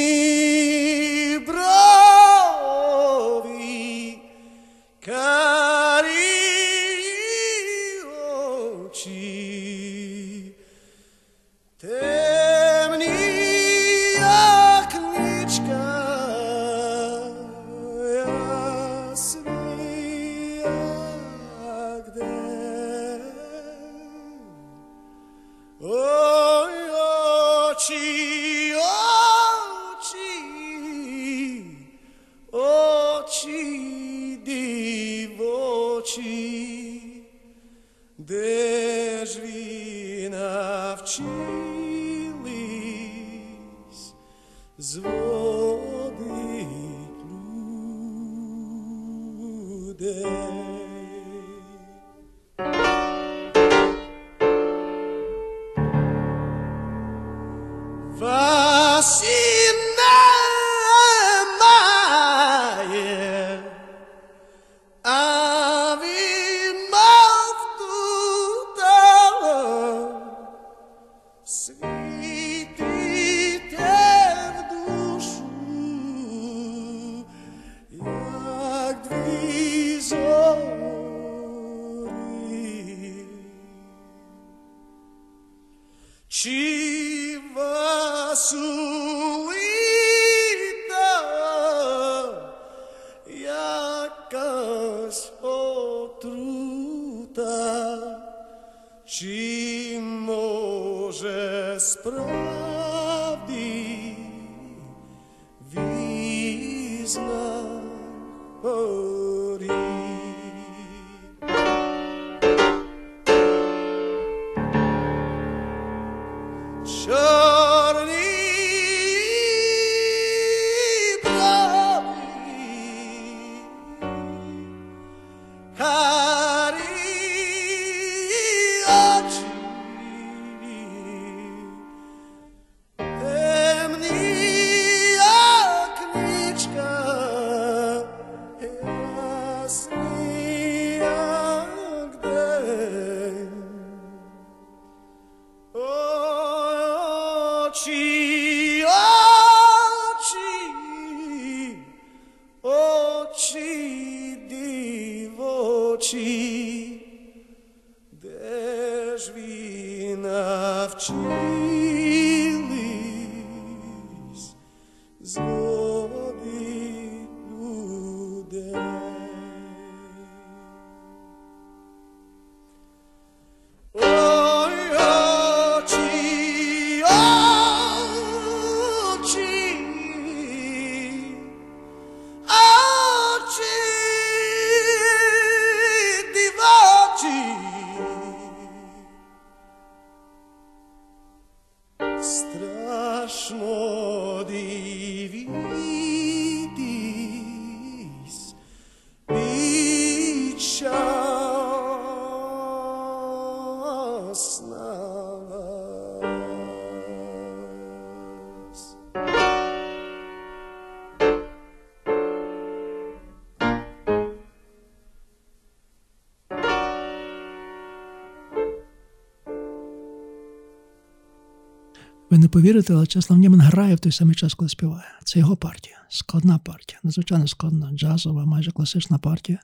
повірите, 222.51 222.93
але 222.93 223.07
Чеслав 223.07 223.39
Німан 223.39 223.61
грає 223.61 223.95
в 223.95 223.99
той 223.99 224.11
самий 224.11 224.35
час, 224.35 224.53
коли 224.53 224.69
співає. 224.69 225.03
Це 225.23 225.39
його 225.39 225.55
партія, 225.55 225.95
складна 226.09 226.57
партія, 226.57 226.99
надзвичайно 227.03 227.47
складна, 227.47 227.91
джазова, 227.91 228.45
майже 228.45 228.71
класична 228.71 229.17
партія. 229.17 229.59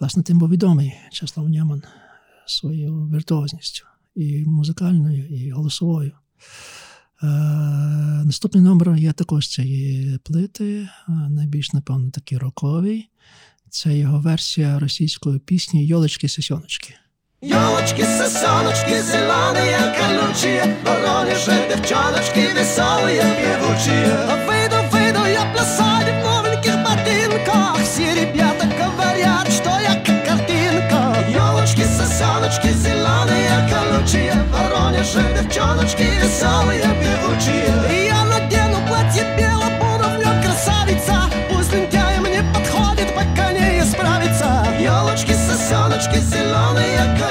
Власне, 0.00 0.22
тим 0.22 0.38
був 0.38 0.50
відомий 0.50 0.92
Чеслав 1.12 1.48
Німан 1.48 1.82
своєю 2.46 2.94
віртуозністю 2.94 3.84
і 4.14 4.44
музикальною, 4.46 5.26
і 5.26 5.50
голосовою. 5.50 6.12
Е, 7.22 7.26
наступний 8.24 8.62
номер 8.62 8.96
є 8.96 9.12
також 9.12 9.48
цієї 9.48 10.18
плити, 10.18 10.74
е, 10.74 10.88
найбільш, 11.08 11.72
напевно, 11.72 12.10
такий 12.10 12.38
роковий. 12.38 13.08
Це 13.70 13.98
його 13.98 14.20
версія 14.20 14.78
російської 14.78 15.38
пісні 15.38 15.86
Йолочки-сесьоночки. 15.86 16.94
Елочки, 17.41 18.01
сосеночки, 18.01 18.99
зеленые, 18.99 19.77
колючие 19.95 20.75
Воронежи, 20.83 21.53
девчоночки, 21.69 22.39
веселые, 22.39 23.21
певучие 23.21 24.17
Выйду, 24.47 24.77
выйду 24.91 25.23
я 25.23 25.45
плясать 25.53 26.07
в 26.07 26.25
новеньких 26.25 26.75
ботинках 26.83 27.77
Все 27.83 28.15
ребята 28.15 28.65
говорят, 28.65 29.47
что 29.51 29.69
я 29.79 29.93
как 30.03 30.25
картинка 30.25 31.15
Елочки, 31.29 31.83
сосеночки, 31.83 32.69
зеленые, 32.69 33.69
колючие 33.69 34.33
Воронежи, 34.51 35.21
девчоночки, 35.39 36.01
веселые, 36.01 36.81
певучие 36.81 38.07
Я 38.07 38.25
надену 38.25 38.79
платье 38.87 39.23
бело, 39.37 39.69
буду 39.79 40.09
в 40.09 40.17
нем 40.17 40.41
красавица 40.41 41.29
Пусть 41.49 41.71
лентяем 41.71 42.23
не 42.23 42.41
подходит, 42.51 43.13
пока 43.13 43.51
не 43.51 43.79
исправится 43.79 44.65
Елочки, 44.79 45.33
сосеночки, 45.33 46.17
зеленые, 46.17 46.97
колючие 47.19 47.30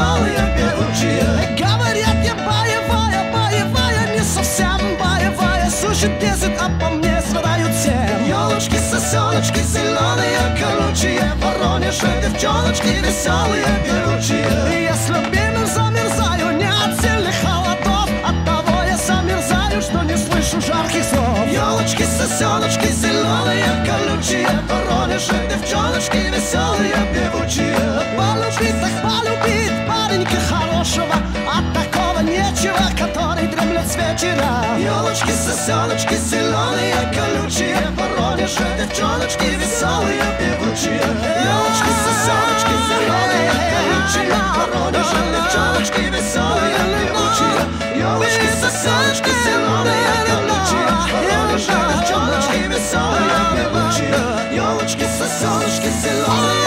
веселые, 0.00 0.40
певучие 0.56 1.56
Говорят, 1.58 2.16
я 2.24 2.34
боевая, 2.34 3.32
боевая, 3.32 4.16
не 4.16 4.22
совсем 4.22 4.78
боевая 4.98 5.70
Сушит 5.70 6.18
десять, 6.18 6.56
а 6.60 6.68
по 6.80 6.90
мне 6.90 7.20
страдают 7.20 7.74
семь 7.74 8.28
Елочки, 8.28 8.76
сосеночки, 8.90 9.60
зеленые, 9.60 10.38
колючие 10.58 11.32
Воронежи, 11.42 12.08
девчоночки, 12.22 12.88
веселые, 13.04 13.66
певучие 13.84 14.84
Я 14.84 14.94
с 14.94 15.08
любимым 15.08 15.66
замерзаю, 15.66 16.56
не 16.56 16.66
от 16.66 17.00
сильных 17.00 17.34
холодов 17.42 18.08
От 18.24 18.44
того 18.44 18.82
я 18.82 18.96
замерзаю, 18.96 19.82
что 19.82 20.02
не 20.02 20.16
слышу 20.16 20.60
жарких 20.60 21.04
слов 21.04 21.46
Елочки, 21.50 22.04
сосеночки, 22.04 22.88
зеленые, 22.92 23.86
колючие 23.86 24.48
Воронежи, 24.68 25.34
девчоночки, 25.50 26.16
веселые, 26.16 26.96
певучие 27.12 27.76
Полюбить, 28.16 28.80
так 28.80 29.02
полюбить 29.02 29.89
паренька 30.20 30.36
хорошего 30.48 31.14
От 31.56 31.66
такого 31.72 32.20
нечего, 32.20 32.84
который 32.98 33.46
дремлет 33.48 33.86
с 33.86 33.96
вечера 33.96 34.76
Елочки, 34.78 35.30
сосеночки, 35.30 36.14
зеленые, 36.14 36.96
колючие 37.14 37.76
Воронежи, 37.96 38.66
девчоночки, 38.78 39.46
веселые, 39.60 40.22
певучие 40.38 41.06
Елочки, 41.50 41.92
сосеночки, 42.04 42.74
зеленые, 42.88 43.50
колючие 43.72 44.36
Воронежи, 44.56 45.22
девчоночки, 45.34 46.00
веселые, 46.14 46.76
певучие 46.96 47.60
Елочки, 47.96 48.48
сосеночки, 48.60 49.30
зеленые, 49.44 50.08
колючие 50.28 50.88
Воронежи, 51.12 51.76
девчоночки, 51.92 52.58
веселые, 52.72 53.38
певучие 53.54 54.56
Елочки, 54.56 55.06
сосеночки, 55.18 55.90
зеленые, 56.02 56.59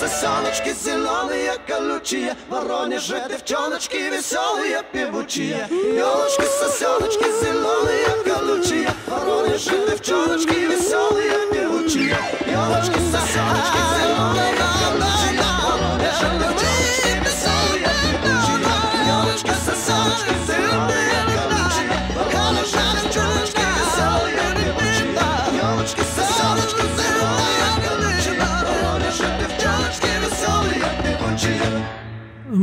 сосеночки, 0.00 0.72
зеленые, 0.72 1.52
колючие 1.66 2.34
Воронежи, 2.48 3.22
девчоночки, 3.28 3.96
веселые, 3.96 4.82
певучие 4.92 5.66
Елочки, 5.70 6.44
сосеночки, 6.60 7.24
зеленые, 7.40 8.08
колючие 8.24 8.90
Воронежи, 9.06 9.86
девчоночки, 9.90 10.54
веселые, 10.54 11.32
певучие 11.52 12.16
Елочки, 12.46 12.98
сосеночки, 13.12 13.80
зеленые, 13.98 14.54
колючие 14.80 15.42
Воронежи, 15.62 16.38
девчоночки, 16.38 16.49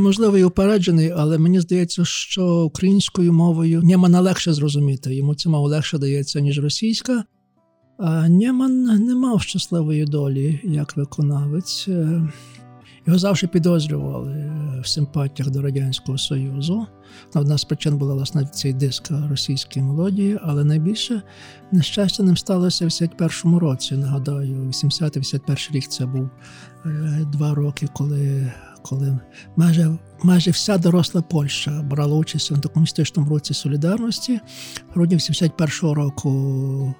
Можливо, 0.09 0.37
і 0.37 0.43
упереджений, 0.43 1.11
але 1.11 1.37
мені 1.37 1.59
здається, 1.59 2.05
що 2.05 2.63
українською 2.63 3.33
мовою 3.33 3.81
Нємана 3.83 4.21
легше 4.21 4.53
зрозуміти. 4.53 5.15
Йому 5.15 5.35
ця 5.35 5.49
мова 5.49 5.69
легше 5.69 5.97
дається, 5.97 6.39
ніж 6.39 6.59
російська. 6.59 7.23
А 7.97 8.29
Нєман 8.29 8.83
не 8.83 9.15
мав 9.15 9.41
щасливої 9.41 10.05
долі 10.05 10.59
як 10.63 10.97
виконавець. 10.97 11.87
Його 13.07 13.19
завжди 13.19 13.47
підозрювали 13.47 14.51
в 14.83 14.87
симпатіях 14.87 15.51
до 15.51 15.61
Радянського 15.61 16.17
Союзу. 16.17 16.87
Одна 17.35 17.57
з 17.57 17.63
причин 17.63 17.97
була 17.97 18.13
власне 18.13 18.45
цей 18.45 18.73
диск 18.73 19.11
російської 19.29 19.85
мелодії, 19.85 20.39
але 20.43 20.63
найбільше 20.63 21.21
нещастя 21.71 22.23
ним 22.23 22.37
сталося 22.37 22.85
в 22.85 22.87
81-му 22.87 23.59
році. 23.59 23.95
Нагадаю, 23.95 24.55
80-81 24.55 25.71
рік 25.71 25.87
це 25.87 26.05
був 26.05 26.29
е, 26.85 27.25
два 27.31 27.53
роки, 27.53 27.87
коли. 27.93 28.51
Коли 28.89 29.19
майже 29.55 29.97
майже 30.23 30.51
вся 30.51 30.77
доросла 30.77 31.21
Польща 31.21 31.71
брала 31.71 32.15
участь 32.15 32.51
в 32.51 32.53
антикомуністичному 32.53 33.29
році 33.29 33.53
солідарності, 33.53 34.39
в 34.89 34.93
грудні 34.93 35.17
71-го 35.17 35.93
року 35.93 36.95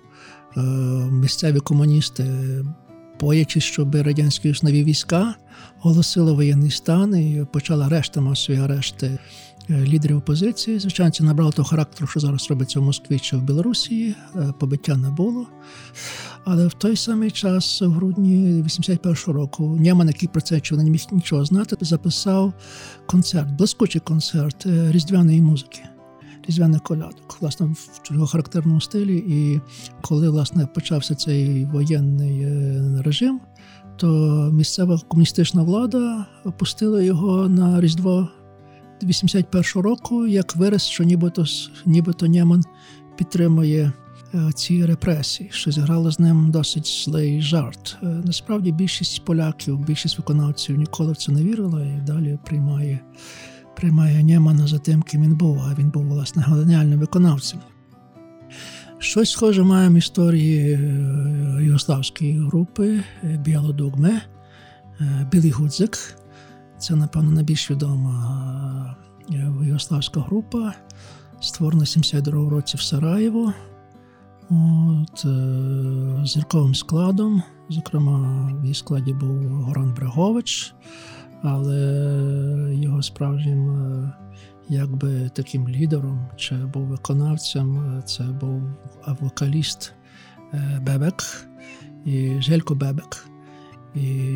е, 0.57 0.59
місцеві 1.11 1.59
комуністи, 1.59 2.25
боячись, 3.19 3.63
щоб 3.63 3.95
радянські 3.95 4.53
нові 4.63 4.83
війська 4.83 5.35
оголосили 5.83 6.31
воєнний 6.31 6.71
стан 6.71 7.15
і 7.15 7.45
почали 7.53 7.85
арешти, 7.85 8.21
масові 8.21 8.57
арешти 8.57 9.19
е, 9.69 9.81
лідерів 9.81 10.17
опозиції. 10.17 10.79
Звичайно, 10.79 11.11
це 11.11 11.23
набрало 11.23 11.51
того 11.51 11.67
характеру, 11.69 12.07
що 12.07 12.19
зараз 12.19 12.49
робиться 12.49 12.79
в 12.79 12.83
Москві 12.83 13.19
чи 13.19 13.37
в 13.37 13.41
Білорусі. 13.41 14.15
Е, 14.35 14.53
Побиття 14.59 14.97
не 14.97 15.09
було. 15.09 15.47
Але 16.51 16.67
в 16.67 16.73
той 16.73 16.95
самий 16.95 17.31
час, 17.31 17.81
в 17.81 17.89
грудні 17.89 18.63
81-го 18.63 19.33
року, 19.33 19.77
Нєман, 19.79 20.07
який 20.07 20.29
про 20.29 20.41
це 20.41 20.59
чув, 20.59 20.77
не 20.77 20.89
міг 20.89 21.01
нічого 21.11 21.45
знати, 21.45 21.75
записав 21.81 22.53
концерт, 23.05 23.51
блискучий 23.51 24.01
концерт 24.01 24.65
е, 24.65 24.91
різдвяної 24.91 25.41
музики. 25.41 25.79
Різдвяних 26.47 26.81
колядок, 26.81 27.37
власне, 27.41 27.65
в 27.65 28.13
його 28.13 28.27
характерному 28.27 28.81
стилі. 28.81 29.17
І 29.17 29.61
коли 30.01 30.29
власне 30.29 30.65
почався 30.65 31.15
цей 31.15 31.65
воєнний 31.65 32.41
е, 32.41 33.01
режим, 33.05 33.39
то 33.97 34.07
місцева 34.53 35.01
комуністична 35.07 35.63
влада 35.63 36.25
опустила 36.45 37.01
його 37.01 37.49
на 37.49 37.81
Різдво 37.81 38.27
81-го 39.03 39.81
року 39.81 40.27
як 40.27 40.55
вираз, 40.55 40.83
що 40.83 41.03
нібито, 41.03 41.45
нібито 41.85 42.27
Нєман 42.27 42.63
підтримує 43.17 43.93
ці 44.55 44.85
репресії, 44.85 45.49
що 45.53 45.71
зіграло 45.71 46.11
з 46.11 46.19
ним 46.19 46.51
досить 46.51 47.03
злий 47.05 47.41
жарт. 47.41 47.97
Е, 48.03 48.05
Насправді 48.05 48.71
більшість 48.71 49.25
поляків, 49.25 49.79
більшість 49.79 50.17
виконавців 50.17 50.77
ніколи 50.77 51.11
в 51.11 51.17
це 51.17 51.31
не 51.31 51.43
вірила 51.43 51.81
і 51.81 52.01
далі 52.07 52.39
приймає, 52.45 52.99
приймає 53.75 54.23
Нємана 54.23 54.67
за 54.67 54.79
тим, 54.79 55.01
ким 55.01 55.21
він 55.21 55.35
був, 55.35 55.59
а 55.59 55.75
він 55.79 55.89
був 55.89 56.05
власне 56.05 56.43
геніальним 56.47 56.99
виконавцем. 56.99 57.59
Щось 58.99 59.31
схоже 59.31 59.63
маємо 59.63 59.97
історії 59.97 60.73
е, 60.73 60.79
югославської 61.63 62.39
групи 62.39 63.03
е, 63.23 63.37
Білодугме, 63.37 64.21
е, 65.01 65.27
Білий 65.31 65.51
Гудзик. 65.51 65.97
Це, 66.77 66.95
напевно, 66.95 67.31
найбільш 67.31 67.71
відома 67.71 68.95
е, 69.31 69.51
югославська 69.63 70.19
група, 70.19 70.73
створена 71.39 71.83
в 71.83 71.87
72 71.87 72.49
році 72.49 72.77
в 72.77 72.81
Сараєво. 72.81 73.53
От, 74.49 75.25
е, 75.25 76.25
зірковим 76.25 76.75
складом. 76.75 77.43
Зокрема, 77.69 78.51
в 78.61 78.63
її 78.63 78.73
складі 78.73 79.13
був 79.13 79.43
Горан 79.43 79.93
Брегович, 79.93 80.73
але 81.41 82.75
його 82.75 83.01
справжнім 83.01 83.69
е, 83.69 84.13
якби 84.69 85.29
таким 85.29 85.69
лідером 85.69 86.27
чи 86.35 86.55
був 86.55 86.83
виконавцем, 86.83 87.77
е, 87.77 88.01
це 88.01 88.23
був 88.23 88.61
вокаліст 89.19 89.93
Бебек 90.81 91.47
і 92.05 92.41
Желько 92.41 92.75
Бебек. 92.75 93.25
І 93.95 94.31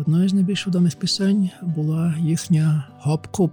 одною 0.00 0.28
з 0.28 0.34
найбільш 0.34 0.66
відомих 0.66 0.96
пісень 0.96 1.50
була 1.62 2.14
їхня 2.18 2.88
Гоп-Куп. 3.04 3.50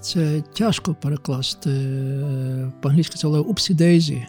Це 0.00 0.40
тяжко 0.40 0.94
перекласти. 0.94 1.70
По-англійськи 2.80 3.16
це 3.16 3.28
було 3.28 3.42
Упсі 3.42 3.74
Дейзі. 3.74 4.26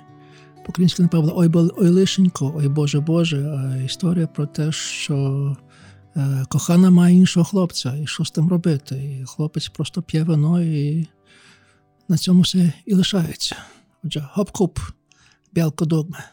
По-українськи, 0.70 1.02
напевно, 1.02 1.32
ой, 1.36 1.52
ой 1.54 1.90
лишенько, 1.90 2.54
ой 2.56 2.68
Боже 2.68 3.00
Боже. 3.00 3.82
Історія 3.86 4.28
про 4.28 4.46
те, 4.46 4.72
що 4.72 5.58
е, 6.16 6.46
кохана 6.50 6.90
має 6.90 7.16
іншого 7.16 7.44
хлопця, 7.44 7.96
і 7.96 8.08
що 8.08 8.26
з 8.26 8.32
тим 8.32 8.50
робити. 8.50 8.96
І 8.96 9.26
хлопець 9.26 9.68
просто 9.68 10.02
п'є 10.02 10.24
вино 10.24 10.62
і 10.62 11.08
на 12.10 12.18
цьому 12.18 12.41
все 12.41 12.74
і 12.86 12.94
лишається. 12.94 13.56
Отже, 14.04 14.30
гоп-куп, 14.36 14.80
білко 15.54 15.86
догме. 15.86 16.24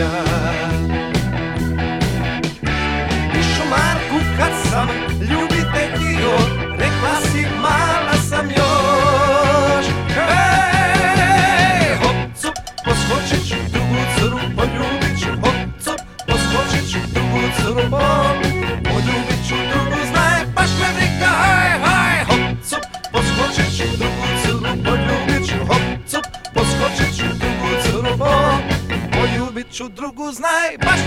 yeah. 0.00 0.29
Ću 30.30 30.34
drugu, 30.34 30.36
znaj, 30.36 30.76
baš 30.78 31.00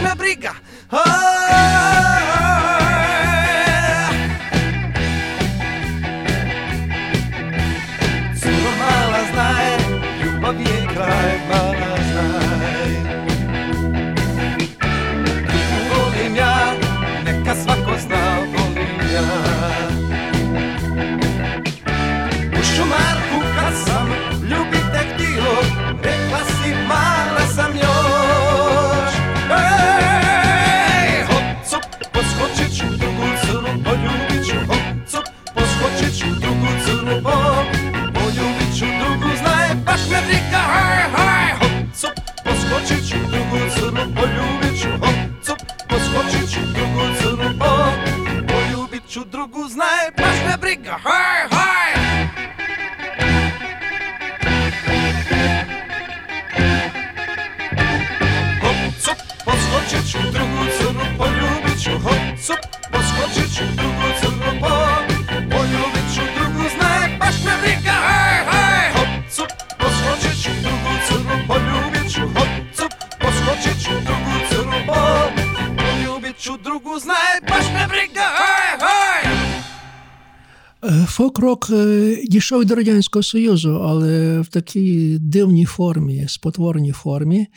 Фолк-рок 81.33 81.69
е, 81.69 82.17
дійшов 82.27 82.65
до 82.65 82.75
Радянського 82.75 83.23
Союзу, 83.23 83.81
але 83.83 84.41
в 84.41 84.47
такій 84.47 85.17
дивній 85.19 85.65
формі, 85.65 86.25
спотвореній 86.27 86.91
формі. 86.91 87.47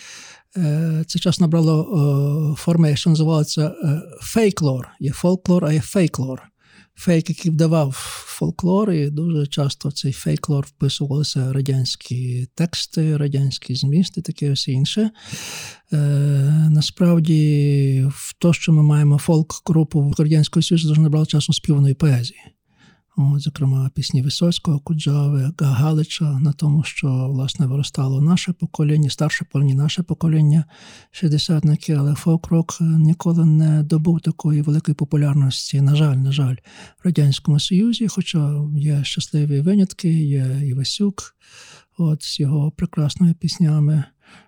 Е, 0.57 1.05
Це 1.07 1.19
час 1.19 1.41
набрало 1.41 1.83
е, 1.83 2.61
форми, 2.61 2.97
що 2.97 3.11
називається 3.11 3.75
е, 3.83 4.03
фейклор. 4.21 4.89
Є 5.01 5.13
фолклор, 5.13 5.65
а 5.65 5.73
є 5.73 5.81
фейклор. 5.81 6.43
фейк, 6.95 7.29
який 7.29 7.51
вдавав 7.51 7.93
фольклор, 8.27 8.93
і 8.93 9.11
дуже 9.11 9.47
часто 9.47 9.89
в 9.89 9.93
цей 9.93 10.13
фейклор 10.13 10.67
вписувалися 10.67 11.53
радянські 11.53 12.47
тексти, 12.55 13.17
радянські 13.17 13.75
змісти, 13.75 14.23
таке 14.23 14.51
ось 14.53 14.69
інше. 14.69 15.11
Е, 15.93 15.97
насправді, 16.71 18.07
в 18.15 18.35
то, 18.39 18.53
що 18.53 18.73
ми 18.73 18.83
маємо 18.83 19.19
фолк-групу 19.19 20.01
в 20.01 20.21
Радянського 20.21 20.63
Союзу, 20.63 20.89
дуже 20.89 21.01
набрало 21.01 21.27
часу 21.27 21.53
співаної 21.53 21.95
поезії. 21.95 22.56
Зокрема, 23.19 23.91
пісні 23.95 24.23
Висоцького, 24.23 24.79
Куджави, 24.79 25.53
Галича 25.59 26.39
на 26.39 26.53
тому, 26.53 26.85
що 26.85 27.29
власне 27.31 27.67
виростало 27.67 28.21
наше 28.21 28.53
покоління, 28.53 29.11
старше 29.11 29.45
покоління, 29.45 29.75
наше 29.75 30.03
покоління 30.03 30.65
шістдесятники, 31.11 31.93
але 31.93 32.15
фолк-рок 32.15 32.77
ніколи 32.81 33.45
не 33.45 33.83
добув 33.83 34.21
такої 34.21 34.63
великої 34.63 34.95
популярності. 34.95 35.81
На 35.81 35.97
жаль, 35.97 36.17
на 36.17 36.33
жаль, 36.33 36.55
в 36.99 37.07
радянському 37.07 37.61
Союзі, 37.61 38.09
хоча 38.09 38.65
є 38.77 39.05
щасливі 39.05 39.61
винятки, 39.61 40.13
є 40.13 40.61
Івасюк, 40.65 41.37
от 41.99 42.23
з 42.23 42.41
його 42.41 42.71
прекрасними 42.71 43.35
піснями. 43.35 44.05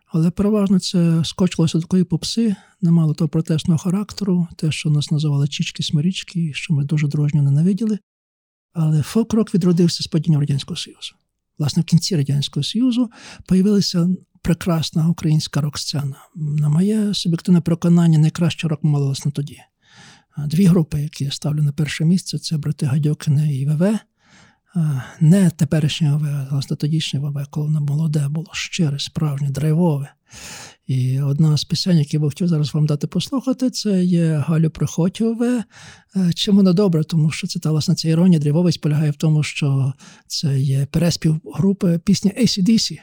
Але 0.07 0.31
переважно 0.31 0.79
це 0.79 1.25
скочилося 1.25 1.79
до 1.79 1.83
такої 1.83 2.05
попси, 2.05 2.57
не 2.81 2.91
мало 2.91 3.15
того 3.15 3.29
протестного 3.29 3.79
характеру, 3.79 4.49
те, 4.57 4.73
що 4.73 4.91
нас 4.91 5.11
називали 5.11 5.47
чічки-смирічки, 5.47 6.53
що 6.53 6.75
ми 6.75 6.85
дуже 6.85 7.09
дружньо 7.09 7.43
ненавиділи. 7.43 7.99
Але 8.73 9.03
фолк-рок 9.03 9.55
відродився 9.55 10.03
з 10.03 10.07
падінням 10.07 10.41
Радянського 10.41 10.77
Союзу. 10.77 11.15
Власне, 11.59 11.83
в 11.83 11.85
кінці 11.85 12.17
Радянського 12.17 12.65
Союзу 12.65 13.11
появилася 13.47 14.09
прекрасна 14.43 15.09
українська 15.09 15.61
рок-сцена. 15.61 16.17
На 16.37 16.69
моє 16.69 17.15
суб'єктивне 17.15 17.61
переконання, 17.61 18.19
найкраще 18.19 18.69
рок 18.69 18.85
молилось 18.85 19.25
на 19.25 19.31
тоді. 19.31 19.59
Дві 20.47 20.65
групи, 20.65 21.03
які 21.03 21.25
я 21.25 21.31
ставлю 21.31 21.63
на 21.63 21.73
перше 21.73 22.05
місце, 22.05 22.39
це 22.39 22.57
брати 22.57 22.87
Гадьокини 22.87 23.57
і 23.57 23.67
ВВ. 23.67 23.99
Не 25.21 25.51
теперішнє 25.51 26.15
ВВ, 26.15 26.27
а 26.27 26.49
власне 26.51 26.77
тодішнє 26.77 27.21
ВВ, 27.21 27.47
коли 27.51 27.67
воно 27.67 27.81
молоде, 27.81 28.29
було 28.29 28.51
щире, 28.53 28.99
справжнє, 28.99 29.51
драйвове. 29.51 30.13
І 30.89 31.21
одна 31.21 31.57
з 31.57 31.65
пісень, 31.65 31.99
які 31.99 32.17
я 32.17 32.21
би 32.21 32.29
хотів 32.29 32.49
зараз 32.49 32.75
вам 32.75 32.87
дати 32.87 33.07
послухати, 33.07 33.71
це 33.71 34.05
є 34.05 34.45
Галю 34.47 34.71
Приходьове. 34.71 35.65
Чим 36.35 36.57
вона 36.57 36.73
добре, 36.73 37.05
тому 37.05 37.31
що 37.31 37.47
це 37.47 37.61
та 37.61 37.71
власне 37.71 37.95
ця 37.95 38.09
іронія, 38.09 38.41
драйвовість 38.41 38.81
полягає 38.81 39.11
в 39.11 39.17
тому, 39.17 39.43
що 39.43 39.93
це 40.27 40.61
є 40.61 40.87
переспів 40.87 41.41
групи 41.55 42.01
пісні 42.05 42.33
ACDC. 42.41 42.99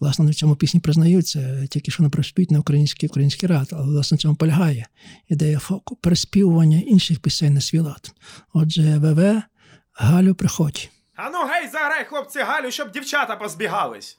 Власне, 0.00 0.24
на 0.24 0.32
цьому 0.32 0.56
пісні 0.56 0.80
признаються, 0.80 1.66
тільки 1.70 1.90
що 1.90 2.02
не 2.02 2.08
приспівають 2.08 2.50
на 2.50 2.58
український 2.58 3.08
український 3.08 3.48
рад, 3.48 3.68
але 3.72 3.86
власне 3.86 4.16
в 4.16 4.20
цьому 4.20 4.34
полягає 4.34 4.86
ідея 5.28 5.58
фоку, 5.58 5.96
переспівування 5.96 6.78
інших 6.78 7.20
пісень 7.20 7.54
на 7.54 7.60
свій 7.60 7.78
лад. 7.78 8.12
Отже, 8.52 8.98
ВВ, 8.98 9.42
Галю, 9.92 10.34
приходь. 10.34 10.90
А 11.16 11.30
ну 11.30 11.38
гей, 11.38 11.68
заграй, 11.72 12.04
хлопці, 12.04 12.38
Галю, 12.38 12.70
щоб 12.70 12.92
дівчата 12.92 13.36
позбігались. 13.36 14.16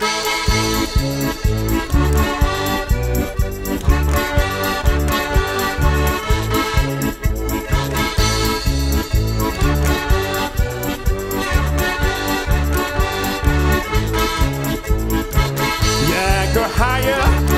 like 16.55 16.71
higher. 16.71 17.56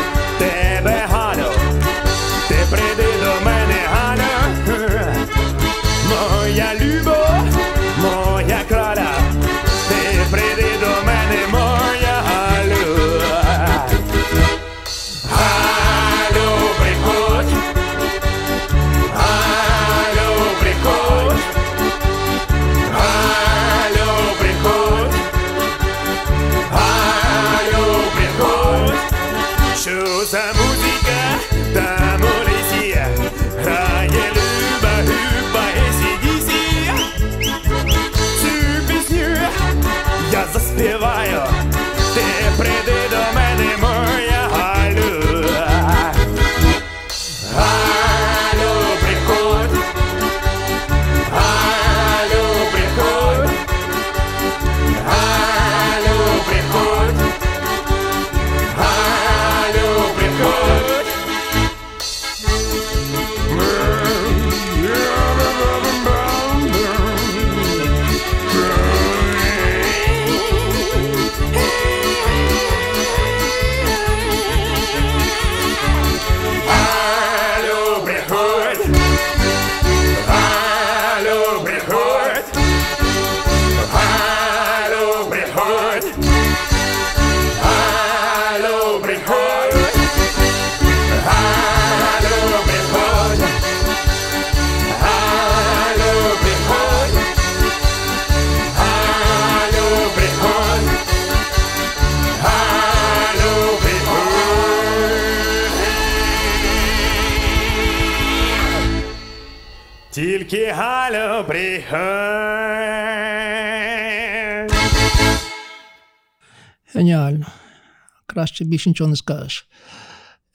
Краще 118.39 118.65
більше 118.65 118.89
нічого 118.89 119.09
не 119.09 119.15
скажеш. 119.15 119.67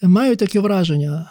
Маю 0.02 0.36
таке 0.36 0.60
враження, 0.60 1.30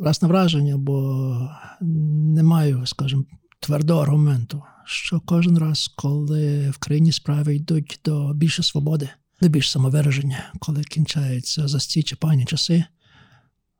власне 0.00 0.28
враження, 0.28 0.76
бо 0.76 1.48
не 1.80 2.42
маю, 2.42 2.86
скажімо, 2.86 3.24
твердого 3.60 4.02
аргументу, 4.02 4.62
що 4.84 5.20
кожен 5.20 5.58
раз, 5.58 5.88
коли 5.88 6.70
в 6.70 6.78
країні 6.78 7.12
справи 7.12 7.56
йдуть 7.56 8.00
до 8.04 8.32
більше 8.34 8.62
свободи, 8.62 9.08
до 9.40 9.48
більш 9.48 9.70
самовираження, 9.70 10.52
коли 10.58 10.82
кінчаються 10.82 11.68
засті 11.68 12.02
чи 12.02 12.16
пані 12.16 12.44
часи, 12.44 12.84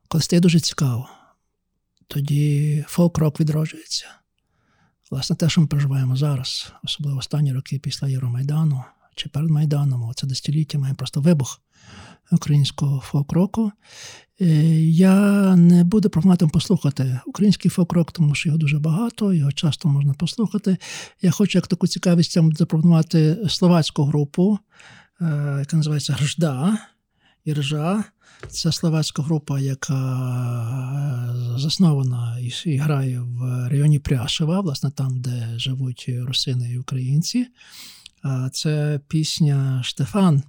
коли 0.08 0.22
стає 0.22 0.40
дуже 0.40 0.60
цікаво, 0.60 1.08
тоді 2.06 2.84
фолк-рок 2.88 3.40
відроджується. 3.40 4.06
Власне, 5.10 5.36
те, 5.36 5.48
що 5.48 5.60
ми 5.60 5.66
переживаємо 5.66 6.16
зараз, 6.16 6.72
особливо 6.84 7.18
останні 7.18 7.52
роки 7.52 7.78
після 7.78 8.08
Євромайдану 8.08 8.84
чи 9.14 9.28
перед 9.28 9.50
Майданом, 9.50 10.12
це 10.16 10.26
десятиліття 10.26 10.78
має 10.78 10.94
просто 10.94 11.20
вибух 11.20 11.60
українського 12.32 13.00
фолк-року. 13.00 13.72
Е, 14.40 14.46
Я 14.84 15.56
не 15.56 15.84
буду 15.84 16.10
пропонувати 16.10 16.46
послухати 16.46 17.20
український 17.26 17.70
фолк-рок, 17.70 18.12
тому 18.12 18.34
що 18.34 18.48
його 18.48 18.58
дуже 18.58 18.78
багато, 18.78 19.32
його 19.34 19.52
часто 19.52 19.88
можна 19.88 20.14
послухати. 20.14 20.76
Я 21.22 21.30
хочу 21.30 21.58
як 21.58 21.66
таку 21.66 21.86
цікавість 21.86 22.32
запропонувати 22.32 23.38
словацьку 23.48 24.04
групу, 24.04 24.58
е, 25.20 25.56
яка 25.58 25.76
називається 25.76 26.12
Гржда. 26.12 26.78
І 27.44 27.52
Ржа 27.52 28.04
це 28.48 28.72
словацька 28.72 29.22
група, 29.22 29.60
яка 29.60 29.94
е, 31.54 31.58
заснована 31.58 32.38
і 32.64 32.76
грає 32.76 33.20
в 33.20 33.68
районі 33.68 33.98
Пряшева, 33.98 34.60
власне, 34.60 34.90
там, 34.90 35.20
де 35.20 35.48
живуть 35.56 36.10
русини 36.26 36.70
і 36.72 36.78
українці. 36.78 37.46
Це 38.52 39.00
пісня 39.08 39.82
Штефан. 39.84 40.42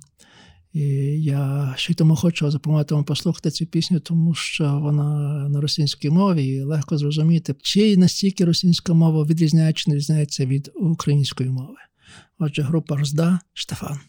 І 0.74 0.82
я 1.24 1.74
ще 1.78 1.94
й 1.94 1.96
тому 1.96 2.16
хочу 2.16 2.52
запропонувати 2.52 2.96
вам 2.96 3.04
послухати 3.04 3.52
цю 3.52 3.66
пісню, 3.66 4.00
тому 4.00 4.34
що 4.34 4.80
вона 4.80 5.04
на 5.50 5.62
російській 5.62 6.10
мові 6.10 6.46
і 6.46 6.64
легко 6.64 6.98
зрозуміти, 6.98 7.56
чи 7.62 7.98
настільки 7.98 8.46
російська 8.46 8.94
мова 8.94 9.24
відрізняється, 9.24 9.84
чи 9.84 9.90
не 9.90 9.96
відрізняється 9.96 10.46
від 10.46 10.72
української 10.76 11.50
мови. 11.50 11.78
Отже, 12.40 12.62
група 12.62 12.98
Розда 12.98 13.40
Штефан. 13.54 14.00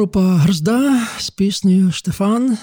Група 0.00 0.20
Грозда 0.20 1.06
з 1.18 1.30
піснею 1.30 1.92
Штефан. 1.92 2.58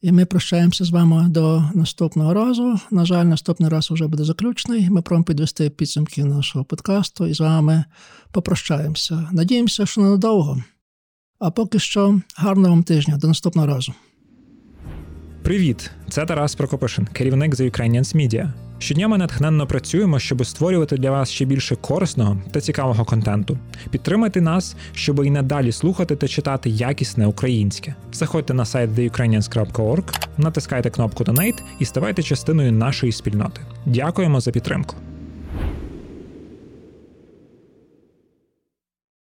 І 0.00 0.12
ми 0.12 0.24
прощаємося 0.24 0.84
з 0.84 0.90
вами 0.90 1.28
до 1.28 1.64
наступного 1.74 2.34
разу. 2.34 2.80
На 2.90 3.04
жаль, 3.04 3.24
наступний 3.24 3.70
раз 3.70 3.90
вже 3.90 4.06
буде 4.06 4.24
заключний. 4.24 4.90
Ми 4.90 5.02
пробуємо 5.02 5.24
підвести 5.24 5.70
підсумки 5.70 6.24
нашого 6.24 6.64
подкасту 6.64 7.26
і 7.26 7.34
з 7.34 7.40
вами 7.40 7.84
попрощаємося. 8.32 9.28
Надіємося, 9.32 9.86
що 9.86 10.00
ненадовго. 10.00 10.62
А 11.38 11.50
поки 11.50 11.78
що, 11.78 12.20
гарного 12.36 12.74
вам 12.74 12.84
тижня. 12.84 13.16
До 13.16 13.28
наступного 13.28 13.68
разу. 13.68 13.92
Привіт! 15.42 15.90
Це 16.08 16.26
Тарас 16.26 16.54
Прокопишин, 16.54 17.06
керівник 17.06 17.54
The 17.54 17.70
Ukrainians 17.70 18.16
Media. 18.16 18.52
Щодня 18.82 19.08
ми 19.08 19.18
натхненно 19.18 19.66
працюємо, 19.66 20.18
щоб 20.18 20.46
створювати 20.46 20.96
для 20.96 21.10
вас 21.10 21.30
ще 21.30 21.44
більше 21.44 21.76
корисного 21.76 22.38
та 22.50 22.60
цікавого 22.60 23.04
контенту. 23.04 23.58
Підтримайте 23.90 24.40
нас, 24.40 24.76
щоб 24.92 25.24
і 25.24 25.30
надалі 25.30 25.72
слухати 25.72 26.16
та 26.16 26.28
читати 26.28 26.70
якісне 26.70 27.26
українське. 27.26 27.94
Заходьте 28.12 28.54
на 28.54 28.64
сайт 28.64 28.90
theukrainians.org, 28.90 30.04
натискайте 30.38 30.90
кнопку 30.90 31.24
Donate 31.24 31.62
і 31.78 31.84
ставайте 31.84 32.22
частиною 32.22 32.72
нашої 32.72 33.12
спільноти. 33.12 33.60
Дякуємо 33.86 34.40
за 34.40 34.50
підтримку. 34.50 34.96